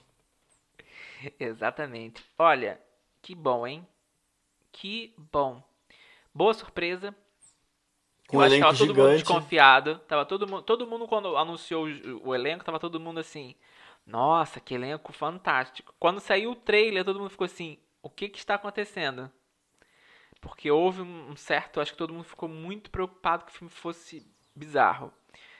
Exatamente. 1.39 2.25
Olha, 2.37 2.81
que 3.23 3.35
bom, 3.35 3.67
hein? 3.67 3.87
Que 4.73 5.15
bom. 5.17 5.63
Boa 6.35 6.53
surpresa. 6.53 7.15
Com 8.27 8.39
um 8.39 8.43
elenco 8.43 8.67
tava 8.67 8.79
todo 8.79 8.89
mundo 8.89 8.97
gigante. 8.97 9.23
desconfiado. 9.23 9.99
Tava 10.01 10.27
todo 10.27 10.49
mundo, 10.49 10.63
todo 10.63 10.87
mundo 10.87 11.07
quando 11.07 11.37
anunciou 11.37 11.87
o, 11.87 12.29
o 12.29 12.35
elenco, 12.35 12.65
tava 12.65 12.81
todo 12.81 12.99
mundo 12.99 13.21
assim: 13.21 13.55
"Nossa, 14.07 14.59
que 14.59 14.75
elenco 14.75 15.13
fantástico". 15.13 15.95
Quando 15.99 16.19
saiu 16.19 16.53
o 16.53 16.57
trailer, 16.57 17.05
todo 17.05 17.21
mundo 17.21 17.31
ficou 17.31 17.45
assim: 17.45 17.79
"O 18.03 18.11
que 18.11 18.29
que 18.29 18.39
está 18.39 18.55
acontecendo?" 18.55 19.31
Porque 20.43 20.69
houve 20.73 21.01
um 21.01 21.37
certo, 21.37 21.81
acho 21.81 21.93
que 21.93 21.97
todo 21.97 22.13
mundo 22.13 22.25
ficou 22.25 22.49
muito 22.49 22.91
preocupado 22.91 23.45
que 23.45 23.53
o 23.53 23.55
filme 23.55 23.71
fosse 23.71 24.27
bizarro. 24.55 25.13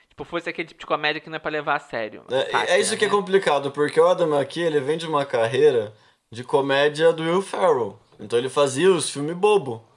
Tipo, 0.09 0.25
fosse 0.25 0.49
aquele 0.49 0.67
tipo 0.67 0.81
de 0.81 0.85
comédia 0.85 1.21
que 1.21 1.29
não 1.29 1.37
é 1.37 1.39
pra 1.39 1.49
levar 1.49 1.77
a 1.77 1.79
sério. 1.79 2.25
É, 2.29 2.51
Sátira, 2.51 2.71
é 2.71 2.79
isso 2.79 2.97
que 2.97 3.05
é 3.05 3.07
né? 3.07 3.13
complicado, 3.13 3.71
porque 3.71 3.99
o 3.99 4.05
Adam 4.05 4.37
McKee, 4.37 4.61
ele 4.61 4.81
vem 4.81 4.97
de 4.97 5.07
uma 5.07 5.25
carreira 5.25 5.95
de 6.29 6.43
comédia 6.43 7.13
do 7.13 7.23
Will 7.23 7.41
Ferrell. 7.41 7.97
Então 8.19 8.37
ele 8.37 8.49
fazia 8.49 8.91
os 8.91 9.09
filmes 9.09 9.35
bobo. 9.37 9.87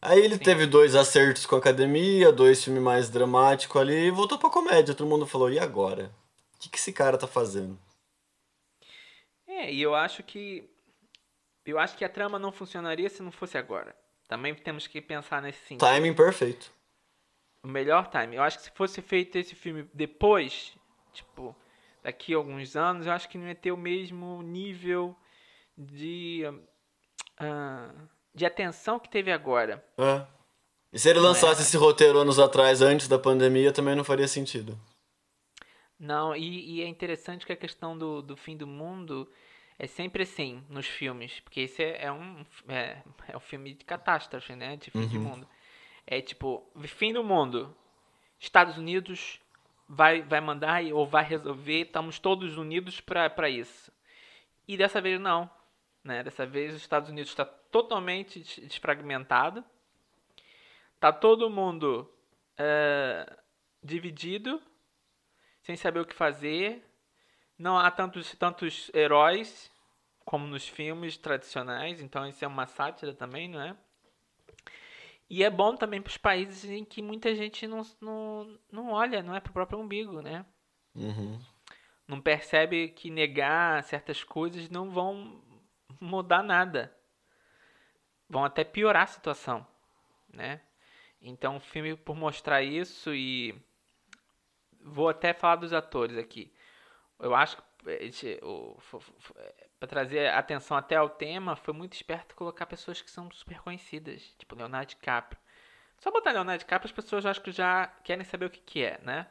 Aí 0.00 0.20
ele 0.20 0.38
teve 0.38 0.66
dois 0.66 0.94
acertos 0.94 1.46
com 1.46 1.54
a 1.54 1.58
academia, 1.58 2.30
dois 2.30 2.62
filmes 2.62 2.82
mais 2.82 3.08
dramáticos 3.08 3.80
ali 3.80 3.94
e 3.94 4.10
voltou 4.10 4.38
pra 4.38 4.50
comédia. 4.50 4.94
Todo 4.94 5.08
mundo 5.08 5.26
falou, 5.26 5.50
e 5.50 5.58
agora? 5.58 6.14
O 6.54 6.58
que, 6.60 6.68
que 6.68 6.76
esse 6.76 6.92
cara 6.92 7.16
tá 7.16 7.26
fazendo? 7.26 7.78
É, 9.46 9.72
e 9.72 9.80
eu 9.80 9.94
acho 9.94 10.22
que. 10.22 10.68
Eu 11.64 11.78
acho 11.78 11.96
que 11.96 12.04
a 12.04 12.10
trama 12.10 12.38
não 12.38 12.52
funcionaria 12.52 13.08
se 13.08 13.22
não 13.22 13.32
fosse 13.32 13.56
agora. 13.56 13.96
Também 14.28 14.54
temos 14.54 14.86
que 14.86 15.00
pensar 15.00 15.42
nesse 15.42 15.58
sentido. 15.60 15.80
Timing 15.80 16.14
perfeito. 16.14 16.72
O 17.62 17.68
melhor 17.68 18.08
time. 18.08 18.36
Eu 18.36 18.42
acho 18.42 18.58
que 18.58 18.64
se 18.64 18.70
fosse 18.70 19.00
feito 19.00 19.36
esse 19.36 19.54
filme 19.54 19.88
depois, 19.92 20.74
tipo, 21.12 21.56
daqui 22.02 22.34
a 22.34 22.36
alguns 22.36 22.76
anos, 22.76 23.06
eu 23.06 23.12
acho 23.12 23.28
que 23.28 23.38
não 23.38 23.46
ia 23.48 23.54
ter 23.54 23.72
o 23.72 23.76
mesmo 23.76 24.42
nível 24.42 25.16
de. 25.76 26.42
ah, 27.38 27.90
de 28.34 28.44
atenção 28.44 28.98
que 28.98 29.08
teve 29.08 29.30
agora. 29.30 29.84
É. 29.96 30.26
E 30.92 30.98
se 30.98 31.08
ele 31.08 31.20
Não 31.20 31.28
lançasse 31.28 31.60
é? 31.60 31.64
esse 31.64 31.76
roteiro 31.76 32.18
anos 32.18 32.38
atrás, 32.38 32.82
antes 32.82 33.08
da 33.08 33.18
pandemia, 33.18 33.72
também 33.72 33.94
não 33.94 34.04
faria 34.04 34.28
sentido. 34.28 34.78
Não, 35.98 36.34
e, 36.34 36.76
e 36.76 36.82
é 36.82 36.86
interessante 36.86 37.46
que 37.46 37.52
a 37.52 37.56
questão 37.56 37.96
do, 37.96 38.20
do 38.20 38.36
fim 38.36 38.56
do 38.56 38.66
mundo 38.66 39.30
é 39.78 39.86
sempre 39.86 40.22
assim 40.22 40.64
nos 40.68 40.86
filmes, 40.86 41.40
porque 41.40 41.60
esse 41.60 41.82
é, 41.82 42.04
é 42.04 42.12
um 42.12 42.44
é, 42.68 43.02
é 43.28 43.36
um 43.36 43.40
filme 43.40 43.74
de 43.74 43.84
catástrofe, 43.84 44.54
né? 44.54 44.76
De 44.76 44.90
fim 44.90 45.06
de 45.06 45.18
mundo. 45.18 45.48
É 46.06 46.20
tipo, 46.20 46.70
fim 46.86 47.12
do 47.12 47.24
mundo. 47.24 47.76
Estados 48.38 48.76
Unidos 48.76 49.40
vai, 49.88 50.22
vai 50.22 50.40
mandar 50.40 50.84
ou 50.92 51.06
vai 51.06 51.24
resolver, 51.24 51.82
estamos 51.82 52.18
todos 52.18 52.56
unidos 52.58 53.00
para 53.00 53.48
isso. 53.48 53.90
E 54.68 54.76
dessa 54.76 55.00
vez 55.00 55.18
não. 55.20 55.50
Né? 56.02 56.22
Dessa 56.22 56.44
vez 56.46 56.74
os 56.74 56.80
Estados 56.82 57.08
Unidos 57.08 57.30
está 57.30 57.44
totalmente 57.44 58.38
des- 58.40 58.60
desfragmentado. 58.68 59.64
tá 61.00 61.12
todo 61.12 61.50
mundo 61.50 62.10
é, 62.56 63.38
dividido, 63.82 64.60
sem 65.62 65.76
saber 65.76 66.00
o 66.00 66.06
que 66.06 66.14
fazer. 66.14 66.82
Não 67.58 67.78
há 67.78 67.90
tantos, 67.90 68.34
tantos 68.34 68.90
heróis 68.94 69.70
como 70.24 70.46
nos 70.46 70.66
filmes 70.66 71.16
tradicionais, 71.16 72.00
então 72.00 72.26
isso 72.26 72.44
é 72.44 72.48
uma 72.48 72.66
sátira 72.66 73.12
também, 73.12 73.48
não 73.48 73.60
é? 73.60 73.76
E 75.28 75.42
é 75.42 75.50
bom 75.50 75.74
também 75.76 76.00
para 76.00 76.10
os 76.10 76.16
países 76.16 76.64
em 76.70 76.84
que 76.84 77.02
muita 77.02 77.34
gente 77.34 77.66
não, 77.66 77.82
não, 78.00 78.58
não 78.70 78.92
olha, 78.92 79.22
não 79.22 79.34
é 79.34 79.40
para 79.40 79.50
o 79.50 79.54
próprio 79.54 79.78
umbigo, 79.78 80.20
né? 80.20 80.44
Uhum. 80.94 81.40
Não 82.06 82.20
percebe 82.20 82.88
que 82.88 83.10
negar 83.10 83.82
certas 83.84 84.22
coisas 84.22 84.68
não 84.68 84.90
vão 84.90 85.42
mudar 86.00 86.42
nada. 86.42 86.94
Vão 88.28 88.44
até 88.44 88.64
piorar 88.64 89.04
a 89.04 89.06
situação, 89.06 89.66
né? 90.32 90.60
Então 91.20 91.56
o 91.56 91.60
filme, 91.60 91.96
por 91.96 92.16
mostrar 92.16 92.62
isso 92.62 93.14
e... 93.14 93.54
Vou 94.86 95.08
até 95.08 95.32
falar 95.32 95.56
dos 95.56 95.72
atores 95.72 96.18
aqui. 96.18 96.52
Eu 97.20 97.34
acho 97.34 97.56
que 97.56 97.62
para 99.78 99.88
trazer 99.88 100.28
atenção 100.28 100.76
até 100.76 100.96
ao 100.96 101.08
tema, 101.08 101.54
foi 101.56 101.74
muito 101.74 101.92
esperto 101.92 102.34
colocar 102.34 102.66
pessoas 102.66 103.02
que 103.02 103.10
são 103.10 103.30
super 103.30 103.60
conhecidas, 103.60 104.34
tipo 104.38 104.54
Leonardo 104.54 104.88
DiCaprio. 104.88 105.40
Só 105.98 106.10
botar 106.10 106.32
Leonardo 106.32 106.60
DiCaprio, 106.60 106.88
as 106.88 106.94
pessoas 106.94 107.26
acho 107.26 107.40
que 107.42 107.52
já 107.52 107.86
querem 108.02 108.24
saber 108.24 108.46
o 108.46 108.50
que, 108.50 108.60
que 108.60 108.82
é, 108.82 108.98
né? 109.02 109.26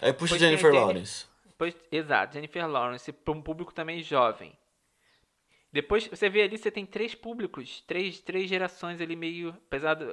Aí 0.00 0.12
puxa 0.12 0.38
Jennifer 0.38 0.72
Lawrence. 0.72 1.26
Depois, 1.44 1.76
exato, 1.92 2.34
Jennifer 2.34 2.66
Lawrence, 2.66 3.12
para 3.12 3.32
um 3.32 3.42
público 3.42 3.72
também 3.72 4.02
jovem. 4.02 4.56
Depois 5.72 6.06
você 6.06 6.28
vê 6.28 6.42
ali, 6.42 6.56
você 6.56 6.70
tem 6.70 6.86
três 6.86 7.14
públicos, 7.14 7.80
três, 7.86 8.20
três 8.20 8.48
gerações 8.48 9.00
ali 9.00 9.16
meio. 9.16 9.50
Apesar 9.66 9.94
de 9.94 10.04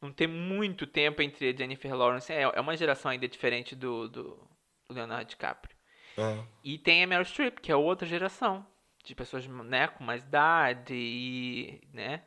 não 0.00 0.12
ter 0.12 0.26
muito 0.26 0.86
tempo 0.86 1.22
entre 1.22 1.56
Jennifer 1.56 1.94
Lawrence, 1.94 2.32
é, 2.32 2.42
é 2.42 2.60
uma 2.60 2.76
geração 2.76 3.10
ainda 3.10 3.26
diferente 3.26 3.74
do, 3.74 4.08
do 4.08 4.48
Leonardo 4.90 5.30
DiCaprio. 5.30 5.73
É. 6.16 6.38
E 6.62 6.78
tem 6.78 7.02
a 7.02 7.06
Meryl 7.06 7.24
Streep, 7.24 7.58
que 7.60 7.70
é 7.70 7.76
outra 7.76 8.06
geração. 8.06 8.64
De 9.04 9.14
pessoas 9.14 9.46
né, 9.46 9.88
com 9.88 10.02
mais 10.02 10.22
idade 10.22 10.94
e. 10.94 11.80
né? 11.92 12.22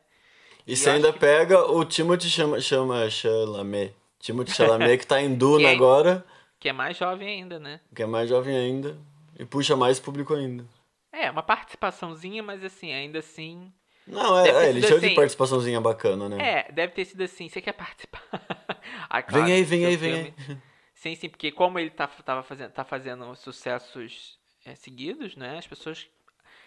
E, 0.66 0.72
e 0.72 0.76
você 0.76 0.90
ainda 0.90 1.12
que... 1.12 1.18
pega 1.18 1.60
o 1.70 1.84
Timothy 1.84 2.30
chama, 2.30 2.60
chama 2.60 3.10
Chalamet. 3.10 3.94
Timothy 4.20 4.52
Chalamet 4.54 4.98
que 4.98 5.06
tá 5.06 5.20
em 5.20 5.34
Duna 5.34 5.68
é, 5.68 5.72
agora. 5.72 6.24
Que 6.60 6.68
é 6.68 6.72
mais 6.72 6.96
jovem 6.96 7.28
ainda, 7.28 7.58
né? 7.58 7.80
Que 7.94 8.02
é 8.02 8.06
mais 8.06 8.28
jovem 8.28 8.56
ainda. 8.56 8.96
E 9.38 9.44
puxa 9.44 9.76
mais 9.76 9.98
público 9.98 10.34
ainda. 10.34 10.64
É, 11.12 11.30
uma 11.30 11.42
participaçãozinha, 11.42 12.42
mas 12.42 12.62
assim, 12.62 12.92
ainda 12.92 13.18
assim. 13.18 13.72
Não, 14.06 14.38
é, 14.38 14.48
é 14.48 14.68
ele 14.70 14.84
assim, 14.84 14.98
de 15.00 15.14
participaçãozinha 15.14 15.80
bacana, 15.80 16.28
né? 16.28 16.36
É, 16.40 16.72
deve 16.72 16.92
ter 16.92 17.04
sido 17.04 17.22
assim. 17.22 17.48
Você 17.48 17.60
quer 17.60 17.72
participar? 17.72 18.22
ah, 19.08 19.22
claro, 19.22 19.44
vem 19.44 19.54
aí, 19.54 19.62
vem 19.62 19.84
aí, 19.84 19.96
vem 19.96 20.14
aí. 20.14 20.34
Sim, 20.98 21.14
sim, 21.14 21.28
porque 21.28 21.52
como 21.52 21.78
ele 21.78 21.90
tá, 21.90 22.08
tava 22.08 22.42
fazendo, 22.42 22.70
tá 22.72 22.84
fazendo 22.84 23.36
sucessos 23.36 24.36
é, 24.64 24.74
seguidos, 24.74 25.36
né? 25.36 25.56
As 25.58 25.66
pessoas. 25.66 26.08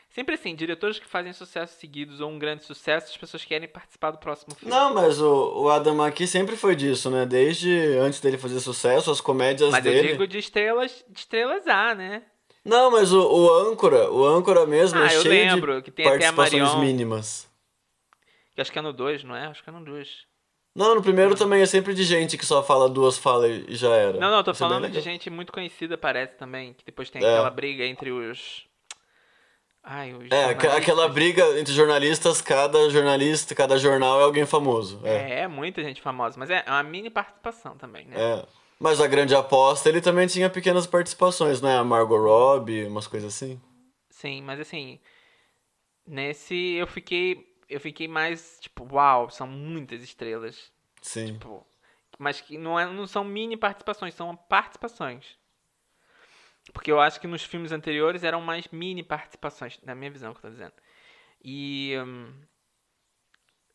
Sempre 0.09 0.35
assim, 0.35 0.55
diretores 0.55 0.99
que 0.99 1.05
fazem 1.05 1.33
sucessos 1.33 1.77
seguidos 1.77 2.21
ou 2.21 2.29
um 2.29 2.39
grande 2.39 2.63
sucesso, 2.63 3.11
as 3.11 3.17
pessoas 3.17 3.43
querem 3.43 3.67
participar 3.67 4.11
do 4.11 4.17
próximo 4.17 4.55
filme. 4.55 4.73
Não, 4.73 4.93
mas 4.93 5.21
o, 5.21 5.63
o 5.63 5.69
Adam 5.69 6.01
aqui 6.01 6.25
sempre 6.25 6.55
foi 6.55 6.77
disso, 6.77 7.09
né? 7.09 7.25
Desde 7.25 7.69
antes 7.97 8.21
dele 8.21 8.37
fazer 8.37 8.61
sucesso, 8.61 9.11
as 9.11 9.19
comédias 9.19 9.69
mas 9.69 9.83
dele. 9.83 9.97
Mas 9.97 10.05
eu 10.05 10.11
digo 10.11 10.27
de 10.27 10.37
estrelas, 10.37 11.03
de 11.09 11.19
estrelas 11.19 11.67
A, 11.67 11.93
né? 11.93 12.23
Não, 12.63 12.89
mas 12.89 13.11
o, 13.11 13.21
o 13.21 13.53
âncora, 13.53 14.09
o 14.11 14.25
âncora 14.25 14.65
mesmo 14.65 14.99
ah, 14.99 15.05
é 15.05 15.09
cheio 15.09 15.29
lembro, 15.29 15.77
de 15.77 15.83
que 15.83 15.91
tem 15.91 16.05
participações 16.05 16.53
até 16.53 16.61
a 16.61 16.65
Marion, 16.67 16.79
mínimas. 16.79 17.49
Que 18.55 18.61
acho 18.61 18.71
que 18.71 18.79
é 18.79 18.81
no 18.81 18.93
2, 18.93 19.25
não 19.25 19.35
é? 19.35 19.47
Acho 19.47 19.61
que 19.61 19.69
é 19.69 19.73
no 19.73 19.83
2. 19.83 20.30
Não, 20.73 20.95
no 20.95 21.01
primeiro 21.01 21.35
também 21.35 21.61
é 21.61 21.65
sempre 21.65 21.93
de 21.93 22.03
gente 22.03 22.37
que 22.37 22.45
só 22.45 22.63
fala 22.63 22.87
duas 22.87 23.17
falas 23.17 23.63
e 23.67 23.75
já 23.75 23.93
era. 23.93 24.17
Não, 24.17 24.31
não, 24.31 24.43
tô 24.43 24.51
Isso 24.51 24.63
é 24.63 24.67
falando 24.67 24.85
é 24.85 24.89
de 24.89 25.01
gente 25.01 25.29
muito 25.29 25.51
conhecida, 25.51 25.97
parece 25.97 26.35
também. 26.35 26.73
Que 26.73 26.85
depois 26.85 27.09
tem 27.09 27.21
é. 27.21 27.29
aquela 27.29 27.49
briga 27.49 27.85
entre 27.85 28.11
os. 28.11 28.65
Ai, 29.83 30.13
os 30.13 30.29
é, 30.31 30.45
aquela 30.45 31.09
briga 31.09 31.59
entre 31.59 31.73
jornalistas, 31.73 32.39
cada 32.39 32.89
jornalista, 32.89 33.53
cada 33.53 33.77
jornal 33.77 34.21
é 34.21 34.23
alguém 34.23 34.45
famoso. 34.45 35.01
É, 35.03 35.15
é, 35.15 35.39
é 35.41 35.47
muita 35.47 35.83
gente 35.83 36.01
famosa, 36.01 36.39
mas 36.39 36.49
é 36.49 36.63
uma 36.67 36.83
mini 36.83 37.09
participação 37.09 37.75
também, 37.75 38.05
né? 38.05 38.15
É. 38.17 38.45
Mas 38.79 39.01
a 39.01 39.07
grande 39.07 39.35
aposta, 39.35 39.89
ele 39.89 39.99
também 39.99 40.25
tinha 40.25 40.49
pequenas 40.49 40.87
participações, 40.87 41.61
né? 41.61 41.77
A 41.77 41.83
Margot 41.83 42.17
Robbie, 42.17 42.85
umas 42.85 43.07
coisas 43.07 43.33
assim. 43.33 43.59
Sim, 44.09 44.41
mas 44.41 44.59
assim. 44.59 44.99
Nesse 46.07 46.73
eu 46.73 46.87
fiquei 46.87 47.50
eu 47.71 47.79
fiquei 47.79 48.07
mais, 48.07 48.59
tipo, 48.59 48.87
uau, 48.93 49.29
são 49.29 49.47
muitas 49.47 50.01
estrelas. 50.03 50.71
Sim. 51.01 51.33
Tipo, 51.33 51.65
mas 52.19 52.41
que 52.41 52.57
não, 52.57 52.79
é, 52.79 52.85
não 52.85 53.07
são 53.07 53.23
mini 53.23 53.55
participações, 53.55 54.13
são 54.13 54.35
participações. 54.35 55.39
Porque 56.73 56.91
eu 56.91 56.99
acho 56.99 57.19
que 57.19 57.27
nos 57.27 57.43
filmes 57.43 57.71
anteriores 57.71 58.23
eram 58.23 58.41
mais 58.41 58.67
mini 58.67 59.01
participações, 59.01 59.79
na 59.81 59.95
minha 59.95 60.11
visão 60.11 60.33
que 60.33 60.39
eu 60.39 60.41
tô 60.43 60.49
dizendo. 60.49 60.73
E. 61.43 61.95
Hum, 61.97 62.33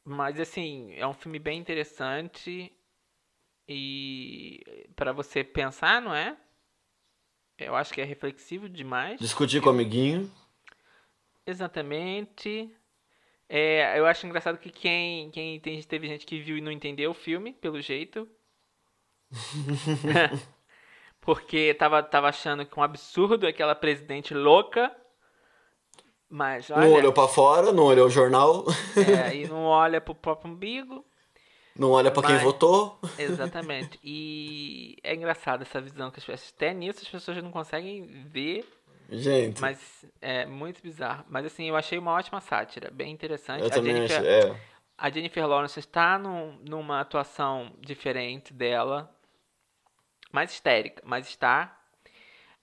mas 0.05 0.39
assim, 0.39 0.95
é 0.95 1.07
um 1.07 1.15
filme 1.15 1.39
bem 1.39 1.59
interessante. 1.59 2.73
E. 3.67 4.63
para 4.95 5.13
você 5.13 5.43
pensar, 5.43 6.01
não 6.01 6.15
é? 6.15 6.37
Eu 7.59 7.75
acho 7.75 7.93
que 7.93 8.01
é 8.01 8.05
reflexivo 8.05 8.69
demais. 8.69 9.19
Discutir 9.19 9.63
com 9.63 9.69
o 9.69 9.73
amiguinho. 9.73 10.31
Exatamente. 11.47 12.71
É, 13.49 13.99
eu 13.99 14.07
acho 14.07 14.27
engraçado 14.27 14.59
que 14.59 14.71
quem, 14.71 15.31
quem 15.31 15.61
tem, 15.61 15.81
teve 15.83 16.09
gente 16.09 16.27
que 16.27 16.41
viu 16.41 16.59
e 16.59 16.61
não 16.61 16.73
entendeu 16.73 17.13
o 17.13 17.15
filme, 17.15 17.53
pelo 17.53 17.81
jeito. 17.81 18.29
Porque 21.21 21.75
tava, 21.75 22.03
tava 22.03 22.29
achando 22.29 22.65
que 22.65 22.79
um 22.79 22.83
absurdo 22.83 23.47
aquela 23.47 23.75
presidente 23.75 24.35
louca. 24.35 24.95
Mas 26.29 26.71
olha, 26.71 26.89
Não 26.89 26.93
olhou 26.93 27.13
pra 27.13 27.29
fora, 27.29 27.73
não 27.73 27.85
olhou 27.85 28.07
o 28.07 28.11
jornal. 28.11 28.65
É, 28.97 29.35
e 29.37 29.49
não 29.49 29.65
olha 29.65 30.01
pro 30.01 30.15
próprio 30.15 30.51
umbigo. 30.51 31.05
Não 31.79 31.91
olha 31.91 32.11
pra 32.11 32.23
mas, 32.23 32.33
quem 32.33 32.45
votou. 32.45 32.99
Exatamente. 33.19 33.99
E 34.03 34.97
é 35.03 35.15
engraçado 35.15 35.63
essa 35.63 35.81
visão 35.81 36.11
que 36.11 36.19
as 36.19 36.25
pessoas. 36.25 36.53
Até 36.57 36.73
nisso 36.73 37.01
as 37.03 37.09
pessoas 37.09 37.43
não 37.43 37.53
conseguem 37.53 38.07
ver 38.29 38.65
Gente. 39.09 39.61
Mas 39.61 40.05
é 40.21 40.45
muito 40.47 40.83
bizarro. 40.83 41.25
Mas 41.29 41.47
assim, 41.47 41.69
eu 41.69 41.77
achei 41.77 41.99
uma 41.99 42.13
ótima 42.13 42.41
sátira, 42.41 42.91
bem 42.91 43.13
interessante. 43.13 43.61
Eu 43.61 43.69
a 43.69 43.71
também 43.71 43.95
Jennifer, 43.95 44.19
achei, 44.19 44.51
é. 44.51 44.61
A 44.99 45.11
Jennifer 45.11 45.47
Lawrence 45.47 45.79
está 45.79 46.19
num, 46.19 46.59
numa 46.69 47.01
atuação 47.01 47.73
diferente 47.81 48.53
dela. 48.53 49.13
Mais 50.33 50.53
histérica, 50.53 51.03
mas 51.05 51.29
está. 51.29 51.79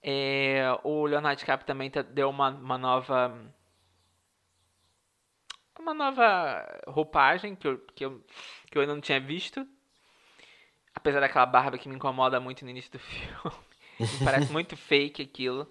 É, 0.02 0.64
o 0.82 1.06
Leonardo 1.06 1.38
DiCaprio 1.38 1.66
também 1.66 1.90
tá, 1.90 2.02
deu 2.02 2.28
uma, 2.28 2.50
uma 2.50 2.76
nova. 2.76 3.34
Uma 5.78 5.94
nova 5.94 6.82
roupagem 6.86 7.54
que 7.56 7.66
eu, 7.66 7.78
que, 7.94 8.04
eu, 8.04 8.24
que 8.70 8.76
eu 8.76 8.82
ainda 8.82 8.94
não 8.94 9.00
tinha 9.00 9.18
visto. 9.18 9.66
Apesar 10.94 11.20
daquela 11.20 11.46
barba 11.46 11.78
que 11.78 11.88
me 11.88 11.96
incomoda 11.96 12.38
muito 12.38 12.64
no 12.64 12.70
início 12.70 12.92
do 12.92 12.98
filme. 13.00 13.56
parece 14.22 14.50
muito 14.52 14.76
fake 14.76 15.22
aquilo 15.22 15.68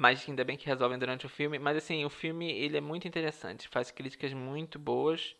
mas 0.00 0.26
ainda 0.26 0.42
bem 0.42 0.56
que 0.56 0.64
resolvem 0.64 0.98
durante 0.98 1.26
o 1.26 1.28
filme. 1.28 1.58
Mas 1.58 1.76
assim, 1.76 2.06
o 2.06 2.10
filme 2.10 2.50
ele 2.50 2.78
é 2.78 2.80
muito 2.80 3.06
interessante, 3.06 3.68
faz 3.68 3.90
críticas 3.90 4.32
muito 4.32 4.78
boas 4.78 5.36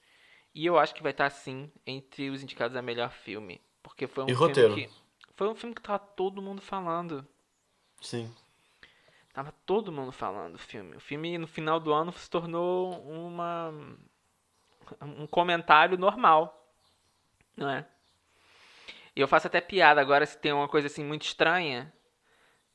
e 0.55 0.67
eu 0.67 0.79
acho 0.79 0.95
que 0.95 1.03
vai 1.03 1.13
estar 1.13 1.25
assim 1.25 1.73
entre 1.87 2.29
os 2.29 2.43
indicados 2.43 2.77
a 2.77 2.83
melhor 2.83 3.11
filme, 3.11 3.59
porque 3.83 4.07
foi 4.07 4.25
um 4.25 4.27
e 4.27 4.35
filme 4.35 4.49
roteiro? 4.49 4.75
que 4.75 4.91
foi 5.35 5.49
um 5.49 5.55
filme 5.55 5.75
que 5.75 5.81
tava 5.81 5.99
todo 5.99 6.43
mundo 6.43 6.61
falando. 6.61 7.27
Sim. 8.03 8.31
Tava 9.33 9.51
todo 9.65 9.91
mundo 9.91 10.13
falando 10.13 10.57
o 10.57 10.59
filme. 10.59 10.95
O 10.95 11.01
filme 11.01 11.39
no 11.39 11.47
final 11.47 11.81
do 11.81 11.91
ano 11.95 12.13
se 12.13 12.29
tornou 12.29 13.01
uma 13.09 13.73
um 15.01 15.27
comentário 15.27 15.97
normal, 15.97 16.71
não 17.57 17.71
é? 17.71 17.89
E 19.17 19.21
eu 19.23 19.29
faço 19.29 19.47
até 19.47 19.59
piada 19.63 20.03
agora 20.03 20.27
se 20.27 20.37
tem 20.37 20.53
uma 20.53 20.69
coisa 20.69 20.87
assim 20.87 21.03
muito 21.03 21.23
estranha 21.23 21.91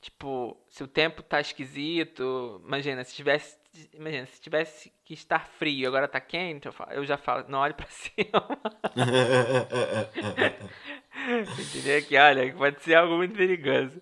Tipo, 0.06 0.56
se 0.70 0.84
o 0.84 0.88
tempo 0.88 1.24
tá 1.24 1.42
esquisito, 1.42 2.62
imagina, 2.64 3.04
se 3.04 3.16
tivesse, 3.16 3.58
imagina, 3.92 4.28
se 4.28 4.40
tivesse 4.40 4.94
que 5.04 5.16
estar 5.16 5.48
frio, 5.48 5.88
agora 5.88 6.08
tá 6.08 6.22
quente, 6.22 6.68
eu, 6.68 6.72
falo, 6.72 6.92
eu 6.92 7.04
já 7.04 7.18
falo, 7.18 7.44
não 7.50 7.58
olhe 7.58 7.74
para 7.74 7.88
cima. 7.90 8.48
Entendeu? 11.60 12.06
Que 12.06 12.18
olha, 12.18 12.54
pode 12.54 12.84
ser 12.84 12.94
algo 12.94 13.18
muito 13.18 13.34
perigoso. 13.34 14.00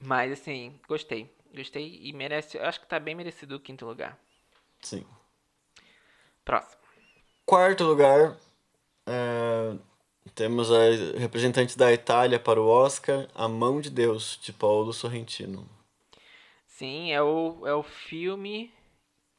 Mas 0.00 0.32
assim, 0.32 0.80
gostei. 0.88 1.32
Gostei 1.54 2.00
e 2.02 2.12
merece, 2.12 2.58
eu 2.58 2.64
acho 2.64 2.80
que 2.80 2.88
tá 2.88 2.98
bem 2.98 3.14
merecido 3.14 3.54
o 3.54 3.60
quinto 3.60 3.86
lugar. 3.86 4.18
Sim. 4.82 5.06
Próximo. 6.44 6.82
Quarto 7.46 7.84
lugar, 7.84 8.36
é, 9.06 9.78
temos 10.34 10.70
a 10.70 10.78
representante 11.18 11.76
da 11.76 11.92
Itália 11.92 12.38
para 12.38 12.60
o 12.60 12.66
Oscar, 12.68 13.28
A 13.34 13.48
Mão 13.48 13.80
de 13.80 13.90
Deus, 13.90 14.38
de 14.42 14.52
Paulo 14.52 14.92
Sorrentino. 14.92 15.68
Sim, 16.66 17.12
é 17.12 17.20
o, 17.22 17.66
é 17.66 17.74
o 17.74 17.82
filme 17.82 18.72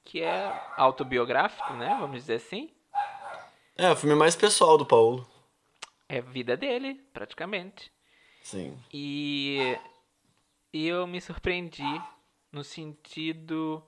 que 0.04 0.22
é 0.22 0.52
autobiográfico, 0.76 1.74
né? 1.74 1.98
Vamos 2.00 2.18
dizer 2.18 2.36
assim. 2.36 2.70
É, 3.78 3.90
o 3.92 3.96
filme 3.96 4.16
mais 4.16 4.36
pessoal 4.36 4.78
do 4.78 4.86
Paulo. 4.86 5.26
é 6.10 6.18
a 6.18 6.22
vida 6.22 6.58
dele, 6.58 6.96
praticamente. 7.14 7.92
Sim. 8.44 8.78
E, 8.92 9.78
e 10.74 10.88
eu 10.88 11.06
me 11.06 11.22
surpreendi 11.22 12.02
no 12.52 12.64
sentido 12.64 13.84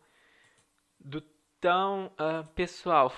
do 1.00 1.22
tão 1.60 2.12
ah, 2.18 2.44
pessoal 2.56 3.12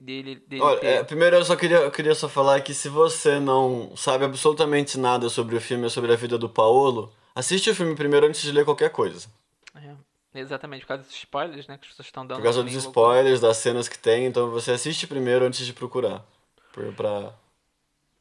dele. 0.00 0.36
dele 0.46 0.62
Olha, 0.62 0.80
ter- 0.80 0.86
é, 0.86 1.04
primeiro 1.04 1.36
eu 1.36 1.44
só 1.44 1.56
queria, 1.56 1.78
eu 1.78 1.90
queria 1.90 2.14
só 2.14 2.28
falar 2.28 2.60
que 2.60 2.74
se 2.74 2.88
você 2.88 3.38
não 3.40 3.96
sabe 3.96 4.24
absolutamente 4.24 4.98
nada 4.98 5.28
sobre 5.28 5.56
o 5.56 5.60
filme 5.60 5.84
ou 5.84 5.90
sobre 5.90 6.12
a 6.12 6.16
vida 6.16 6.36
do 6.38 6.48
Paolo, 6.48 7.12
assiste 7.34 7.70
o 7.70 7.74
filme 7.74 7.94
primeiro 7.94 8.26
antes 8.26 8.42
de 8.42 8.52
ler 8.52 8.64
qualquer 8.64 8.90
coisa. 8.90 9.26
É, 9.74 10.40
exatamente, 10.40 10.82
por 10.82 10.88
causa 10.88 11.02
dos 11.04 11.12
spoilers, 11.14 11.66
né? 11.66 11.76
Que 11.78 11.84
as 11.84 11.90
pessoas 11.90 12.06
estão 12.06 12.26
dando. 12.26 12.38
Por 12.38 12.44
causa 12.44 12.62
dos 12.62 12.74
spoilers, 12.74 13.40
das 13.40 13.56
cenas 13.56 13.88
que 13.88 13.98
tem, 13.98 14.26
então 14.26 14.50
você 14.50 14.72
assiste 14.72 15.06
primeiro 15.06 15.44
antes 15.44 15.64
de 15.66 15.72
procurar. 15.72 16.24
Por, 16.72 16.92
pra, 16.94 17.32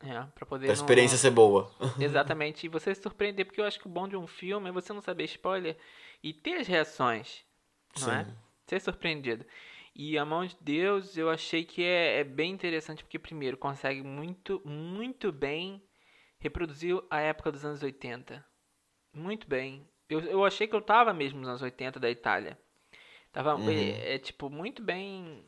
É, 0.03 0.21
pra 0.35 0.45
poder. 0.45 0.65
pra 0.67 0.75
não- 0.75 0.81
experiência 0.83 1.17
ser 1.17 1.31
boa. 1.31 1.71
Exatamente, 1.99 2.65
e 2.65 2.69
você 2.69 2.93
se 2.93 3.01
surpreender, 3.01 3.45
porque 3.45 3.59
eu 3.61 3.65
acho 3.65 3.79
que 3.79 3.87
o 3.87 3.89
bom 3.89 4.07
de 4.07 4.15
um 4.15 4.27
filme 4.27 4.69
é 4.69 4.71
você 4.71 4.93
não 4.93 5.01
saber 5.01 5.23
spoiler 5.25 5.75
e 6.23 6.31
ter 6.33 6.55
as 6.61 6.67
reações, 6.67 7.39
não 7.99 8.11
é? 8.13 8.23
Sim. 8.25 8.31
Ser 8.67 8.79
surpreendido. 8.81 9.43
E 9.95 10.17
A 10.17 10.25
Mão 10.25 10.45
de 10.45 10.57
Deus 10.59 11.15
eu 11.17 11.29
achei 11.29 11.63
que 11.63 11.83
é, 11.83 12.19
é 12.19 12.23
bem 12.23 12.51
interessante, 12.51 13.03
porque 13.03 13.19
primeiro 13.19 13.57
consegue 13.57 14.01
muito, 14.01 14.61
muito 14.65 15.31
bem 15.31 15.81
reproduzir 16.39 16.99
a 17.09 17.19
época 17.19 17.51
dos 17.51 17.63
anos 17.63 17.83
80. 17.83 18.43
Muito 19.13 19.47
bem. 19.47 19.87
Eu, 20.09 20.19
eu 20.21 20.43
achei 20.45 20.67
que 20.67 20.75
eu 20.75 20.81
tava 20.81 21.13
mesmo 21.13 21.39
nos 21.39 21.47
anos 21.49 21.61
80 21.61 21.99
da 21.99 22.09
Itália. 22.09 22.57
Tava, 23.31 23.55
Uhum. 23.55 23.69
é, 23.69 24.15
é, 24.15 24.19
tipo, 24.19 24.49
muito 24.49 24.81
bem 24.81 25.45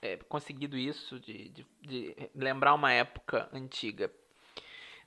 é, 0.00 0.16
conseguido 0.16 0.76
isso, 0.76 1.18
de, 1.20 1.48
de, 1.50 1.66
de 1.82 2.30
lembrar 2.34 2.74
uma 2.74 2.92
época 2.92 3.48
antiga. 3.52 4.10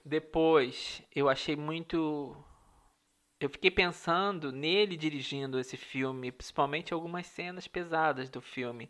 Depois, 0.03 1.01
eu 1.15 1.29
achei 1.29 1.55
muito. 1.55 2.35
Eu 3.39 3.49
fiquei 3.49 3.71
pensando 3.71 4.51
nele 4.51 4.97
dirigindo 4.97 5.59
esse 5.59 5.77
filme, 5.77 6.31
principalmente 6.31 6.93
algumas 6.93 7.25
cenas 7.25 7.67
pesadas 7.67 8.29
do 8.29 8.41
filme. 8.41 8.89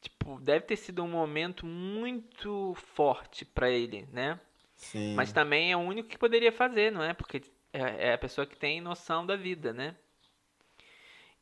Tipo, 0.00 0.38
deve 0.40 0.66
ter 0.66 0.76
sido 0.76 1.02
um 1.02 1.08
momento 1.08 1.64
muito 1.66 2.74
forte 2.94 3.44
pra 3.44 3.70
ele, 3.70 4.06
né? 4.12 4.38
Sim. 4.74 5.14
Mas 5.14 5.32
também 5.32 5.72
é 5.72 5.76
o 5.76 5.80
único 5.80 6.08
que 6.08 6.18
poderia 6.18 6.52
fazer, 6.52 6.90
não 6.90 7.02
é? 7.02 7.14
Porque 7.14 7.42
é, 7.72 8.08
é 8.08 8.12
a 8.12 8.18
pessoa 8.18 8.46
que 8.46 8.56
tem 8.56 8.80
noção 8.80 9.24
da 9.24 9.36
vida, 9.36 9.72
né? 9.72 9.96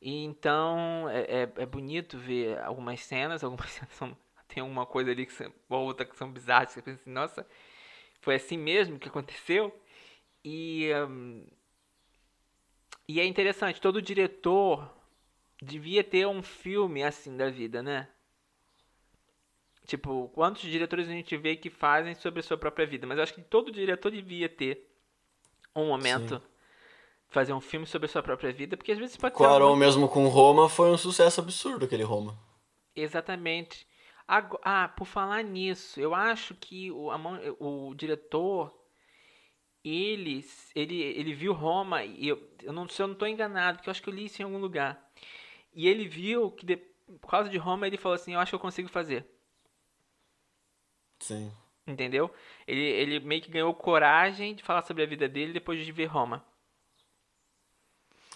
E 0.01 0.23
então 0.23 1.09
é, 1.09 1.43
é, 1.43 1.53
é 1.57 1.65
bonito 1.65 2.17
ver 2.17 2.57
algumas 2.59 3.01
cenas, 3.01 3.43
algumas 3.43 3.69
cenas 3.71 3.93
são, 3.93 4.17
tem 4.47 4.63
uma 4.63 4.85
coisa 4.85 5.11
ali 5.11 5.25
que 5.25 5.33
são, 5.33 5.53
ou 5.69 5.85
outra 5.85 6.05
que 6.05 6.15
são 6.15 6.31
bizarras, 6.31 6.71
você 6.71 6.81
pensa 6.81 7.01
assim, 7.01 7.11
nossa, 7.11 7.47
foi 8.21 8.35
assim 8.35 8.57
mesmo 8.57 8.99
que 8.99 9.09
aconteceu? 9.09 9.73
E, 10.43 10.89
hum, 11.07 11.45
e 13.09 13.19
é 13.19 13.25
interessante, 13.25 13.81
todo 13.81 14.01
diretor 14.01 14.89
devia 15.61 16.03
ter 16.03 16.27
um 16.27 16.41
filme 16.43 17.03
assim 17.03 17.35
da 17.35 17.49
vida, 17.49 17.81
né? 17.83 18.07
Tipo, 19.85 20.29
quantos 20.29 20.61
diretores 20.61 21.07
a 21.07 21.11
gente 21.11 21.35
vê 21.35 21.55
que 21.55 21.69
fazem 21.69 22.13
sobre 22.13 22.41
a 22.41 22.43
sua 22.43 22.57
própria 22.57 22.85
vida? 22.85 23.07
Mas 23.07 23.17
acho 23.17 23.33
que 23.33 23.41
todo 23.41 23.71
diretor 23.71 24.11
devia 24.11 24.47
ter 24.47 24.87
um 25.75 25.87
momento 25.87 26.41
fazer 27.29 27.53
um 27.53 27.61
filme 27.61 27.85
sobre 27.87 28.05
a 28.05 28.09
sua 28.09 28.21
própria 28.23 28.51
vida, 28.53 28.77
porque 28.77 28.91
às 28.91 28.97
vezes 28.99 29.17
pode 29.17 29.35
ser 29.35 29.43
Quaron 29.43 29.65
algo- 29.69 29.79
mesmo 29.79 30.07
com 30.07 30.27
Roma 30.27 30.69
foi 30.69 30.91
um 30.91 30.97
sucesso 30.97 31.41
absurdo 31.41 31.85
aquele 31.85 32.03
Roma. 32.03 32.37
Exatamente. 32.95 33.87
Ah, 34.27 34.87
por 34.87 35.05
falar 35.05 35.43
nisso, 35.43 35.99
eu 35.99 36.13
acho 36.13 36.53
que 36.53 36.91
o, 36.91 37.09
a 37.09 37.17
o 37.59 37.95
diretor 37.95 38.71
ele, 39.83 40.45
ele, 40.75 41.01
ele 41.01 41.33
viu 41.33 41.53
Roma 41.53 42.03
e 42.03 42.27
eu, 42.27 42.41
eu 42.63 42.73
não 42.73 42.87
se 42.87 43.01
eu 43.01 43.07
não 43.07 43.13
estou 43.13 43.27
enganado, 43.27 43.77
porque 43.77 43.89
eu 43.89 43.91
acho 43.91 44.01
que 44.01 44.09
eu 44.09 44.13
li 44.13 44.25
isso 44.25 44.41
em 44.41 44.45
algum 44.45 44.57
lugar. 44.59 45.01
E 45.73 45.87
ele 45.87 46.07
viu 46.07 46.51
que 46.51 46.65
de- 46.65 46.77
por 47.21 47.29
causa 47.29 47.49
de 47.49 47.57
Roma 47.57 47.87
ele 47.87 47.97
falou 47.97 48.15
assim, 48.15 48.33
eu 48.33 48.39
acho 48.39 48.51
que 48.51 48.55
eu 48.55 48.59
consigo 48.59 48.89
fazer. 48.89 49.25
Sim. 51.19 51.51
Entendeu? 51.85 52.33
Ele, 52.67 52.81
ele 52.81 53.19
meio 53.19 53.41
que 53.41 53.51
ganhou 53.51 53.73
coragem 53.73 54.55
de 54.55 54.63
falar 54.63 54.83
sobre 54.83 55.03
a 55.03 55.07
vida 55.07 55.27
dele 55.27 55.51
depois 55.53 55.83
de 55.83 55.91
ver 55.91 56.05
Roma. 56.05 56.45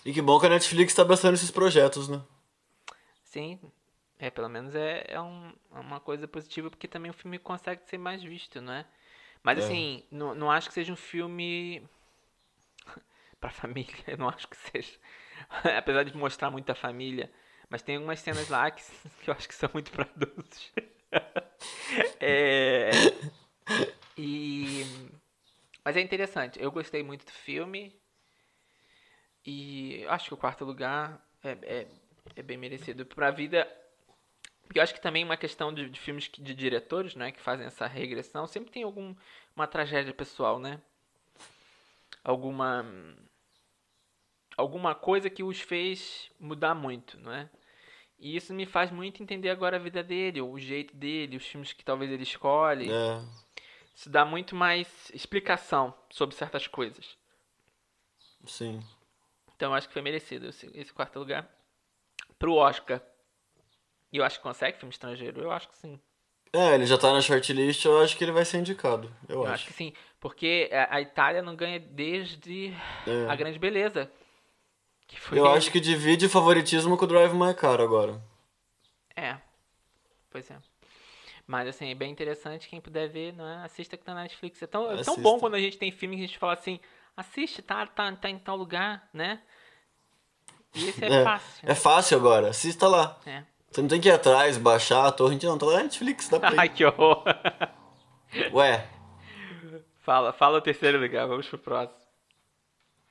E 0.05 0.13
que 0.13 0.21
bom 0.21 0.39
que 0.39 0.45
a 0.45 0.49
Netflix 0.49 0.93
tá 0.93 1.01
abraçando 1.01 1.33
esses 1.35 1.51
projetos, 1.51 2.07
né? 2.07 2.21
Sim, 3.23 3.59
é, 4.19 4.29
pelo 4.29 4.49
menos 4.49 4.75
é, 4.75 5.05
é 5.07 5.19
um- 5.21 5.53
é 5.73 5.79
uma 5.79 5.99
coisa 5.99 6.27
positiva, 6.27 6.69
porque 6.69 6.87
também 6.87 7.09
o 7.11 7.13
filme 7.13 7.39
consegue 7.39 7.81
ser 7.87 7.97
mais 7.97 8.21
visto, 8.23 8.61
não 8.61 8.73
é? 8.73 8.85
Mas 9.43 9.59
É. 9.59 9.61
assim, 9.61 10.03
não, 10.09 10.33
não 10.33 10.49
acho 10.49 10.69
que 10.69 10.73
seja 10.73 10.93
um 10.93 10.95
filme 10.95 11.87
pra 13.39 13.49
família, 13.49 14.03
eu 14.07 14.17
não 14.17 14.29
acho 14.29 14.47
que 14.47 14.57
seja. 14.57 14.97
Apesar 15.77 16.03
de 16.03 16.15
mostrar 16.15 16.49
muita 16.49 16.73
família, 16.73 17.31
mas 17.69 17.81
tem 17.81 17.97
algumas 17.97 18.19
cenas 18.19 18.47
lá 18.49 18.71
que, 18.71 18.81
que 19.21 19.29
eu 19.29 19.33
acho 19.33 19.47
que 19.47 19.55
são 19.55 19.69
muito 19.73 19.91
pra 19.91 20.03
adultos. 20.05 20.71
É, 22.19 22.89
e, 24.17 24.83
mas 25.83 25.97
é 25.97 26.01
interessante, 26.01 26.61
eu 26.61 26.71
gostei 26.71 27.03
muito 27.03 27.25
do 27.25 27.31
filme 27.31 27.99
e 29.45 30.05
acho 30.07 30.29
que 30.29 30.33
o 30.33 30.37
quarto 30.37 30.63
lugar 30.63 31.21
é, 31.43 31.51
é, 31.63 31.87
é 32.37 32.41
bem 32.41 32.57
merecido 32.57 33.05
pra 33.05 33.29
vida. 33.31 33.67
Porque 34.73 34.79
eu 34.79 34.83
acho 34.85 34.95
que 34.95 35.01
também 35.01 35.23
uma 35.23 35.37
questão 35.37 35.71
de, 35.71 35.87
de 35.87 35.99
filmes 35.99 36.27
que- 36.27 36.41
de 36.41 36.55
diretores, 36.55 37.13
né, 37.13 37.31
que 37.31 37.39
fazem 37.39 37.63
essa 37.63 37.85
regressão, 37.85 38.47
sempre 38.47 38.71
tem 38.71 38.81
algum 38.81 39.13
uma 39.55 39.67
tragédia 39.67 40.11
pessoal, 40.11 40.57
né? 40.57 40.81
Alguma 42.23 42.83
alguma 44.57 44.95
coisa 44.95 45.29
que 45.29 45.43
os 45.43 45.61
fez 45.61 46.31
mudar 46.39 46.73
muito, 46.73 47.19
não 47.19 47.31
é? 47.31 47.47
E 48.17 48.35
isso 48.35 48.51
me 48.51 48.65
faz 48.65 48.89
muito 48.89 49.21
entender 49.21 49.51
agora 49.51 49.75
a 49.75 49.79
vida 49.79 50.01
dele, 50.01 50.41
o 50.41 50.57
jeito 50.57 50.95
dele, 50.95 51.37
os 51.37 51.45
filmes 51.45 51.71
que 51.71 51.85
talvez 51.85 52.09
ele 52.11 52.23
escolhe. 52.23 52.89
É. 52.91 53.21
Isso 53.95 54.09
dá 54.09 54.25
muito 54.25 54.55
mais 54.55 55.11
explicação 55.13 55.93
sobre 56.09 56.35
certas 56.35 56.65
coisas. 56.65 57.15
Sim. 58.47 58.83
Então 59.55 59.69
eu 59.69 59.75
acho 59.75 59.87
que 59.87 59.93
foi 59.93 60.01
merecido 60.01 60.47
esse, 60.47 60.65
esse 60.73 60.91
quarto 60.91 61.19
lugar. 61.19 61.47
Pro 62.39 62.55
Oscar. 62.55 62.99
E 64.13 64.17
eu 64.17 64.23
acho 64.23 64.37
que 64.37 64.43
consegue 64.43 64.77
filme 64.77 64.93
estrangeiro? 64.93 65.41
Eu 65.41 65.51
acho 65.51 65.67
que 65.67 65.75
sim. 65.75 65.99
É, 66.53 66.75
ele 66.75 66.85
já 66.85 66.99
tá 66.99 67.11
na 67.11 67.19
shortlist, 67.19 67.83
eu 67.83 67.99
acho 67.99 68.15
que 68.15 68.23
ele 68.23 68.31
vai 68.31 68.45
ser 68.45 68.59
indicado. 68.59 69.11
Eu, 69.27 69.37
Eu 69.37 69.43
acho. 69.45 69.53
acho 69.53 69.65
que 69.67 69.73
sim. 69.73 69.91
Porque 70.19 70.69
a 70.71 70.97
a 70.97 71.01
Itália 71.01 71.41
não 71.41 71.55
ganha 71.55 71.79
desde 71.79 72.71
É. 73.07 73.27
a 73.27 73.35
Grande 73.35 73.57
Beleza. 73.57 74.09
Foi... 75.17 75.37
Eu 75.39 75.47
acho 75.47 75.71
que 75.71 75.79
divide 75.79 76.29
favoritismo 76.29 76.95
com 76.95 77.05
o 77.05 77.07
Drive 77.07 77.33
My 77.33 77.53
Car 77.55 77.81
agora. 77.81 78.21
É. 79.15 79.35
Pois 80.29 80.49
é. 80.51 80.57
Mas 81.45 81.67
assim, 81.67 81.89
é 81.89 81.95
bem 81.95 82.11
interessante. 82.11 82.69
Quem 82.69 82.79
puder 82.79 83.09
ver, 83.09 83.33
não 83.33 83.47
é? 83.47 83.63
Assista 83.65 83.97
que 83.97 84.03
tá 84.03 84.13
na 84.13 84.21
Netflix. 84.21 84.61
É 84.61 84.67
tão, 84.67 84.91
é 84.91 85.03
tão 85.03 85.17
bom 85.17 85.39
quando 85.39 85.55
a 85.55 85.59
gente 85.59 85.77
tem 85.77 85.91
filme 85.91 86.15
que 86.17 86.23
a 86.23 86.27
gente 86.27 86.37
fala 86.37 86.53
assim, 86.53 86.79
assiste, 87.17 87.61
tá, 87.63 87.85
tá, 87.87 88.11
tá 88.15 88.29
em 88.29 88.37
tal 88.39 88.55
lugar, 88.55 89.09
né? 89.11 89.41
E 90.75 90.87
esse 90.87 91.03
é, 91.03 91.23
fácil. 91.23 91.69
É 91.71 91.75
fácil 91.75 92.17
agora, 92.17 92.49
assista 92.49 92.87
lá. 92.87 93.19
É. 93.25 93.43
Você 93.73 93.81
não 93.81 93.87
tem 93.89 93.99
que 93.99 94.07
ir 94.07 94.11
atrás, 94.11 94.57
baixar 94.57 95.07
a 95.07 95.11
torrent, 95.11 95.41
não. 95.43 95.57
Tá 95.57 95.65
lá 95.65 95.77
na 95.77 95.83
Netflix, 95.83 96.29
dá 96.29 96.39
pra 96.39 96.53
Ai, 96.61 96.67
ir. 96.67 96.69
que 96.69 96.85
horror. 96.85 97.23
Ué, 98.53 98.87
fala, 100.01 100.31
fala 100.31 100.59
o 100.59 100.61
terceiro 100.61 100.99
lugar, 100.99 101.27
vamos 101.27 101.47
pro 101.47 101.57
próximo. 101.57 101.99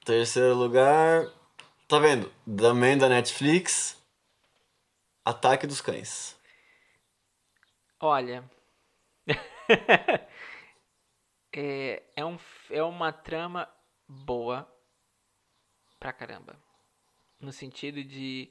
terceiro 0.04 0.54
lugar. 0.54 1.26
Tá 1.88 1.98
vendo? 1.98 2.32
Também 2.56 2.96
da 2.96 3.08
Netflix. 3.08 4.00
Ataque 5.24 5.66
dos 5.66 5.80
Cães. 5.80 6.36
Olha. 8.00 8.48
é, 11.54 12.02
é, 12.16 12.24
um, 12.24 12.38
é 12.70 12.82
uma 12.82 13.12
trama 13.12 13.68
boa 14.08 14.66
pra 15.98 16.12
caramba. 16.12 16.56
No 17.40 17.52
sentido 17.52 18.02
de 18.02 18.50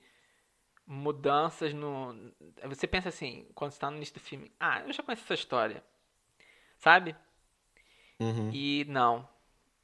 mudanças 0.92 1.74
no. 1.74 2.14
Você 2.66 2.86
pensa 2.86 3.08
assim, 3.10 3.48
quando 3.56 3.72
você 3.72 3.80
tá 3.80 3.90
no 3.90 3.96
início 3.96 4.16
do 4.16 4.20
filme, 4.20 4.52
ah, 4.60 4.82
eu 4.86 4.92
já 4.92 5.02
conheço 5.02 5.24
essa 5.24 5.34
história. 5.34 5.82
Sabe? 6.78 7.16
Uhum. 8.20 8.52
E 8.54 8.86
não. 8.90 9.28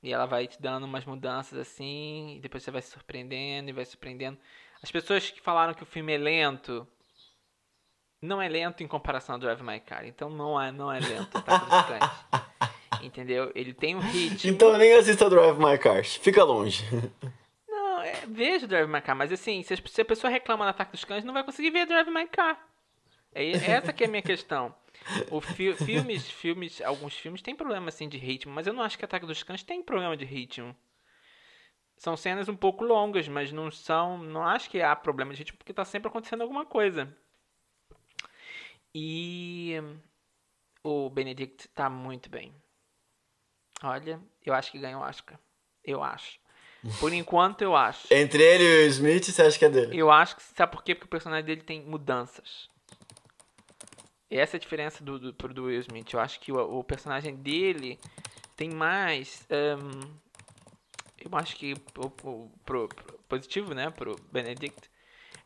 E 0.03 0.11
ela 0.11 0.25
vai 0.25 0.47
te 0.47 0.61
dando 0.61 0.83
umas 0.83 1.05
mudanças 1.05 1.57
assim, 1.57 2.35
e 2.35 2.39
depois 2.41 2.61
você 2.61 2.71
vai 2.71 2.81
se 2.81 2.91
surpreendendo 2.91 3.69
e 3.69 3.73
vai 3.73 3.85
se 3.85 3.91
surpreendendo. 3.91 4.37
As 4.83 4.91
pessoas 4.91 5.31
que 5.31 5.41
falaram 5.41 5.73
que 5.73 5.81
o 5.81 5.85
filme 5.85 6.13
é 6.13 6.17
lento, 6.17 6.85
não 8.21 8.41
é 8.41 8.49
lento 8.49 8.83
em 8.83 8.87
comparação 8.87 9.35
ao 9.35 9.39
Drive 9.39 9.61
My 9.61 9.79
Car. 9.79 10.05
Então 10.05 10.29
não 10.29 10.61
é, 10.61 10.71
não 10.71 10.91
é 10.91 10.99
lento, 10.99 11.41
Cães. 11.41 13.01
Entendeu? 13.01 13.51
Ele 13.55 13.73
tem 13.73 13.95
um 13.95 13.99
ritmo. 13.99 14.51
Então 14.51 14.77
nem 14.77 14.93
assista 14.93 15.29
Drive 15.29 15.57
My 15.57 15.77
Car, 15.77 16.03
fica 16.03 16.43
longe. 16.43 16.83
Não, 18.27 18.33
é, 18.33 18.37
veja 18.37 18.65
o 18.65 18.67
Drive 18.67 18.87
My 18.89 19.01
Car, 19.01 19.15
mas 19.15 19.31
assim, 19.31 19.63
se, 19.63 19.73
a 19.73 20.05
pessoa 20.05 20.31
reclama 20.31 20.65
do 20.65 20.69
Ataque 20.69 20.91
dos 20.91 21.03
Cães, 21.03 21.23
não 21.23 21.33
vai 21.33 21.43
conseguir 21.43 21.71
ver 21.71 21.85
Drive 21.85 22.09
My 22.09 22.27
Car. 22.27 22.59
É 23.33 23.51
essa 23.51 23.93
que 23.93 24.03
é 24.03 24.07
a 24.07 24.09
minha 24.09 24.21
questão. 24.21 24.73
O 25.29 25.39
fi 25.39 25.73
filmes, 25.73 26.29
filmes, 26.29 26.81
alguns 26.81 27.15
filmes 27.15 27.41
têm 27.41 27.55
problema 27.55 27.89
assim 27.89 28.09
de 28.09 28.17
ritmo, 28.17 28.51
mas 28.51 28.65
eu 28.65 28.73
não 28.73 28.81
acho 28.81 28.97
que 28.97 29.05
Ataque 29.05 29.25
dos 29.25 29.43
Cães 29.43 29.63
tem 29.63 29.83
problema 29.83 30.17
de 30.17 30.25
ritmo. 30.25 30.75
São 31.97 32.15
cenas 32.17 32.47
um 32.47 32.55
pouco 32.55 32.83
longas, 32.83 33.27
mas 33.27 33.51
não 33.51 33.71
são, 33.71 34.17
não 34.17 34.43
acho 34.43 34.69
que 34.69 34.81
há 34.81 34.95
problema 34.95 35.33
de 35.33 35.39
ritmo 35.39 35.57
porque 35.57 35.73
tá 35.73 35.85
sempre 35.85 36.09
acontecendo 36.09 36.41
alguma 36.41 36.65
coisa. 36.65 37.15
E 38.93 39.75
o 40.83 41.09
Benedict 41.09 41.67
tá 41.69 41.89
muito 41.89 42.29
bem. 42.29 42.53
Olha, 43.83 44.19
eu 44.43 44.53
acho 44.53 44.71
que 44.71 44.79
ganhou 44.79 45.01
Oscar. 45.01 45.39
Eu 45.83 46.03
acho. 46.03 46.39
Por 46.99 47.11
enquanto, 47.13 47.61
eu 47.61 47.75
acho. 47.75 48.07
Entre 48.13 48.41
ele 48.41 48.63
e 48.63 48.85
o 48.85 48.87
Smith, 48.87 49.25
você 49.25 49.41
acha 49.41 49.57
que 49.57 49.65
é 49.65 49.69
dele? 49.69 49.97
Eu 49.97 50.11
acho 50.11 50.35
que. 50.35 50.43
Sabe 50.43 50.71
por 50.71 50.83
quê? 50.83 50.93
Porque 50.93 51.05
o 51.05 51.09
personagem 51.09 51.45
dele 51.45 51.61
tem 51.61 51.81
mudanças. 51.81 52.69
Essa 54.29 54.57
é 54.57 54.57
a 54.57 54.59
diferença 54.59 55.03
do, 55.03 55.17
do, 55.17 55.31
do 55.31 55.63
Will 55.65 55.79
Smith. 55.79 56.13
Eu 56.13 56.19
acho 56.19 56.39
que 56.39 56.51
o, 56.51 56.79
o 56.79 56.83
personagem 56.83 57.35
dele 57.35 57.97
tem 58.55 58.69
mais. 58.69 59.45
Um, 59.49 60.13
eu 61.19 61.37
acho 61.37 61.55
que 61.55 61.73
o, 61.73 62.05
o 62.05 62.09
pro, 62.65 62.87
pro, 62.87 62.89
positivo, 63.27 63.73
né, 63.73 63.89
pro 63.89 64.15
Benedict, 64.31 64.89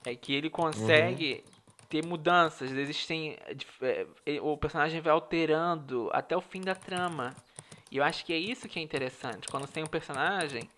é 0.05 0.15
que 0.15 0.33
ele 0.33 0.49
consegue 0.49 1.43
uhum. 1.45 1.85
ter 1.89 2.05
mudanças. 2.05 2.71
Existem. 2.71 3.37
É, 3.81 4.41
o 4.41 4.57
personagem 4.57 4.99
vai 4.99 5.13
alterando 5.13 6.09
até 6.11 6.35
o 6.35 6.41
fim 6.41 6.61
da 6.61 6.75
trama. 6.75 7.35
E 7.91 7.97
eu 7.97 8.03
acho 8.03 8.25
que 8.25 8.31
é 8.31 8.37
isso 8.37 8.69
que 8.69 8.79
é 8.79 8.81
interessante. 8.81 9.47
Quando 9.47 9.67
tem 9.67 9.83
um 9.83 9.87
personagem 9.87 10.69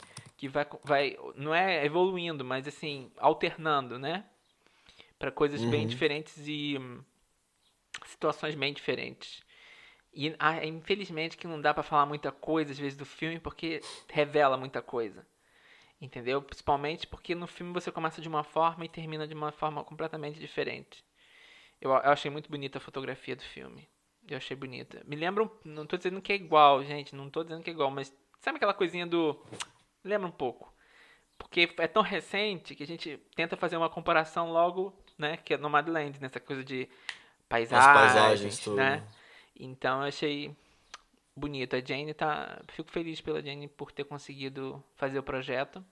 que 0.44 0.50
vai, 0.50 0.68
vai 0.84 1.18
não 1.36 1.56
é 1.56 1.86
evoluindo, 1.86 2.44
mas 2.44 2.68
assim, 2.68 3.10
alternando, 3.18 3.98
né? 3.98 4.26
Para 5.18 5.32
coisas 5.32 5.62
uhum. 5.62 5.70
bem 5.70 5.88
diferentes 5.88 6.36
e 6.46 6.78
hum, 6.78 7.02
situações 8.06 8.54
bem 8.54 8.74
diferentes. 8.74 9.42
E 10.14 10.36
ah, 10.38 10.66
infelizmente 10.66 11.38
que 11.38 11.48
não 11.48 11.62
dá 11.62 11.74
para 11.74 11.82
falar 11.82 12.06
muita 12.06 12.30
coisa 12.30 12.74
às 12.74 12.78
vezes 12.78 12.98
do 12.98 13.06
filme 13.06 13.40
porque 13.40 13.80
revela 14.10 14.58
muita 14.58 14.82
coisa. 14.82 15.26
Entendeu? 16.02 16.42
Principalmente 16.42 17.08
porque 17.08 17.34
no 17.34 17.48
filme 17.48 17.72
você 17.72 17.90
começa 17.90 18.22
de 18.22 18.28
uma 18.28 18.44
forma 18.44 18.84
e 18.84 18.90
termina 18.90 19.26
de 19.26 19.34
uma 19.34 19.54
forma 19.54 19.82
completamente 19.86 20.38
diferente. 20.38 21.06
Eu, 21.80 21.92
eu 21.92 22.12
achei 22.12 22.30
muito 22.30 22.50
bonita 22.50 22.80
a 22.80 22.82
fotografia 22.82 23.36
do 23.36 23.44
filme. 23.44 23.88
Eu 24.28 24.36
achei 24.36 24.58
bonita. 24.58 25.02
Me 25.06 25.16
lembra, 25.16 25.50
não 25.64 25.86
tô 25.86 25.96
dizendo 25.96 26.22
que 26.22 26.34
é 26.34 26.36
igual, 26.36 26.84
gente, 26.84 27.16
não 27.16 27.30
tô 27.30 27.44
dizendo 27.44 27.64
que 27.64 27.70
é 27.70 27.74
igual, 27.74 27.90
mas 27.90 28.14
sabe 28.42 28.58
aquela 28.58 28.74
coisinha 28.74 29.08
do 29.08 29.42
lembra 30.04 30.28
um 30.28 30.32
pouco. 30.32 30.74
Porque 31.38 31.74
é 31.78 31.88
tão 31.88 32.04
recente 32.04 32.76
que 32.76 32.84
a 32.84 32.88
gente 32.88 33.18
tenta 33.36 33.58
fazer 33.58 33.78
uma 33.78 33.90
comparação 33.90 34.52
logo, 34.52 34.94
né, 35.18 35.38
que 35.38 35.54
é 35.54 35.58
Nomadland, 35.58 36.20
nessa 36.22 36.40
coisa 36.40 36.64
de 36.64 36.88
paisagens, 37.50 37.94
paisagens 37.94 38.60
tudo. 38.60 38.78
né? 38.78 39.04
Então 39.60 40.02
eu 40.02 40.08
achei 40.08 40.56
bonito. 41.36 41.76
A 41.76 41.80
Jane 41.80 42.14
tá, 42.14 42.62
fico 42.70 42.92
feliz 42.92 43.22
pela 43.22 43.42
Jane 43.42 43.68
por 43.68 43.92
ter 43.92 44.04
conseguido 44.04 44.84
fazer 44.96 45.20
o 45.20 45.24
projeto. 45.24 45.84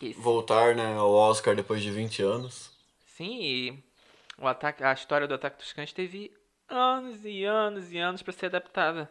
Esse... 0.00 0.18
Voltar, 0.20 0.74
né, 0.74 0.96
ao 0.96 1.12
Oscar 1.12 1.54
depois 1.54 1.82
de 1.82 1.90
20 1.90 2.22
anos. 2.22 2.72
Sim, 3.06 3.40
e 3.40 3.84
o 4.38 4.46
ataque, 4.46 4.82
a 4.82 4.92
história 4.92 5.28
do 5.28 5.34
Ataque 5.34 5.58
dos 5.58 5.72
Cães 5.72 5.92
teve 5.92 6.32
anos 6.68 7.24
e 7.24 7.44
anos 7.44 7.92
e 7.92 7.98
anos 7.98 8.22
para 8.22 8.32
ser 8.32 8.46
adaptada. 8.46 9.10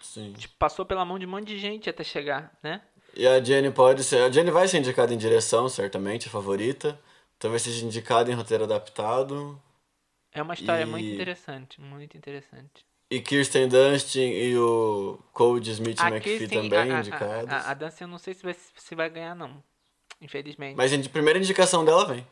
Sim. 0.00 0.32
Tipo, 0.32 0.54
passou 0.58 0.84
pela 0.84 1.04
mão 1.04 1.18
de 1.18 1.26
um 1.26 1.28
monte 1.28 1.48
de 1.48 1.58
gente 1.58 1.88
até 1.88 2.02
chegar, 2.02 2.56
né? 2.62 2.82
E 3.14 3.26
a 3.26 3.42
Jenny 3.42 3.70
pode 3.70 4.02
ser. 4.04 4.22
A 4.22 4.30
Jenny 4.30 4.50
vai 4.50 4.66
ser 4.66 4.78
indicada 4.78 5.12
em 5.12 5.18
direção, 5.18 5.68
certamente, 5.68 6.28
a 6.28 6.30
favorita. 6.30 6.98
Talvez 7.38 7.62
seja 7.62 7.84
indicada 7.84 8.30
em 8.30 8.34
roteiro 8.34 8.64
adaptado. 8.64 9.60
É 10.32 10.42
uma 10.42 10.54
história 10.54 10.82
e... 10.82 10.86
muito 10.86 11.08
interessante, 11.08 11.80
muito 11.80 12.16
interessante. 12.16 12.84
E 13.10 13.20
Kirsten 13.20 13.68
Dunst 13.68 14.14
e 14.14 14.56
o 14.56 15.18
Code 15.32 15.70
Smith 15.72 15.98
a 16.00 16.08
McPhee 16.08 16.38
Kirsten, 16.38 16.62
também 16.62 16.92
a, 16.92 16.96
a, 16.96 17.00
indicados. 17.00 17.52
A, 17.52 17.70
a, 17.70 17.74
Dunst 17.74 18.00
eu 18.00 18.06
não 18.06 18.18
sei 18.18 18.34
se 18.34 18.44
vai, 18.44 18.54
se 18.54 18.94
vai 18.94 19.10
ganhar, 19.10 19.34
não. 19.34 19.62
Infelizmente. 20.20 20.76
Mas 20.76 20.92
a 20.92 21.08
primeira 21.08 21.38
indicação 21.38 21.84
dela 21.84 22.04
vem. 22.04 22.24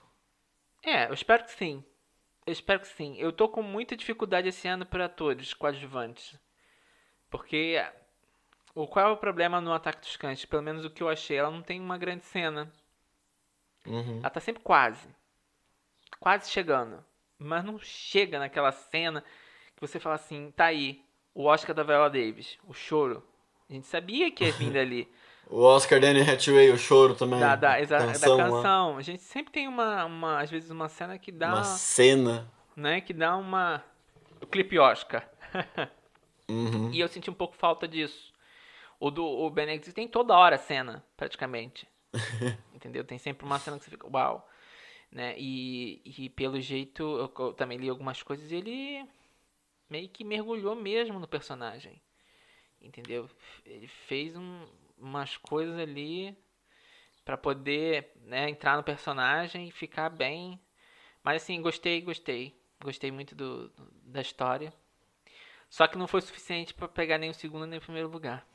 É, 0.84 1.08
eu 1.08 1.14
espero 1.14 1.44
que 1.44 1.52
sim. 1.52 1.82
Eu 2.46 2.52
espero 2.52 2.80
que 2.80 2.88
sim. 2.88 3.16
Eu 3.18 3.32
tô 3.32 3.48
com 3.48 3.62
muita 3.62 3.96
dificuldade 3.96 4.48
esse 4.48 4.68
ano 4.68 4.86
para 4.86 5.06
atores 5.06 5.52
coadjuvantes. 5.52 6.38
Porque 7.30 7.82
o 8.74 8.86
qual 8.86 9.08
é 9.08 9.10
o 9.10 9.16
problema 9.16 9.60
no 9.60 9.72
Ataque 9.72 10.00
dos 10.00 10.16
Cães? 10.16 10.44
Pelo 10.44 10.62
menos 10.62 10.84
o 10.84 10.90
que 10.90 11.02
eu 11.02 11.08
achei, 11.08 11.36
ela 11.36 11.50
não 11.50 11.62
tem 11.62 11.80
uma 11.80 11.98
grande 11.98 12.24
cena. 12.24 12.70
Uhum. 13.86 14.20
Ela 14.20 14.30
tá 14.30 14.40
sempre 14.40 14.62
quase. 14.62 15.08
Quase 16.20 16.50
chegando. 16.50 17.04
Mas 17.38 17.64
não 17.64 17.78
chega 17.78 18.38
naquela 18.38 18.72
cena 18.72 19.24
que 19.74 19.80
você 19.80 19.98
fala 19.98 20.14
assim, 20.14 20.52
tá 20.52 20.66
aí, 20.66 21.02
o 21.34 21.44
Oscar 21.44 21.74
da 21.74 21.82
Viola 21.82 22.10
Davis, 22.10 22.58
o 22.66 22.72
choro. 22.72 23.22
A 23.68 23.72
gente 23.72 23.86
sabia 23.86 24.30
que 24.30 24.44
ia 24.44 24.52
vir 24.52 24.70
dali. 24.72 25.08
o 25.48 25.60
Oscar 25.62 26.00
Danny 26.00 26.20
Hathaway, 26.20 26.70
o 26.70 26.78
choro 26.78 27.14
também. 27.14 27.38
Da, 27.38 27.56
da, 27.56 27.80
da 27.80 27.98
canção. 27.98 28.36
Da 28.36 28.44
canção. 28.44 28.96
A 28.96 29.02
gente 29.02 29.22
sempre 29.22 29.52
tem 29.52 29.68
uma, 29.68 30.04
uma, 30.04 30.40
às 30.40 30.50
vezes, 30.50 30.70
uma 30.70 30.88
cena 30.88 31.18
que 31.18 31.30
dá... 31.30 31.48
Uma 31.48 31.64
cena. 31.64 32.50
Né, 32.76 33.00
que 33.00 33.12
dá 33.12 33.36
uma... 33.36 33.84
O 34.40 34.46
clipe 34.46 34.78
Oscar. 34.78 35.28
Uhum. 36.48 36.90
E 36.92 37.00
eu 37.00 37.08
senti 37.08 37.30
um 37.30 37.34
pouco 37.34 37.54
falta 37.54 37.86
disso. 37.86 38.32
O 38.98 39.10
do 39.10 39.24
o 39.24 39.50
Benedict 39.50 39.92
tem 39.92 40.08
toda 40.08 40.36
hora 40.36 40.58
cena, 40.58 41.04
praticamente. 41.16 41.86
Entendeu? 42.74 43.04
Tem 43.04 43.18
sempre 43.18 43.44
uma 43.44 43.58
cena 43.58 43.78
que 43.78 43.84
você 43.84 43.90
fica, 43.90 44.08
uau. 44.08 44.48
Né? 45.10 45.34
E, 45.38 46.02
e 46.04 46.28
pelo 46.30 46.60
jeito, 46.60 47.02
eu, 47.02 47.32
eu 47.46 47.52
também 47.54 47.78
li 47.78 47.88
algumas 47.88 48.22
coisas 48.22 48.50
e 48.50 48.56
ele 48.56 49.08
meio 49.88 50.08
que 50.08 50.24
mergulhou 50.24 50.74
mesmo 50.74 51.18
no 51.18 51.28
personagem. 51.28 52.00
Entendeu? 52.80 53.28
Ele 53.64 53.88
fez 53.88 54.36
um, 54.36 54.66
umas 54.96 55.36
coisas 55.36 55.78
ali 55.78 56.36
para 57.24 57.36
poder 57.36 58.12
né, 58.22 58.48
entrar 58.48 58.76
no 58.76 58.82
personagem 58.82 59.68
e 59.68 59.72
ficar 59.72 60.08
bem. 60.08 60.60
Mas 61.22 61.42
assim, 61.42 61.60
gostei, 61.60 62.00
gostei. 62.00 62.58
Gostei 62.82 63.10
muito 63.10 63.34
do, 63.34 63.70
da 64.04 64.20
história. 64.20 64.72
Só 65.68 65.86
que 65.86 65.98
não 65.98 66.08
foi 66.08 66.20
suficiente 66.20 66.72
para 66.74 66.88
pegar 66.88 67.18
nem 67.18 67.30
o 67.30 67.34
segundo 67.34 67.66
nem 67.66 67.78
o 67.78 67.82
primeiro 67.82 68.08
lugar. 68.08 68.46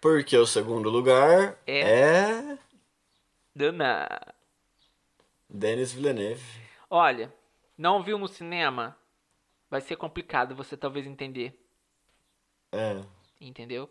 Porque 0.00 0.36
o 0.36 0.46
segundo 0.46 0.88
lugar 0.88 1.58
é. 1.66 1.80
é... 1.80 2.58
Dana. 3.54 4.08
Denis 5.48 5.92
Villeneuve. 5.92 6.44
Olha, 6.88 7.32
não 7.76 8.02
viu 8.02 8.18
no 8.18 8.28
cinema? 8.28 8.96
Vai 9.70 9.80
ser 9.80 9.96
complicado 9.96 10.54
você 10.54 10.76
talvez 10.76 11.06
entender. 11.06 11.58
É. 12.72 13.02
Entendeu? 13.40 13.90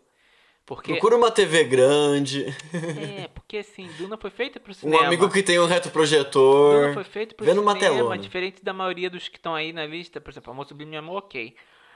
Porque... 0.66 0.90
Procura 0.90 1.16
uma 1.16 1.30
TV 1.30 1.62
grande. 1.62 2.46
É, 3.22 3.28
porque 3.28 3.58
assim, 3.58 3.88
Duna 3.96 4.16
foi 4.16 4.30
feita 4.30 4.58
pro 4.58 4.74
cinema. 4.74 5.04
Um 5.04 5.06
amigo 5.06 5.30
que 5.30 5.40
tem 5.40 5.60
um 5.60 5.66
retroprojetor. 5.66 6.80
Duna 6.80 6.94
foi 6.94 7.04
feito 7.04 7.36
pro 7.36 7.46
cinema, 7.46 7.78
telona. 7.78 8.18
diferente 8.18 8.64
da 8.64 8.72
maioria 8.72 9.08
dos 9.08 9.28
que 9.28 9.36
estão 9.36 9.54
aí 9.54 9.72
na 9.72 9.86
lista. 9.86 10.20
Por 10.20 10.30
exemplo, 10.30 10.50
Almoço 10.50 10.70
Sublime 10.70 10.96
Amor, 10.96 11.18
ok. 11.18 11.54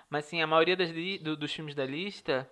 Mas 0.09 0.27
assim, 0.27 0.41
a 0.41 0.47
maioria 0.47 0.77
das 0.77 0.91
do, 1.21 1.37
dos 1.37 1.53
filmes 1.53 1.75
da 1.75 1.85
lista, 1.85 2.49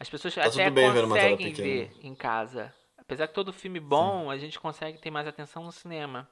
as 0.00 0.10
pessoas 0.10 0.34
tá 0.34 0.44
até 0.44 0.70
conseguem 0.70 1.52
ver 1.52 1.92
em 2.02 2.16
casa. 2.16 2.74
Apesar 2.98 3.28
que 3.28 3.34
todo 3.34 3.52
filme 3.52 3.78
bom, 3.78 4.24
Sim. 4.24 4.30
a 4.30 4.38
gente 4.38 4.58
consegue 4.58 4.98
ter 4.98 5.10
mais 5.10 5.28
atenção 5.28 5.62
no 5.62 5.70
cinema. 5.70 6.28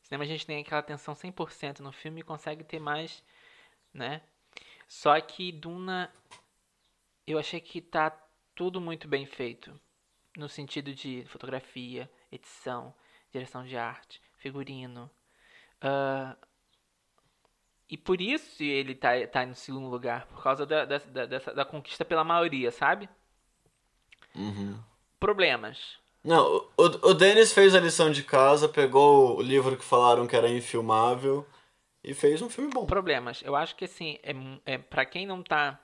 No 0.00 0.06
cinema 0.06 0.24
a 0.24 0.26
gente 0.26 0.44
tem 0.44 0.60
aquela 0.60 0.80
atenção 0.80 1.14
100% 1.14 1.80
no 1.80 1.92
filme 1.92 2.20
e 2.20 2.22
consegue 2.22 2.64
ter 2.64 2.78
mais, 2.78 3.22
né? 3.94 4.20
Só 4.86 5.18
que 5.20 5.50
Duna 5.50 6.12
eu 7.26 7.38
achei 7.38 7.60
que 7.60 7.80
tá 7.80 8.10
tudo 8.54 8.80
muito 8.80 9.08
bem 9.08 9.26
feito. 9.26 9.78
No 10.36 10.48
sentido 10.48 10.92
de 10.94 11.24
fotografia, 11.28 12.10
edição, 12.30 12.92
direção 13.30 13.64
de 13.64 13.76
arte, 13.76 14.20
figurino. 14.36 15.10
Uh, 15.76 16.36
e 17.88 17.96
por 17.96 18.20
isso 18.20 18.62
ele 18.62 18.94
tá, 18.94 19.10
tá 19.30 19.46
no 19.46 19.54
segundo 19.54 19.88
lugar. 19.88 20.26
Por 20.26 20.42
causa 20.42 20.66
da, 20.66 20.84
da, 20.84 20.98
da, 20.98 21.26
dessa, 21.26 21.54
da 21.54 21.64
conquista 21.64 22.04
pela 22.04 22.24
maioria, 22.24 22.70
sabe? 22.70 23.08
Uhum. 24.34 24.78
Problemas. 25.20 25.98
Não, 26.24 26.68
o, 26.76 26.82
o 26.82 27.14
Dennis 27.14 27.52
fez 27.52 27.74
a 27.74 27.80
lição 27.80 28.10
de 28.10 28.22
casa, 28.22 28.68
pegou 28.68 29.36
o 29.36 29.42
livro 29.42 29.76
que 29.76 29.84
falaram 29.84 30.26
que 30.26 30.34
era 30.34 30.48
infilmável 30.48 31.46
e 32.02 32.14
fez 32.14 32.40
um 32.40 32.48
filme 32.48 32.70
bom. 32.72 32.86
Problemas. 32.86 33.42
Eu 33.44 33.54
acho 33.54 33.76
que 33.76 33.84
assim, 33.84 34.18
é, 34.22 34.34
é, 34.64 34.78
pra 34.78 35.04
quem 35.04 35.26
não 35.26 35.42
tá 35.42 35.78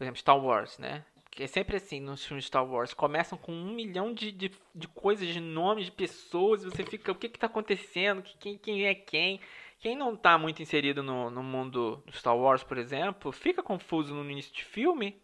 por 0.00 0.04
exemplo, 0.04 0.18
Star 0.18 0.42
Wars, 0.42 0.78
né? 0.78 1.04
Que 1.30 1.42
é 1.42 1.46
sempre 1.46 1.76
assim 1.76 2.00
nos 2.00 2.24
filmes 2.24 2.46
Star 2.46 2.64
Wars. 2.64 2.94
Começam 2.94 3.36
com 3.36 3.52
um 3.52 3.74
milhão 3.74 4.14
de, 4.14 4.32
de, 4.32 4.50
de 4.74 4.88
coisas, 4.88 5.28
de 5.28 5.38
nomes, 5.38 5.84
de 5.84 5.92
pessoas. 5.92 6.62
E 6.62 6.70
você 6.70 6.82
fica, 6.82 7.12
o 7.12 7.14
que 7.14 7.26
está 7.26 7.48
acontecendo? 7.48 8.22
Quem, 8.38 8.56
quem 8.56 8.86
é 8.86 8.94
quem? 8.94 9.38
Quem 9.78 9.94
não 9.94 10.14
está 10.14 10.38
muito 10.38 10.62
inserido 10.62 11.02
no, 11.02 11.28
no 11.28 11.42
mundo 11.42 12.02
do 12.06 12.12
Star 12.16 12.34
Wars, 12.34 12.62
por 12.62 12.78
exemplo, 12.78 13.30
fica 13.30 13.62
confuso 13.62 14.14
no 14.14 14.30
início 14.30 14.54
de 14.54 14.64
filme. 14.64 15.20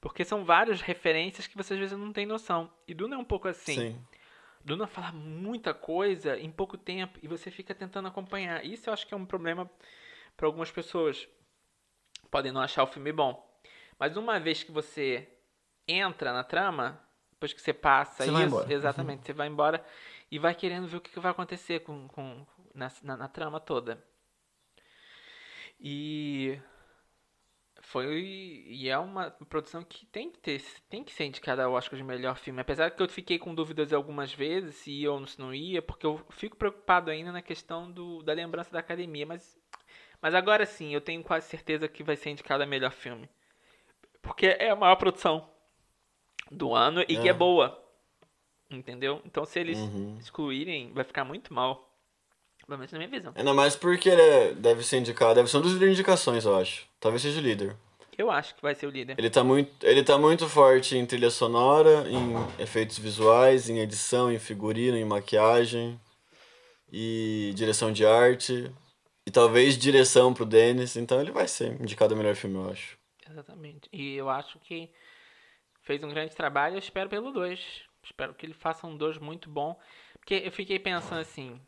Porque 0.00 0.24
são 0.24 0.46
várias 0.46 0.80
referências 0.80 1.46
que 1.46 1.56
você 1.58 1.74
às 1.74 1.80
vezes 1.80 1.98
não 1.98 2.10
tem 2.10 2.24
noção. 2.24 2.72
E 2.88 2.94
Duna 2.94 3.16
é 3.16 3.18
um 3.18 3.24
pouco 3.24 3.48
assim. 3.48 3.74
Sim. 3.74 4.06
Duna 4.64 4.86
fala 4.86 5.12
muita 5.12 5.74
coisa 5.74 6.38
em 6.38 6.50
pouco 6.50 6.78
tempo 6.78 7.18
e 7.22 7.28
você 7.28 7.50
fica 7.50 7.74
tentando 7.74 8.08
acompanhar. 8.08 8.64
Isso 8.64 8.88
eu 8.88 8.94
acho 8.94 9.06
que 9.06 9.12
é 9.12 9.16
um 9.16 9.26
problema 9.26 9.70
para 10.38 10.46
algumas 10.46 10.70
pessoas. 10.70 11.28
Podem 12.30 12.50
não 12.50 12.62
achar 12.62 12.82
o 12.82 12.86
filme 12.86 13.12
bom. 13.12 13.52
Mas 13.98 14.16
uma 14.16 14.38
vez 14.38 14.62
que 14.62 14.72
você 14.72 15.28
entra 15.86 16.32
na 16.32 16.42
trama, 16.44 17.00
depois 17.32 17.52
que 17.52 17.60
você 17.60 17.72
passa 17.72 18.24
Você 18.24 18.44
isso, 18.46 18.72
exatamente, 18.72 19.26
você 19.26 19.32
vai 19.32 19.48
embora 19.48 19.84
e 20.30 20.38
vai 20.38 20.54
querendo 20.54 20.86
ver 20.86 20.96
o 20.96 21.00
que 21.00 21.20
vai 21.20 21.30
acontecer 21.30 21.80
com, 21.80 22.08
com 22.08 22.46
na, 22.74 22.90
na, 23.02 23.16
na 23.16 23.28
trama 23.28 23.60
toda. 23.60 24.02
E 25.78 26.58
foi 27.82 28.64
e 28.66 28.88
é 28.88 28.98
uma 28.98 29.30
produção 29.30 29.84
que 29.84 30.06
tem 30.06 30.30
que 30.30 30.38
ter, 30.38 30.62
tem 30.88 31.04
que 31.04 31.12
ser 31.12 31.24
indicada 31.24 31.64
ao 31.64 31.72
Oscar 31.72 31.96
de 31.96 32.02
melhor 32.02 32.36
filme. 32.36 32.60
Apesar 32.60 32.90
que 32.90 33.02
eu 33.02 33.08
fiquei 33.08 33.38
com 33.38 33.54
dúvidas 33.54 33.92
algumas 33.92 34.32
vezes 34.32 34.76
se 34.76 34.90
ia 34.90 35.12
ou 35.12 35.26
se 35.26 35.38
não 35.38 35.54
ia, 35.54 35.82
porque 35.82 36.06
eu 36.06 36.24
fico 36.30 36.56
preocupado 36.56 37.10
ainda 37.10 37.30
na 37.30 37.42
questão 37.42 37.90
do, 37.90 38.22
da 38.22 38.32
lembrança 38.32 38.70
da 38.70 38.80
academia, 38.80 39.26
mas 39.26 39.58
mas 40.22 40.34
agora 40.34 40.64
sim, 40.64 40.94
eu 40.94 41.02
tenho 41.02 41.22
quase 41.22 41.48
certeza 41.48 41.86
que 41.86 42.02
vai 42.02 42.16
ser 42.16 42.30
indicado 42.30 42.62
a 42.62 42.66
melhor 42.66 42.92
filme. 42.92 43.28
Porque 44.24 44.46
é 44.46 44.70
a 44.70 44.76
maior 44.76 44.96
produção 44.96 45.48
do 46.50 46.74
ano 46.74 47.02
e 47.02 47.16
que 47.16 47.28
É. 47.28 47.30
é 47.30 47.32
boa. 47.32 47.80
Entendeu? 48.70 49.20
Então 49.24 49.44
se 49.44 49.60
eles 49.60 49.78
Uhum. 49.78 50.16
excluírem, 50.18 50.92
vai 50.92 51.04
ficar 51.04 51.24
muito 51.24 51.52
mal. 51.54 51.90
Pelo 52.66 52.78
menos 52.78 52.90
na 52.92 52.98
minha 52.98 53.10
visão. 53.10 53.32
Ainda 53.36 53.52
mais 53.52 53.76
porque 53.76 54.08
ele 54.08 54.22
é- 54.22 54.54
deve 54.54 54.82
ser 54.82 54.96
indicado, 54.96 55.34
deve 55.34 55.50
ser 55.50 55.58
um 55.58 55.60
dos 55.60 55.72
líderes 55.72 55.94
de 55.96 56.00
indicações, 56.00 56.44
eu 56.46 56.56
acho. 56.56 56.86
Talvez 56.98 57.20
seja 57.22 57.38
o 57.38 57.42
líder. 57.42 57.76
Eu 58.16 58.30
acho 58.30 58.54
que 58.54 58.62
vai 58.62 58.74
ser 58.74 58.86
o 58.86 58.90
líder. 58.90 59.16
Ele 59.18 59.28
tá 59.28 59.44
muito, 59.44 59.84
ele 59.84 60.02
tá 60.02 60.16
muito 60.16 60.48
forte 60.48 60.96
em 60.96 61.04
trilha 61.04 61.30
sonora, 61.30 62.08
em 62.08 62.34
efeitos 62.62 62.98
visuais, 62.98 63.68
em 63.68 63.80
edição, 63.80 64.32
em 64.32 64.38
figurino, 64.38 64.96
em 64.96 65.04
maquiagem 65.04 66.00
e 66.90 67.52
direção 67.54 67.92
de 67.92 68.06
arte. 68.06 68.72
E 69.26 69.30
talvez 69.30 69.76
direção 69.76 70.32
pro 70.32 70.44
Dennis, 70.46 70.96
então 70.96 71.20
ele 71.20 71.32
vai 71.32 71.48
ser 71.48 71.80
indicado 71.82 72.14
ao 72.14 72.18
melhor 72.18 72.34
filme, 72.36 72.56
eu 72.56 72.70
acho. 72.70 72.96
Exatamente. 73.30 73.88
E 73.92 74.14
eu 74.14 74.28
acho 74.28 74.58
que 74.60 74.90
fez 75.82 76.02
um 76.02 76.08
grande 76.08 76.34
trabalho. 76.34 76.74
Eu 76.74 76.78
espero 76.78 77.08
pelo 77.08 77.32
2. 77.32 77.84
Espero 78.02 78.34
que 78.34 78.44
ele 78.44 78.54
faça 78.54 78.86
um 78.86 78.96
2 78.96 79.18
muito 79.18 79.48
bom. 79.48 79.78
Porque 80.14 80.34
eu 80.34 80.52
fiquei 80.52 80.78
pensando 80.78 81.20
assim. 81.20 81.60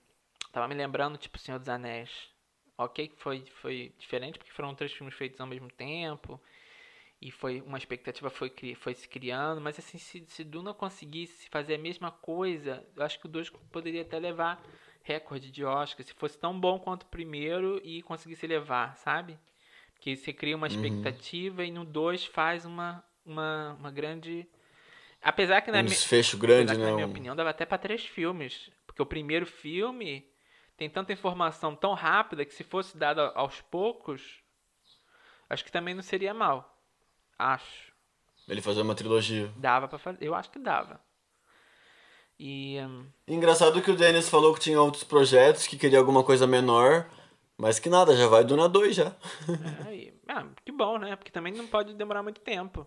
Tava 0.52 0.68
me 0.68 0.74
lembrando, 0.74 1.18
tipo, 1.18 1.38
Senhor 1.38 1.58
dos 1.58 1.68
Anéis. 1.68 2.10
Ok, 2.78 3.08
que 3.08 3.16
foi, 3.16 3.44
foi 3.62 3.94
diferente, 3.98 4.38
porque 4.38 4.52
foram 4.52 4.74
três 4.74 4.92
filmes 4.92 5.14
feitos 5.14 5.40
ao 5.40 5.46
mesmo 5.46 5.70
tempo. 5.70 6.40
E 7.20 7.30
foi 7.30 7.62
uma 7.62 7.78
expectativa 7.78 8.28
foi, 8.28 8.52
foi 8.76 8.94
se 8.94 9.08
criando. 9.08 9.60
Mas 9.60 9.78
assim, 9.78 9.98
se, 9.98 10.24
se 10.28 10.44
Duna 10.44 10.74
conseguisse 10.74 11.48
fazer 11.48 11.74
a 11.74 11.78
mesma 11.78 12.10
coisa, 12.10 12.86
eu 12.94 13.02
acho 13.02 13.18
que 13.18 13.26
o 13.26 13.28
2 13.28 13.50
poderia 13.72 14.02
até 14.02 14.18
levar 14.18 14.62
recorde 15.02 15.50
de 15.50 15.64
Oscar. 15.64 16.04
Se 16.04 16.12
fosse 16.12 16.38
tão 16.38 16.58
bom 16.58 16.78
quanto 16.78 17.04
o 17.04 17.06
primeiro 17.06 17.80
e 17.84 18.02
conseguisse 18.02 18.46
levar, 18.46 18.96
sabe? 18.96 19.38
Que 20.00 20.16
você 20.16 20.32
cria 20.32 20.56
uma 20.56 20.66
expectativa 20.68 21.64
e 21.64 21.70
no 21.70 21.84
2 21.84 22.24
faz 22.26 22.64
uma, 22.64 23.02
uma, 23.24 23.74
uma 23.78 23.90
grande. 23.90 24.46
Apesar 25.22 25.60
que, 25.62 25.70
na, 25.72 25.78
Um 25.80 25.82
mi- 25.84 25.88
apesar 25.90 26.36
grande, 26.38 26.72
que, 26.72 26.78
né? 26.78 26.86
na 26.86 26.94
minha 26.94 27.06
opinião, 27.06 27.34
dava 27.34 27.50
até 27.50 27.64
pra 27.66 27.78
três 27.78 28.04
filmes. 28.04 28.70
Porque 28.86 29.02
o 29.02 29.06
primeiro 29.06 29.44
filme 29.46 30.24
tem 30.76 30.88
tanta 30.88 31.12
informação 31.12 31.74
tão 31.74 31.92
rápida 31.94 32.44
que 32.44 32.54
se 32.54 32.62
fosse 32.62 32.96
dado 32.96 33.20
aos 33.34 33.60
poucos, 33.62 34.22
acho 35.50 35.64
que 35.64 35.72
também 35.72 35.94
não 35.94 36.02
seria 36.02 36.32
mal. 36.32 36.78
Acho. 37.38 37.92
Ele 38.48 38.62
fazer 38.62 38.82
uma 38.82 38.94
trilogia. 38.94 39.50
Dava 39.56 39.88
pra 39.88 39.98
fazer. 39.98 40.18
Eu 40.24 40.34
acho 40.34 40.50
que 40.50 40.58
dava. 40.58 41.00
E. 42.38 42.78
hum, 42.80 43.06
Engraçado 43.26 43.80
que 43.82 43.90
o 43.90 43.96
Dennis 43.96 44.28
falou 44.28 44.54
que 44.54 44.60
tinha 44.60 44.80
outros 44.80 45.02
projetos, 45.02 45.66
que 45.66 45.76
queria 45.78 45.98
alguma 45.98 46.22
coisa 46.22 46.46
menor, 46.46 47.08
mas 47.58 47.78
que 47.78 47.88
nada, 47.88 48.16
já 48.16 48.26
vai 48.28 48.44
Duna 48.44 48.68
2 48.68 48.94
já. 48.96 49.14
É, 49.88 50.12
ah, 50.28 50.46
que 50.64 50.72
bom, 50.72 50.98
né? 50.98 51.16
Porque 51.16 51.30
também 51.32 51.52
não 51.52 51.66
pode 51.66 51.94
demorar 51.94 52.22
muito 52.22 52.40
tempo. 52.40 52.86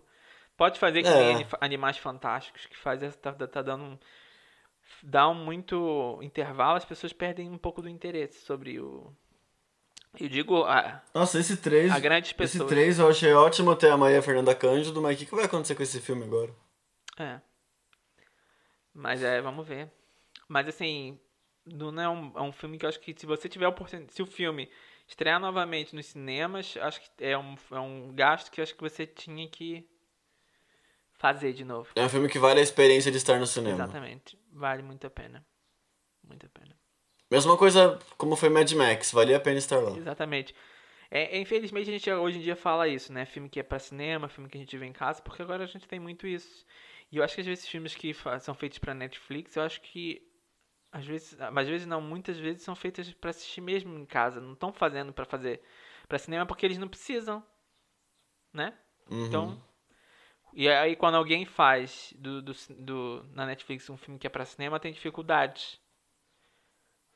Pode 0.56 0.78
fazer 0.78 1.02
que 1.02 1.08
É. 1.08 1.46
Animais 1.60 1.96
Fantásticos, 1.98 2.66
que 2.66 2.76
faz 2.76 3.02
essa- 3.02 3.18
tá, 3.18 3.32
tá 3.32 3.62
dando 3.62 3.84
um. 3.84 3.98
Dá 5.02 5.28
um 5.28 5.34
muito 5.34 6.18
intervalo, 6.22 6.76
as 6.76 6.84
pessoas 6.84 7.12
perdem 7.12 7.48
um 7.48 7.56
pouco 7.58 7.80
do 7.80 7.88
interesse 7.88 8.40
sobre 8.44 8.78
o. 8.80 9.10
Eu 10.18 10.28
digo 10.28 10.64
a, 10.64 11.00
Nossa, 11.14 11.38
esse 11.38 11.56
3. 11.56 11.90
a 11.92 11.98
grandes 12.00 12.30
Esse 12.30 12.36
pessoas. 12.36 12.68
3 12.68 12.98
eu 12.98 13.08
achei 13.08 13.32
ótimo 13.32 13.74
ter 13.76 13.90
a 13.90 13.96
Maria 13.96 14.20
Fernanda 14.20 14.54
Cândido, 14.54 15.00
mas 15.00 15.14
o 15.14 15.18
que, 15.18 15.26
que 15.26 15.34
vai 15.34 15.44
acontecer 15.44 15.74
com 15.76 15.82
esse 15.84 16.00
filme 16.00 16.24
agora? 16.24 16.52
É. 17.18 17.40
Mas 18.92 19.22
é, 19.22 19.40
vamos 19.40 19.66
ver. 19.66 19.90
Mas 20.48 20.66
assim, 20.68 21.18
Duna 21.70 22.02
é 22.02 22.08
um, 22.08 22.32
é 22.36 22.42
um 22.42 22.52
filme 22.52 22.78
que 22.78 22.84
eu 22.84 22.88
acho 22.88 23.00
que 23.00 23.14
se 23.18 23.26
você 23.26 23.48
tiver 23.48 23.68
oportunidade. 23.68 24.12
Se 24.12 24.22
o 24.22 24.26
filme 24.26 24.68
estrear 25.06 25.40
novamente 25.40 25.94
nos 25.94 26.06
cinemas, 26.06 26.76
acho 26.80 27.00
que 27.00 27.08
é 27.18 27.36
um, 27.36 27.56
é 27.72 27.80
um 27.80 28.12
gasto 28.14 28.50
que 28.50 28.60
eu 28.60 28.62
acho 28.62 28.74
que 28.74 28.82
você 28.82 29.06
tinha 29.06 29.48
que 29.48 29.88
fazer 31.12 31.52
de 31.52 31.64
novo. 31.64 31.90
É 31.96 32.04
um 32.04 32.08
filme 32.08 32.28
que 32.28 32.38
vale 32.38 32.60
a 32.60 32.62
experiência 32.62 33.10
de 33.10 33.18
estar 33.18 33.38
no 33.38 33.46
cinema. 33.46 33.74
Exatamente. 33.74 34.38
Vale 34.52 34.82
muito 34.82 35.06
a 35.06 35.10
pena. 35.10 35.44
Muito 36.26 36.46
a 36.46 36.48
pena. 36.48 36.76
Mesma 37.30 37.56
coisa 37.56 37.98
como 38.16 38.36
foi 38.36 38.48
Mad 38.48 38.70
Max, 38.72 39.12
valia 39.12 39.36
a 39.36 39.40
pena 39.40 39.58
estar 39.58 39.78
lá. 39.78 39.96
Exatamente. 39.96 40.54
É, 41.10 41.38
infelizmente 41.38 41.90
a 41.90 41.92
gente 41.92 42.10
hoje 42.10 42.38
em 42.38 42.42
dia 42.42 42.56
fala 42.56 42.86
isso, 42.86 43.12
né? 43.12 43.26
Filme 43.26 43.48
que 43.48 43.58
é 43.58 43.62
pra 43.62 43.78
cinema, 43.78 44.28
filme 44.28 44.48
que 44.48 44.56
a 44.56 44.60
gente 44.60 44.76
vê 44.78 44.86
em 44.86 44.92
casa, 44.92 45.20
porque 45.20 45.42
agora 45.42 45.64
a 45.64 45.66
gente 45.66 45.86
tem 45.88 45.98
muito 45.98 46.26
isso. 46.26 46.64
E 47.10 47.16
eu 47.16 47.24
acho 47.24 47.34
que 47.34 47.40
às 47.40 47.46
vezes 47.46 47.66
filmes 47.66 47.94
que 47.94 48.14
são 48.40 48.54
feitos 48.54 48.78
pra 48.78 48.94
Netflix, 48.94 49.56
eu 49.56 49.64
acho 49.64 49.80
que 49.80 50.29
às 50.92 51.04
vezes, 51.06 51.40
às 51.40 51.68
vezes 51.68 51.86
não, 51.86 52.00
muitas 52.00 52.38
vezes 52.38 52.62
são 52.62 52.74
feitas 52.76 53.12
pra 53.14 53.30
assistir 53.30 53.60
mesmo 53.60 53.96
em 53.98 54.06
casa, 54.06 54.40
não 54.40 54.52
estão 54.54 54.72
fazendo 54.72 55.12
pra 55.12 55.24
fazer 55.24 55.62
pra 56.08 56.18
cinema 56.18 56.46
porque 56.46 56.66
eles 56.66 56.78
não 56.78 56.88
precisam, 56.88 57.44
né? 58.52 58.76
Uhum. 59.10 59.26
Então, 59.26 59.60
e 60.54 60.68
aí 60.68 60.96
quando 60.96 61.16
alguém 61.16 61.44
faz 61.46 62.12
do, 62.18 62.42
do, 62.42 62.52
do- 62.78 63.24
na 63.34 63.46
Netflix 63.46 63.88
um 63.90 63.96
filme 63.96 64.18
que 64.18 64.26
é 64.26 64.30
pra 64.30 64.44
cinema, 64.44 64.80
tem 64.80 64.92
dificuldades, 64.92 65.80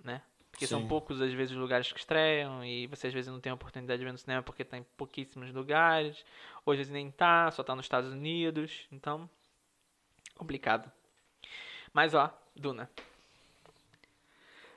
né? 0.02 0.22
Porque 0.50 0.66
são 0.68 0.80
Sim. 0.80 0.88
poucos, 0.88 1.20
às 1.20 1.32
vezes, 1.32 1.50
os 1.52 1.60
lugares 1.60 1.90
que 1.92 1.98
estreiam 1.98 2.64
e 2.64 2.86
você, 2.86 3.08
às 3.08 3.12
vezes, 3.12 3.30
não 3.32 3.40
tem 3.40 3.50
a 3.50 3.56
oportunidade 3.56 3.98
de 3.98 4.04
ver 4.04 4.12
no 4.12 4.18
cinema 4.18 4.40
porque 4.42 4.64
tá 4.64 4.78
em 4.78 4.84
pouquíssimos 4.96 5.52
lugares. 5.52 6.24
Ou, 6.64 6.72
às 6.72 6.78
vezes, 6.78 6.92
nem 6.92 7.10
tá, 7.10 7.50
só 7.50 7.64
tá 7.64 7.74
nos 7.74 7.84
Estados 7.86 8.12
Unidos. 8.12 8.86
Então, 8.92 9.28
complicado. 10.36 10.90
Mas, 11.92 12.14
ó, 12.14 12.30
Duna. 12.54 12.90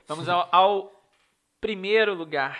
Vamos 0.08 0.26
ao, 0.26 0.48
ao 0.50 0.92
primeiro 1.60 2.14
lugar. 2.14 2.58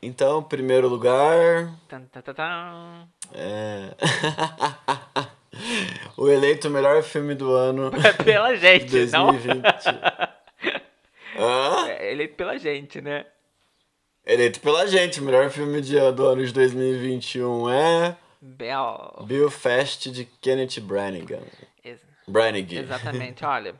Então, 0.00 0.42
primeiro 0.42 0.86
lugar. 0.86 1.74
Tan, 1.88 2.02
tan, 2.04 2.20
tan. 2.22 3.08
É... 3.32 3.90
o 6.16 6.28
eleito 6.28 6.70
melhor 6.70 7.02
filme 7.02 7.34
do 7.34 7.52
ano 7.52 7.90
Pela 8.24 8.54
gente, 8.54 8.86
de 8.86 9.10
não? 9.10 9.32
2020. 9.32 9.64
Hã? 11.36 11.88
É 11.88 12.12
eleito 12.12 12.36
pela 12.36 12.56
gente, 12.58 13.00
né? 13.00 13.26
Eleito 14.24 14.60
pela 14.60 14.86
gente, 14.86 15.20
o 15.20 15.24
melhor 15.24 15.50
filme 15.50 15.80
de, 15.80 15.98
do 16.12 16.26
ano 16.28 16.46
de 16.46 16.52
2021 16.52 17.68
é 17.70 18.16
Bel. 18.40 19.24
Belfast 19.26 20.12
de 20.12 20.26
Kenneth 20.40 20.78
Branagh. 20.80 21.42
Ex- 21.82 22.00
Branagh. 22.28 22.72
Exatamente, 22.72 23.44
olha. 23.44 23.74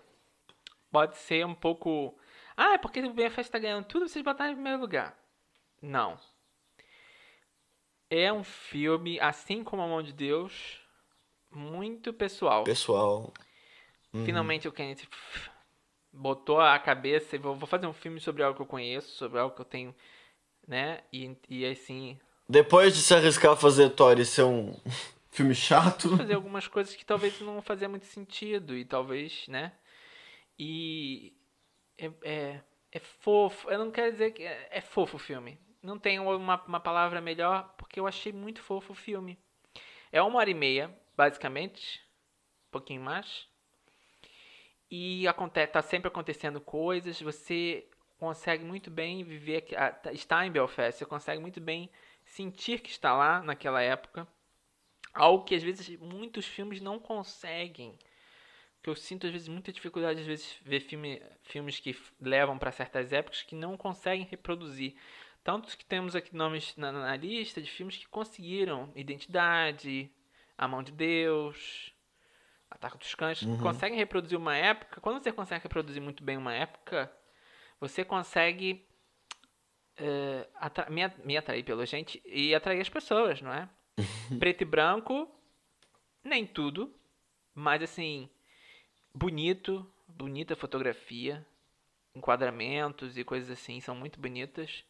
Pode 0.91 1.16
ser 1.18 1.47
um 1.47 1.55
pouco. 1.55 2.14
Ah, 2.57 2.74
é 2.74 2.78
porque 2.78 3.00
o 3.00 3.12
BFS 3.12 3.48
tá 3.48 3.59
ganhando 3.59 3.84
tudo, 3.86 4.09
vocês 4.09 4.24
botaram 4.24 4.52
em 4.52 4.55
primeiro 4.55 4.80
lugar. 4.80 5.16
Não. 5.82 6.18
É 8.09 8.32
um 8.32 8.44
filme, 8.44 9.18
assim 9.20 9.64
como 9.64 9.82
A 9.82 9.88
Mão 9.88 10.02
de 10.02 10.12
Deus, 10.12 10.80
muito 11.50 12.12
pessoal. 12.12 12.64
Pessoal. 12.64 13.32
Uhum. 14.12 14.24
Finalmente 14.24 14.68
o 14.68 14.72
Kenneth 14.72 15.09
botou 16.12 16.61
a 16.61 16.78
cabeça 16.78 17.34
e 17.34 17.38
vou, 17.38 17.57
vou 17.57 17.66
fazer 17.66 17.86
um 17.86 17.92
filme 17.92 18.20
sobre 18.20 18.42
algo 18.42 18.57
que 18.57 18.62
eu 18.62 18.66
conheço, 18.66 19.16
sobre 19.16 19.40
algo 19.40 19.55
que 19.55 19.61
eu 19.61 19.64
tenho, 19.64 19.94
né? 20.66 21.02
E, 21.12 21.36
e 21.48 21.66
assim, 21.66 22.18
Depois 22.48 22.94
de 22.94 23.02
se 23.02 23.14
arriscar 23.14 23.52
a 23.52 23.57
fazer 23.57 23.90
Thor 23.90 24.18
e 24.20 24.24
ser 24.24 24.44
um 24.44 24.72
filme 25.32 25.55
chato. 25.55 26.16
fazer 26.16 26.34
algumas 26.34 26.68
coisas 26.68 26.94
que 26.94 27.05
talvez 27.05 27.40
não 27.40 27.61
fazia 27.61 27.88
muito 27.88 28.07
sentido 28.07 28.76
e 28.76 28.84
talvez, 28.84 29.46
né? 29.48 29.72
E 30.57 31.32
é, 31.99 32.11
é, 32.22 32.61
é 32.92 32.99
fofo. 32.99 33.70
Eu 33.70 33.78
não 33.78 33.90
quero 33.90 34.12
dizer 34.12 34.32
que 34.32 34.42
é, 34.42 34.68
é 34.70 34.80
fofo 34.80 35.16
o 35.16 35.20
filme. 35.20 35.59
Não 35.82 35.99
tem 35.99 36.18
uma, 36.18 36.62
uma 36.64 36.80
palavra 36.80 37.20
melhor 37.20 37.74
porque 37.76 38.01
eu 38.01 38.07
achei 38.07 38.32
muito 38.32 38.62
fofo 38.62 38.92
o 38.92 38.97
filme. 38.97 39.38
É 40.11 40.22
uma 40.22 40.38
hora 40.38 40.51
e 40.51 40.55
meia, 40.55 40.97
basicamente, 41.16 42.01
um 42.68 42.70
pouquinho 42.70 43.03
mais. 43.03 43.49
E 44.90 45.26
acontece, 45.26 45.72
tá 45.72 45.82
sempre 45.82 46.09
acontecendo 46.09 46.61
coisas. 46.61 47.20
Você 47.20 47.86
consegue 48.18 48.64
muito 48.64 48.90
bem 48.90 49.24
viver, 49.24 49.66
ah, 49.76 49.90
tá- 49.90 50.12
está 50.12 50.47
em 50.47 50.53
Belfast. 50.53 50.99
Você 50.99 51.05
consegue 51.05 51.40
muito 51.40 51.61
bem 51.61 51.90
sentir 52.24 52.80
que 52.80 52.90
está 52.90 53.12
lá 53.12 53.42
naquela 53.42 53.82
época. 53.82 54.26
Algo 55.12 55.45
que 55.45 55.55
às 55.55 55.62
vezes 55.62 55.99
muitos 55.99 56.47
filmes 56.47 56.80
não 56.80 56.99
conseguem 56.99 57.99
que 58.85 58.91
eu 58.91 58.95
sinto 58.95 59.26
às 59.26 59.32
vezes 59.32 59.49
muita 59.49 59.72
dificuldade 59.72 60.20
às 60.20 60.26
vezes 60.26 60.59
ver 60.62 60.78
filme, 60.80 61.22
filmes 61.43 61.80
que 61.80 61.97
levam 62.20 62.59
para 62.59 62.70
certas 62.70 63.14
épocas 63.14 63.41
que 63.41 63.55
não 63.55 63.78
conseguem 63.78 64.26
reproduzir. 64.26 64.95
Tantos 65.43 65.74
que 65.74 65.87
temos 65.87 66.14
aqui 66.14 66.37
nomes 66.37 66.76
na, 66.76 66.93
na 66.93 67.16
lista 67.16 67.62
de 67.62 67.70
filmes 67.70 67.97
que 67.97 68.07
conseguiram 68.07 68.93
Identidade, 68.95 70.11
A 70.59 70.68
Mão 70.68 70.82
de 70.82 70.93
Deus, 70.93 71.95
Ataque 72.70 72.99
dos 72.99 73.14
Cães, 73.14 73.41
que 73.41 73.47
conseguem 73.62 73.97
reproduzir 73.97 74.37
uma 74.39 74.55
época. 74.55 75.01
Quando 75.01 75.22
você 75.22 75.32
consegue 75.32 75.62
reproduzir 75.62 76.03
muito 76.03 76.22
bem 76.22 76.37
uma 76.37 76.53
época, 76.53 77.11
você 77.80 78.05
consegue 78.05 78.87
eh, 79.97 80.47
atra- 80.57 80.91
me, 80.91 81.09
me 81.24 81.37
atrair 81.39 81.62
pela 81.64 81.87
gente 81.87 82.20
e 82.26 82.55
atrair 82.55 82.80
as 82.82 82.89
pessoas, 82.91 83.41
não 83.41 83.53
é? 83.53 83.66
Preto 84.39 84.61
e 84.61 84.64
branco, 84.66 85.30
nem 86.22 86.47
tudo, 86.47 86.95
mas 87.55 87.82
assim, 87.82 88.28
bonito, 89.15 89.87
bonita 90.09 90.57
fotografia, 90.57 91.47
enquadramentos 92.15 93.17
e 93.19 93.25
coisas 93.25 93.51
assim 93.51 93.81
são 93.81 93.95
muito 93.97 94.21
bonitas. 94.21 94.85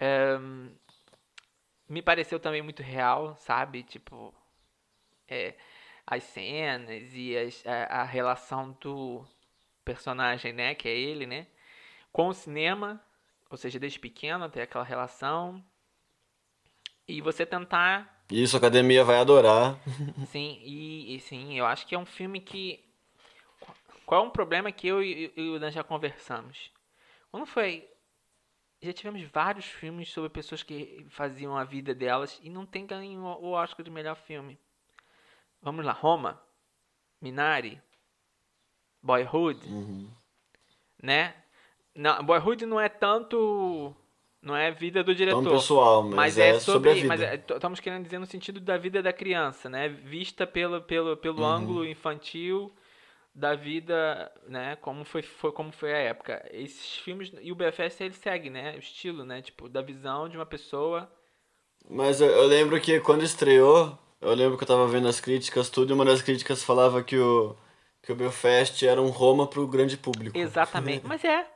Ehm, 0.00 0.70
me 1.88 2.02
pareceu 2.02 2.38
também 2.38 2.62
muito 2.62 2.82
real, 2.82 3.36
sabe? 3.36 3.82
Tipo, 3.82 4.34
é, 5.28 5.54
as 6.06 6.24
cenas 6.24 7.14
e 7.14 7.36
as- 7.36 7.64
a, 7.66 8.02
a 8.02 8.04
relação 8.04 8.72
do 8.80 9.24
personagem, 9.84 10.52
né? 10.52 10.74
Que 10.74 10.88
é 10.88 10.96
ele, 10.96 11.26
né? 11.26 11.46
Com 12.12 12.28
o 12.28 12.34
cinema, 12.34 13.02
ou 13.50 13.56
seja, 13.56 13.78
desde 13.78 13.98
pequeno 14.00 14.48
ter 14.50 14.62
aquela 14.62 14.84
relação. 14.84 15.64
E 17.06 17.20
você 17.22 17.46
tentar 17.46 18.24
Isso, 18.30 18.56
a 18.56 18.58
academia 18.58 19.02
vai 19.02 19.16
adorar. 19.18 19.78
Sim, 20.26 20.58
e, 20.62 21.14
e 21.16 21.20
sim, 21.20 21.58
eu 21.58 21.64
acho 21.66 21.86
que 21.86 21.94
é 21.94 21.98
um 21.98 22.06
filme 22.06 22.40
que. 22.40 22.84
Qual 24.08 24.24
é 24.24 24.26
um 24.26 24.30
problema 24.30 24.72
que 24.72 24.88
eu 24.88 25.02
e, 25.02 25.30
e 25.36 25.50
o 25.50 25.60
Dan 25.60 25.70
já 25.70 25.84
conversamos? 25.84 26.72
Quando 27.30 27.44
foi. 27.44 27.86
Já 28.80 28.90
tivemos 28.90 29.20
vários 29.24 29.66
filmes 29.66 30.08
sobre 30.10 30.30
pessoas 30.30 30.62
que 30.62 31.04
faziam 31.10 31.54
a 31.54 31.62
vida 31.62 31.94
delas 31.94 32.40
e 32.42 32.48
não 32.48 32.64
tem 32.64 32.86
ganho 32.86 33.20
o 33.20 33.50
Oscar 33.50 33.84
de 33.84 33.90
melhor 33.90 34.16
filme. 34.16 34.58
Vamos 35.60 35.84
lá, 35.84 35.92
Roma, 35.92 36.40
Minari, 37.20 37.82
Boyhood, 39.02 39.60
né? 41.02 41.34
Não, 41.94 42.24
Boyhood 42.24 42.64
não 42.64 42.80
é 42.80 42.88
tanto. 42.88 43.94
Não 44.40 44.56
é 44.56 44.70
vida 44.70 45.04
do 45.04 45.14
diretor. 45.14 45.42
Tão 45.42 45.52
pessoal, 45.52 46.02
mas, 46.02 46.38
é, 46.38 46.58
sobre, 46.58 46.92
a 46.92 46.94
vida. 46.94 47.08
Mas 47.08 47.20
é, 47.20 47.34
estamos 47.34 47.78
querendo 47.78 48.04
dizer 48.04 48.18
no 48.18 48.24
sentido 48.24 48.58
da 48.58 48.78
vida 48.78 49.02
da 49.02 49.12
criança, 49.12 49.68
né? 49.68 49.86
Vista 49.86 50.46
pelo, 50.46 50.80
pelo, 50.80 51.14
pelo 51.14 51.42
Uhum. 51.42 51.46
ângulo 51.46 51.84
infantil 51.84 52.74
da 53.38 53.54
vida, 53.54 54.32
né? 54.48 54.76
Como 54.76 55.04
foi, 55.04 55.22
foi, 55.22 55.52
como 55.52 55.70
foi 55.70 55.92
a 55.92 55.98
época. 55.98 56.44
Esses 56.50 56.96
filmes. 56.96 57.30
E 57.40 57.52
o 57.52 57.54
BFS 57.54 58.00
ele 58.00 58.14
segue, 58.14 58.50
né? 58.50 58.74
O 58.74 58.80
estilo, 58.80 59.24
né? 59.24 59.40
Tipo, 59.40 59.68
da 59.68 59.80
visão 59.80 60.28
de 60.28 60.36
uma 60.36 60.44
pessoa. 60.44 61.10
Mas 61.88 62.20
eu, 62.20 62.28
eu 62.28 62.46
lembro 62.46 62.80
que 62.80 62.98
quando 62.98 63.22
estreou, 63.22 63.96
eu 64.20 64.34
lembro 64.34 64.58
que 64.58 64.64
eu 64.64 64.68
tava 64.68 64.88
vendo 64.88 65.06
as 65.06 65.20
críticas, 65.20 65.70
tudo, 65.70 65.92
e 65.92 65.94
uma 65.94 66.04
das 66.04 66.20
críticas 66.20 66.64
falava 66.64 67.02
que 67.02 67.16
o, 67.16 67.56
que 68.02 68.10
o 68.10 68.16
Belfast 68.16 68.84
era 68.84 69.00
um 69.00 69.08
Roma 69.10 69.46
pro 69.46 69.68
grande 69.68 69.96
público. 69.96 70.36
Exatamente. 70.36 71.06
Mas 71.06 71.22
é. 71.24 71.48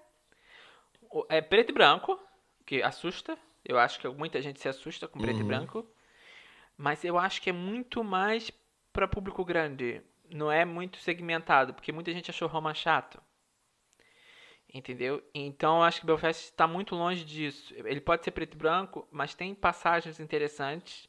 É 1.28 1.40
preto 1.40 1.70
e 1.70 1.74
branco, 1.74 2.16
que 2.64 2.80
assusta. 2.80 3.36
Eu 3.64 3.76
acho 3.76 3.98
que 3.98 4.08
muita 4.08 4.40
gente 4.40 4.60
se 4.60 4.68
assusta 4.68 5.08
com 5.08 5.18
preto 5.18 5.40
e 5.40 5.44
branco. 5.44 5.84
Mas 6.78 7.04
eu 7.04 7.18
acho 7.18 7.42
que 7.42 7.50
é 7.50 7.52
muito 7.52 8.04
mais 8.04 8.52
para 8.92 9.08
público 9.08 9.44
grande. 9.44 10.00
Não 10.32 10.50
é 10.50 10.64
muito 10.64 10.98
segmentado, 10.98 11.74
porque 11.74 11.92
muita 11.92 12.12
gente 12.12 12.30
achou 12.30 12.48
Roma 12.48 12.74
chato. 12.74 13.22
Entendeu? 14.72 15.22
Então 15.34 15.76
eu 15.76 15.82
acho 15.82 16.00
que 16.00 16.06
Belfast 16.06 16.44
está 16.44 16.66
muito 16.66 16.94
longe 16.94 17.24
disso. 17.24 17.74
Ele 17.76 18.00
pode 18.00 18.24
ser 18.24 18.30
preto 18.30 18.54
e 18.54 18.56
branco, 18.56 19.06
mas 19.10 19.34
tem 19.34 19.54
passagens 19.54 20.18
interessantes. 20.18 21.06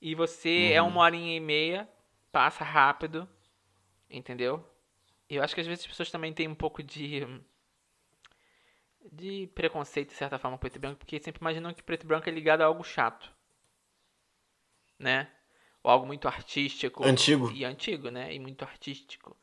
E 0.00 0.14
você 0.14 0.72
é 0.72 0.80
uma 0.80 1.00
horinha 1.02 1.36
e 1.36 1.40
meia, 1.40 1.88
passa 2.30 2.62
rápido. 2.62 3.28
Entendeu? 4.08 4.64
E 5.28 5.36
eu 5.36 5.42
acho 5.42 5.54
que 5.54 5.60
às 5.60 5.66
vezes 5.66 5.84
as 5.84 5.90
pessoas 5.90 6.10
também 6.10 6.32
têm 6.32 6.46
um 6.46 6.54
pouco 6.54 6.82
de. 6.82 7.22
de 9.10 9.48
preconceito, 9.54 10.10
de 10.10 10.14
certa 10.14 10.38
forma, 10.38 10.56
com 10.56 10.60
preto 10.60 10.76
e 10.76 10.78
branco, 10.78 10.98
porque 10.98 11.20
sempre 11.20 11.40
imaginam 11.40 11.74
que 11.74 11.82
preto 11.82 12.04
e 12.04 12.06
branco 12.06 12.28
é 12.28 12.32
ligado 12.32 12.60
a 12.60 12.66
algo 12.66 12.84
chato. 12.84 13.32
Né? 14.98 15.28
Ou 15.84 15.90
algo 15.90 16.06
muito 16.06 16.28
artístico. 16.28 17.04
Antigo. 17.04 17.50
E 17.52 17.64
antigo, 17.64 18.10
né? 18.10 18.32
E 18.34 18.38
muito 18.38 18.62
artístico. 18.62 19.36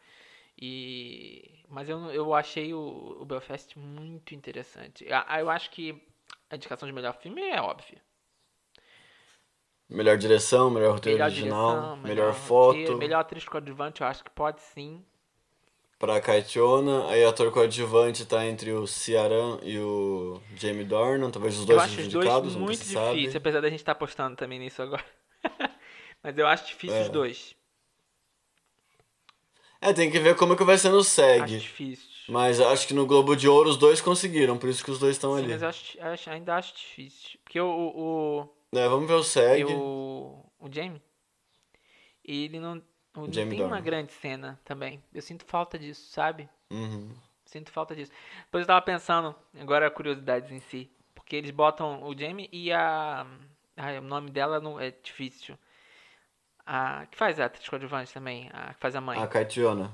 E... 0.58 1.64
Mas 1.70 1.88
eu, 1.90 2.00
eu 2.12 2.34
achei 2.34 2.74
o, 2.74 3.18
o 3.20 3.26
Belfast 3.26 3.78
muito 3.78 4.34
interessante. 4.34 5.06
Ah, 5.12 5.40
Eu 5.40 5.50
acho 5.50 5.70
que 5.72 6.02
a 6.50 6.56
indicação 6.56 6.88
de 6.88 6.94
melhor 6.94 7.14
filme 7.14 7.42
é 7.42 7.62
óbvia. 7.62 8.02
Melhor 9.90 10.18
direção, 10.18 10.70
melhor 10.70 10.94
roteiro 10.94 11.18
Melhor 11.18 11.32
original, 11.32 11.72
direção, 11.72 11.98
melhor, 11.98 12.34
roteiro, 12.34 12.48
foto 12.48 12.98
melhor 12.98 13.20
atriz 13.22 13.44
coadjuvante, 13.46 14.02
eu 14.02 14.08
acho 14.08 14.24
que 14.24 14.30
pode 14.30 14.62
sim. 14.62 15.04
pra 15.98 16.22
Kaitiona. 16.22 17.08
Aí 17.10 17.26
ator 17.26 17.52
coadjuvante 17.52 18.24
tá 18.26 18.46
entre 18.46 18.72
o 18.72 18.86
Ciaran 18.86 19.58
e 19.64 19.80
o 19.80 20.40
Jamie 20.56 20.86
Dornan, 20.86 21.32
talvez 21.32 21.58
os 21.58 21.66
dois 21.66 21.78
eu 21.78 21.84
acho 21.84 22.00
os 22.02 22.06
indicados, 22.06 22.54
dois 22.54 22.56
nunca 22.56 22.66
muito 22.66 22.84
sabe. 22.84 23.16
difíceis, 23.16 23.36
apesar 23.36 23.62
da 23.62 23.70
gente 23.70 23.80
estar 23.80 23.94
apostando 23.94 24.36
também 24.36 24.60
nisso 24.60 24.82
agora. 24.82 25.04
Mas 26.24 26.38
eu 26.38 26.48
acho 26.48 26.68
difícil 26.68 26.98
É. 26.98 27.02
os 27.04 27.10
dois. 27.10 27.56
É, 29.82 29.94
tem 29.94 30.12
que 30.12 30.20
ver 30.20 30.36
como 30.36 30.58
que 30.58 30.64
vai 30.64 30.78
ser 30.78 30.90
no 30.90 31.00
Acho 31.00 31.10
SEG. 31.10 31.58
difícil. 31.60 32.10
Mas 32.28 32.60
acho 32.60 32.88
que 32.88 32.94
no 32.94 33.08
Globo 33.08 33.36
de 33.36 33.48
Ouro 33.48 33.70
os 33.70 33.78
dois 33.78 34.02
conseguiram, 34.02 34.58
por 34.58 34.70
isso 34.70 34.84
que 34.84 34.92
os 34.92 35.00
dois 35.00 35.16
estão 35.16 35.34
ali. 35.36 35.48
mas 35.48 35.62
eu 35.62 35.70
acho, 35.70 36.02
acho- 36.02 36.30
ainda 36.30 36.56
acho 36.56 36.76
difícil. 36.76 37.40
Porque 37.44 37.60
o, 37.60 37.68
o, 37.68 38.78
É, 38.78 38.88
vamos 38.88 39.08
ver 39.08 39.14
o 39.16 39.20
o, 39.20 39.24
SEG. 39.24 39.64
o, 39.66 40.46
o 40.60 40.70
Jamie, 40.72 41.02
ele 42.24 42.60
não, 42.60 42.76
não 43.16 43.32
Jamie 43.32 43.52
tem 43.52 43.62
uma 43.62 43.70
Dornan. 43.70 43.82
grande 43.82 44.12
cena 44.14 44.60
também. 44.66 45.02
Eu 45.14 45.22
sinto 45.22 45.46
falta 45.46 45.80
disso, 45.80 46.12
sabe? 46.12 46.48
Uhum. 46.70 47.12
Sinto 47.46 47.72
falta 47.72 47.96
disso. 47.96 48.12
Depois 48.46 48.62
eu 48.64 48.68
tava 48.68 48.82
pensando, 48.82 49.34
agora 49.60 49.90
curiosidades 49.90 50.52
em 50.52 50.60
si. 50.60 50.92
Porque 51.16 51.36
eles 51.36 51.52
botam 51.52 52.04
o 52.04 52.16
Jamie 52.18 52.50
e 52.52 52.72
a. 52.72 53.26
Ai, 53.78 53.98
o 53.98 54.02
nome 54.02 54.30
dela 54.30 54.60
não 54.60 54.80
é 54.80 54.92
difícil. 54.92 55.58
A. 56.72 57.08
Que 57.08 57.18
faz 57.18 57.40
a 57.40 57.46
atriz 57.46 57.68
coadjuvante 57.68 58.14
também, 58.14 58.48
a 58.54 58.76
que 58.76 58.80
faz 58.80 58.96
a 58.96 59.02
mãe. 59.02 59.20
A 59.20 59.26
Kaitiona. 59.26 59.92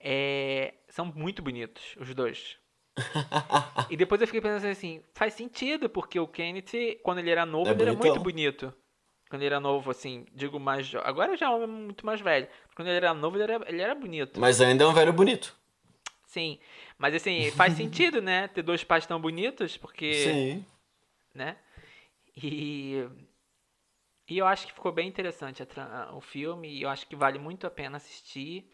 É, 0.00 0.72
são 0.88 1.04
muito 1.04 1.42
bonitos, 1.42 1.94
os 2.00 2.14
dois. 2.14 2.56
e 3.90 3.96
depois 3.96 4.18
eu 4.20 4.26
fiquei 4.26 4.40
pensando 4.40 4.70
assim, 4.70 5.02
faz 5.14 5.34
sentido, 5.34 5.90
porque 5.90 6.18
o 6.18 6.26
Kenneth, 6.26 6.98
quando 7.02 7.18
ele 7.18 7.30
era 7.30 7.44
novo, 7.44 7.68
É 7.68 7.72
ele 7.72 7.82
era 7.82 7.92
muito 7.92 8.20
bonito. 8.20 8.72
Quando 9.28 9.42
ele 9.42 9.48
era 9.48 9.60
novo, 9.60 9.90
assim, 9.90 10.24
digo 10.32 10.58
mais. 10.58 10.90
Agora 11.04 11.36
já 11.36 11.46
é 11.46 11.48
um 11.50 11.56
homem 11.56 11.68
muito 11.68 12.06
mais 12.06 12.22
velho. 12.22 12.48
Quando 12.74 12.88
ele 12.88 12.96
era 12.96 13.12
novo, 13.12 13.36
ele 13.36 13.44
era, 13.44 13.64
ele 13.68 13.82
era 13.82 13.94
bonito. 13.94 14.40
Mas 14.40 14.62
ainda 14.62 14.84
é 14.84 14.86
um 14.86 14.94
velho 14.94 15.12
bonito. 15.12 15.54
Sim. 16.26 16.58
Mas 16.96 17.14
assim, 17.14 17.50
faz 17.50 17.74
sentido, 17.74 18.22
né? 18.22 18.48
Ter 18.48 18.62
dois 18.62 18.82
pais 18.82 19.04
tão 19.04 19.20
bonitos, 19.20 19.76
porque. 19.76 20.14
Sim. 20.14 20.64
né? 21.34 21.56
E, 22.36 23.06
e 24.28 24.38
eu 24.38 24.46
acho 24.46 24.66
que 24.66 24.72
ficou 24.72 24.92
bem 24.92 25.08
interessante 25.08 25.62
o 26.12 26.20
filme 26.20 26.68
e 26.68 26.82
eu 26.82 26.88
acho 26.88 27.06
que 27.06 27.16
vale 27.16 27.38
muito 27.38 27.66
a 27.66 27.70
pena 27.70 27.96
assistir. 27.96 28.68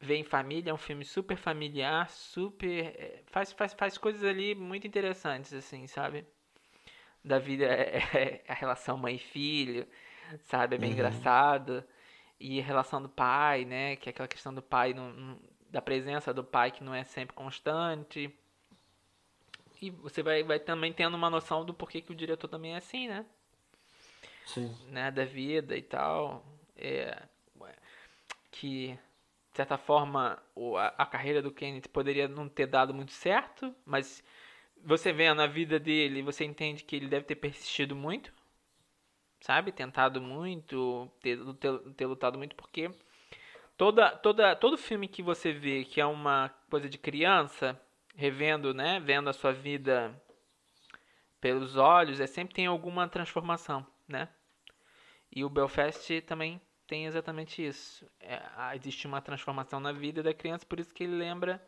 Ver 0.00 0.16
em 0.16 0.24
família, 0.24 0.70
é 0.70 0.74
um 0.74 0.78
filme 0.78 1.04
super 1.04 1.36
familiar, 1.36 2.10
super. 2.10 2.86
é, 2.98 3.22
Faz, 3.26 3.52
faz, 3.52 3.72
faz 3.72 3.96
coisas 3.96 4.24
ali 4.24 4.54
muito 4.54 4.86
interessantes, 4.86 5.52
assim, 5.52 5.86
sabe? 5.86 6.26
Da 7.24 7.38
vida, 7.38 7.64
é, 7.66 7.98
é- 8.14 8.44
a 8.48 8.54
relação 8.54 8.96
mãe 8.98 9.16
e 9.16 9.18
filho, 9.18 9.86
sabe? 10.44 10.76
É 10.76 10.78
bem 10.78 10.92
engraçado. 10.92 11.84
E 12.40 12.60
a 12.60 12.64
relação 12.64 13.02
do 13.02 13.08
pai, 13.08 13.64
né? 13.64 13.96
Que 13.96 14.08
é 14.08 14.12
aquela 14.12 14.28
questão 14.28 14.52
do 14.54 14.62
pai, 14.62 14.94
não- 14.94 15.12
não- 15.12 15.40
da 15.70 15.82
presença 15.82 16.34
do 16.34 16.44
pai 16.44 16.70
que 16.72 16.84
não 16.84 16.94
é 16.94 17.04
sempre 17.04 17.34
constante. 17.36 18.32
E 19.82 19.90
você 19.90 20.22
vai, 20.22 20.42
vai 20.42 20.58
também 20.60 20.92
tendo 20.92 21.14
uma 21.16 21.28
noção 21.28 21.64
do 21.64 21.74
porquê 21.74 22.00
que 22.00 22.12
o 22.12 22.14
diretor 22.14 22.48
também 22.48 22.74
é 22.74 22.76
assim, 22.76 23.08
né? 23.08 23.26
Né? 24.88 25.10
Da 25.10 25.24
vida 25.24 25.76
e 25.76 25.82
tal. 25.82 26.44
É, 26.76 27.22
que, 28.52 28.98
de 29.50 29.56
certa 29.56 29.76
forma, 29.76 30.40
a 30.96 31.06
carreira 31.06 31.42
do 31.42 31.50
Kenneth 31.50 31.88
poderia 31.92 32.28
não 32.28 32.48
ter 32.48 32.66
dado 32.66 32.94
muito 32.94 33.12
certo, 33.12 33.74
mas 33.84 34.22
você 34.84 35.12
vendo 35.12 35.42
a 35.42 35.46
vida 35.46 35.80
dele, 35.80 36.22
você 36.22 36.44
entende 36.44 36.84
que 36.84 36.94
ele 36.94 37.08
deve 37.08 37.24
ter 37.24 37.36
persistido 37.36 37.96
muito, 37.96 38.32
sabe? 39.40 39.72
Tentado 39.72 40.20
muito, 40.20 41.10
ter, 41.20 41.38
ter, 41.54 41.78
ter 41.94 42.06
lutado 42.06 42.38
muito, 42.38 42.54
porque 42.54 42.90
toda, 43.76 44.10
toda, 44.10 44.54
todo 44.54 44.78
filme 44.78 45.08
que 45.08 45.22
você 45.22 45.52
vê 45.52 45.84
que 45.84 46.00
é 46.00 46.06
uma 46.06 46.50
coisa 46.70 46.88
de 46.88 46.98
criança, 46.98 47.80
revendo, 48.14 48.74
né? 48.74 49.00
Vendo 49.00 49.28
a 49.30 49.32
sua 49.32 49.52
vida 49.52 50.14
pelos 51.40 51.76
olhos, 51.76 52.20
é 52.20 52.26
sempre 52.26 52.54
tem 52.54 52.66
alguma 52.66 53.08
transformação, 53.08 53.86
né? 54.06 54.28
E 55.34 55.44
o 55.44 55.48
Belfast 55.48 56.20
também 56.22 56.60
tem 56.86 57.06
exatamente 57.06 57.66
isso. 57.66 58.06
É, 58.20 58.42
existe 58.76 59.06
uma 59.06 59.22
transformação 59.22 59.80
na 59.80 59.90
vida 59.90 60.22
da 60.22 60.34
criança, 60.34 60.66
por 60.66 60.78
isso 60.78 60.92
que 60.92 61.04
ele 61.04 61.16
lembra 61.16 61.60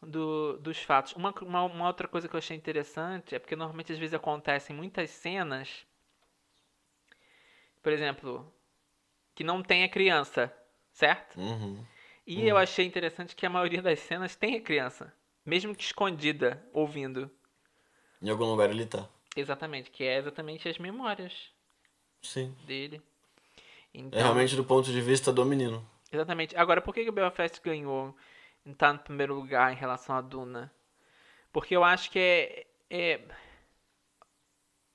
do, 0.00 0.56
dos 0.58 0.78
fatos. 0.78 1.12
Uma, 1.12 1.30
uma, 1.42 1.64
uma, 1.64 1.86
outra 1.86 2.08
coisa 2.08 2.26
que 2.26 2.34
eu 2.34 2.38
achei 2.38 2.56
interessante 2.56 3.34
é 3.34 3.38
porque 3.38 3.54
normalmente 3.54 3.92
às 3.92 3.98
vezes 3.98 4.14
acontecem 4.14 4.74
muitas 4.74 5.10
cenas, 5.10 5.86
por 7.82 7.92
exemplo, 7.92 8.50
que 9.34 9.44
não 9.44 9.62
tem 9.62 9.84
a 9.84 9.88
criança, 9.88 10.50
certo? 10.90 11.38
Uhum. 11.38 11.84
E 12.26 12.38
uhum. 12.38 12.44
eu 12.44 12.56
achei 12.56 12.86
interessante 12.86 13.36
que 13.36 13.44
a 13.44 13.50
maioria 13.50 13.82
das 13.82 14.00
cenas 14.00 14.34
tem 14.34 14.56
a 14.56 14.62
criança, 14.62 15.12
mesmo 15.44 15.74
que 15.76 15.84
escondida, 15.84 16.66
ouvindo. 16.72 17.30
Em 18.22 18.30
algum 18.30 18.46
lugar 18.46 18.70
ele 18.70 18.86
tá. 18.86 19.06
Exatamente, 19.36 19.90
que 19.90 20.02
é 20.02 20.16
exatamente 20.16 20.66
as 20.66 20.78
memórias 20.78 21.53
Sim. 22.24 22.54
dele. 22.66 23.02
É 23.92 23.98
então, 23.98 24.18
é 24.18 24.22
realmente 24.22 24.56
do 24.56 24.64
ponto 24.64 24.90
de 24.90 25.00
vista 25.00 25.32
do 25.32 25.44
menino. 25.44 25.86
Exatamente. 26.12 26.56
Agora, 26.56 26.80
por 26.80 26.92
que, 26.92 27.04
que 27.04 27.10
o 27.10 27.12
Belfast 27.12 27.60
ganhou? 27.62 28.14
Tá 28.76 28.92
no 28.92 28.98
primeiro 28.98 29.34
lugar 29.34 29.72
em 29.72 29.76
relação 29.76 30.16
a 30.16 30.20
Duna? 30.20 30.72
Porque 31.52 31.76
eu 31.76 31.84
acho 31.84 32.10
que 32.10 32.18
é, 32.18 32.66
é, 32.90 33.20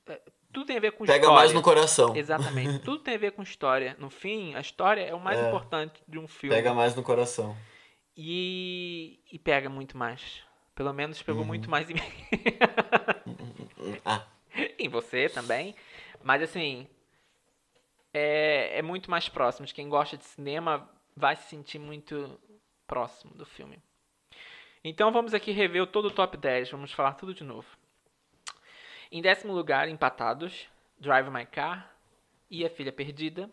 é 0.07 0.21
tudo 0.51 0.65
tem 0.65 0.77
a 0.77 0.79
ver 0.79 0.91
com 0.91 1.05
Pega 1.05 1.17
história. 1.17 1.21
Pega 1.21 1.33
mais 1.33 1.53
no 1.53 1.61
coração. 1.61 2.15
Exatamente. 2.15 2.79
tudo 2.83 3.03
tem 3.03 3.15
a 3.15 3.17
ver 3.17 3.31
com 3.31 3.43
história. 3.43 3.95
No 3.99 4.09
fim, 4.09 4.55
a 4.55 4.59
história 4.59 5.01
é 5.01 5.13
o 5.13 5.19
mais 5.19 5.39
é, 5.39 5.47
importante 5.47 6.01
de 6.07 6.17
um 6.17 6.27
filme. 6.27 6.55
Pega 6.55 6.73
mais 6.73 6.95
no 6.95 7.03
coração. 7.03 7.55
E, 8.17 9.19
e 9.31 9.37
pega 9.37 9.69
muito 9.69 9.97
mais. 9.97 10.41
Pelo 10.73 10.91
menos 10.91 11.21
pegou 11.21 11.41
uhum. 11.41 11.47
muito 11.47 11.69
mais 11.69 11.89
em 11.89 11.93
mim. 11.93 12.01
ah. 14.03 14.25
Em 14.77 14.89
você 14.89 15.29
também. 15.29 15.75
Mas 16.23 16.41
assim, 16.41 16.87
é, 18.13 18.79
é 18.79 18.81
muito 18.81 19.09
mais 19.09 19.29
próximo. 19.29 19.67
Quem 19.67 19.89
gosta 19.89 20.17
de 20.17 20.25
cinema 20.25 20.89
vai 21.15 21.35
se 21.35 21.49
sentir 21.49 21.79
muito 21.79 22.39
próximo 22.87 23.33
do 23.35 23.45
filme. 23.45 23.81
Então 24.83 25.11
vamos 25.11 25.33
aqui 25.33 25.51
rever 25.51 25.85
todo 25.87 26.07
o 26.07 26.11
top 26.11 26.37
10. 26.37 26.71
Vamos 26.71 26.91
falar 26.91 27.13
tudo 27.13 27.33
de 27.33 27.43
novo. 27.43 27.67
Em 29.11 29.21
décimo 29.21 29.53
lugar, 29.53 29.87
empatados, 29.89 30.67
Drive 30.97 31.29
My 31.29 31.45
Car 31.45 31.93
e 32.49 32.65
A 32.65 32.69
Filha 32.69 32.91
Perdida. 32.91 33.49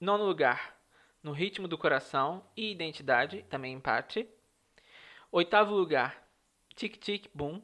Nono 0.00 0.24
lugar, 0.24 0.76
No 1.22 1.32
Ritmo 1.32 1.68
do 1.68 1.76
Coração 1.76 2.44
e 2.56 2.70
Identidade, 2.70 3.42
também 3.44 3.74
empate. 3.74 4.28
Oitavo 5.30 5.74
lugar, 5.74 6.26
Tic 6.74 6.96
Tic 6.96 7.28
Boom. 7.34 7.60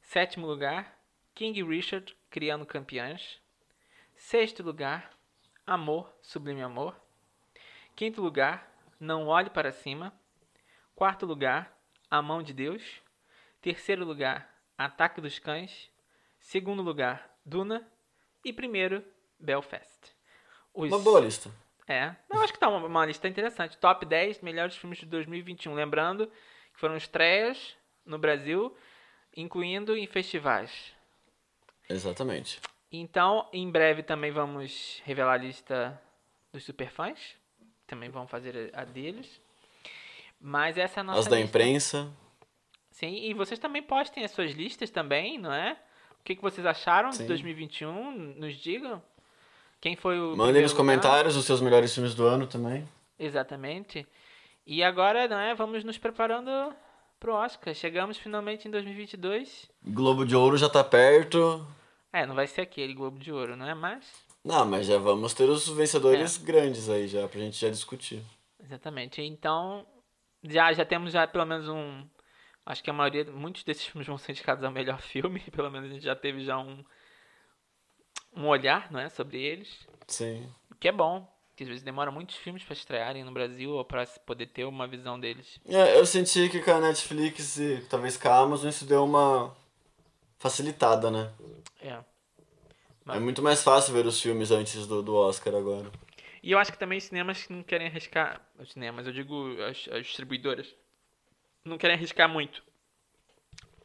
Sétimo 0.00 0.46
lugar, 0.46 0.98
King 1.34 1.62
Richard, 1.62 2.16
Criando 2.30 2.64
Campeãs. 2.64 3.40
Sexto 4.18 4.64
lugar, 4.64 5.10
Amor, 5.64 6.12
Sublime 6.20 6.60
Amor. 6.60 6.94
Quinto 7.94 8.20
lugar, 8.20 8.68
Não 8.98 9.28
Olhe 9.28 9.48
para 9.48 9.70
Cima. 9.70 10.12
Quarto 10.94 11.24
lugar, 11.24 11.72
A 12.10 12.20
Mão 12.20 12.42
de 12.42 12.52
Deus. 12.52 13.00
Terceiro 13.62 14.04
lugar, 14.04 14.52
Ataque 14.76 15.20
dos 15.20 15.38
Cães. 15.38 15.88
Segundo 16.40 16.82
lugar, 16.82 17.30
Duna. 17.46 17.88
E 18.44 18.52
primeiro, 18.52 19.04
Belfast. 19.38 20.12
Os... 20.74 20.90
Uma 20.90 20.98
boa 20.98 21.20
lista. 21.20 21.50
É, 21.86 22.14
eu 22.28 22.42
acho 22.42 22.52
que 22.52 22.58
tá 22.58 22.68
uma, 22.68 22.84
uma, 22.84 23.06
lista 23.06 23.28
interessante. 23.28 23.78
Top 23.78 24.04
10 24.04 24.40
melhores 24.40 24.76
filmes 24.76 24.98
de 24.98 25.06
2021. 25.06 25.72
Lembrando 25.74 26.26
que 26.26 26.80
foram 26.80 26.96
estreias 26.96 27.76
no 28.04 28.18
Brasil, 28.18 28.76
incluindo 29.34 29.96
em 29.96 30.06
festivais. 30.08 30.92
Exatamente. 31.88 32.60
Então, 32.90 33.46
em 33.52 33.70
breve 33.70 34.02
também 34.02 34.30
vamos 34.30 35.02
revelar 35.04 35.34
a 35.34 35.36
lista 35.36 36.00
dos 36.52 36.64
superfãs. 36.64 37.36
Também 37.86 38.08
vamos 38.08 38.30
fazer 38.30 38.70
a 38.72 38.84
deles. 38.84 39.40
Mas 40.40 40.78
essa 40.78 41.00
é 41.00 41.02
a 41.02 41.04
nossa 41.04 41.20
As 41.20 41.26
da 41.26 41.40
imprensa. 41.40 42.10
Sim, 42.90 43.14
e 43.14 43.34
vocês 43.34 43.58
também 43.58 43.82
postem 43.82 44.24
as 44.24 44.30
suas 44.30 44.52
listas 44.52 44.90
também, 44.90 45.38
não 45.38 45.52
é? 45.52 45.76
O 46.20 46.24
que, 46.24 46.34
que 46.34 46.42
vocês 46.42 46.66
acharam 46.66 47.12
Sim. 47.12 47.22
de 47.22 47.28
2021? 47.28 48.10
Nos 48.36 48.56
digam. 48.56 49.02
Quem 49.80 49.94
foi 49.94 50.18
o. 50.18 50.36
Mandem 50.36 50.62
nos 50.62 50.72
comentários 50.72 51.36
os 51.36 51.44
seus 51.44 51.60
melhores 51.60 51.94
filmes 51.94 52.14
do 52.14 52.26
ano 52.26 52.46
também. 52.46 52.88
Exatamente. 53.18 54.06
E 54.66 54.82
agora, 54.82 55.28
não 55.28 55.38
é? 55.38 55.54
Vamos 55.54 55.84
nos 55.84 55.96
preparando 55.96 56.50
pro 57.18 57.34
Oscar. 57.34 57.74
Chegamos 57.74 58.18
finalmente 58.18 58.66
em 58.66 58.70
2022. 58.70 59.70
Globo 59.86 60.26
de 60.26 60.34
Ouro 60.36 60.56
já 60.56 60.68
tá 60.68 60.82
perto. 60.82 61.66
É, 62.12 62.26
não 62.26 62.34
vai 62.34 62.46
ser 62.46 62.62
aquele 62.62 62.94
Globo 62.94 63.18
de 63.18 63.32
Ouro, 63.32 63.56
não 63.56 63.68
é 63.68 63.74
mais? 63.74 64.04
Não, 64.44 64.64
mas 64.64 64.86
já 64.86 64.98
vamos 64.98 65.34
ter 65.34 65.48
os 65.48 65.68
vencedores 65.68 66.40
é. 66.40 66.44
grandes 66.44 66.88
aí 66.88 67.06
já, 67.06 67.28
pra 67.28 67.40
gente 67.40 67.58
já 67.58 67.68
discutir. 67.68 68.22
Exatamente. 68.62 69.20
Então, 69.20 69.86
já, 70.42 70.72
já 70.72 70.84
temos 70.84 71.12
já 71.12 71.26
pelo 71.26 71.44
menos 71.44 71.68
um, 71.68 72.06
Acho 72.68 72.84
que 72.84 72.90
a 72.90 72.92
maioria, 72.92 73.24
muitos 73.24 73.64
desses 73.64 73.86
filmes 73.86 74.06
vão 74.06 74.18
ser 74.18 74.32
indicados 74.32 74.62
ao 74.62 74.70
melhor 74.70 75.00
filme, 75.00 75.40
pelo 75.50 75.70
menos 75.70 75.90
a 75.90 75.94
gente 75.94 76.04
já 76.04 76.14
teve 76.14 76.44
já 76.44 76.58
um 76.58 76.84
um 78.36 78.46
olhar, 78.46 78.92
não 78.92 79.00
é, 79.00 79.08
sobre 79.08 79.40
eles. 79.40 79.88
Sim. 80.06 80.46
Que 80.78 80.88
é 80.88 80.92
bom, 80.92 81.26
que 81.56 81.62
às 81.62 81.68
vezes 81.68 81.82
demora 81.82 82.10
muitos 82.10 82.36
filmes 82.36 82.62
para 82.62 82.74
estrearem 82.74 83.24
no 83.24 83.32
Brasil 83.32 83.70
ou 83.70 83.82
para 83.86 84.06
poder 84.06 84.48
ter 84.48 84.64
uma 84.64 84.86
visão 84.86 85.18
deles. 85.18 85.58
É, 85.66 85.98
eu 85.98 86.04
senti 86.04 86.50
que 86.50 86.60
com 86.60 86.70
a 86.70 86.78
Netflix 86.78 87.56
e 87.56 87.86
talvez 87.88 88.18
com 88.18 88.28
a 88.28 88.36
Amazon 88.36 88.68
isso 88.68 88.84
deu 88.84 89.02
uma 89.02 89.56
facilitada, 90.38 91.10
né? 91.10 91.30
É. 91.80 91.98
Mas... 93.04 93.16
É 93.16 93.20
muito 93.20 93.42
mais 93.42 93.62
fácil 93.62 93.92
ver 93.94 94.06
os 94.06 94.20
filmes 94.20 94.50
antes 94.50 94.86
do, 94.86 95.02
do 95.02 95.14
Oscar 95.14 95.54
agora. 95.54 95.90
E 96.42 96.52
eu 96.52 96.58
acho 96.58 96.72
que 96.72 96.78
também 96.78 96.98
os 96.98 97.04
cinemas 97.04 97.48
não 97.48 97.62
querem 97.62 97.88
arriscar. 97.88 98.40
Os 98.58 98.72
cinemas, 98.72 99.06
eu 99.06 99.12
digo 99.12 99.56
as, 99.62 99.88
as 99.88 100.06
distribuidoras 100.06 100.74
não 101.64 101.78
querem 101.78 101.96
arriscar 101.96 102.28
muito. 102.28 102.62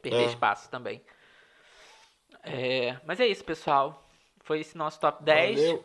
Perder 0.00 0.22
é. 0.22 0.26
espaço 0.26 0.70
também. 0.70 1.02
É, 2.42 2.98
mas 3.04 3.20
é 3.20 3.26
isso, 3.26 3.44
pessoal. 3.44 4.08
Foi 4.42 4.60
esse 4.60 4.76
nosso 4.76 5.00
top 5.00 5.24
10. 5.24 5.60
Valeu. 5.60 5.84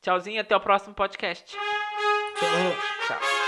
Tchauzinho, 0.00 0.40
até 0.40 0.56
o 0.56 0.60
próximo 0.60 0.94
podcast. 0.94 1.44
Tchau. 1.44 1.58
Tchau. 3.06 3.39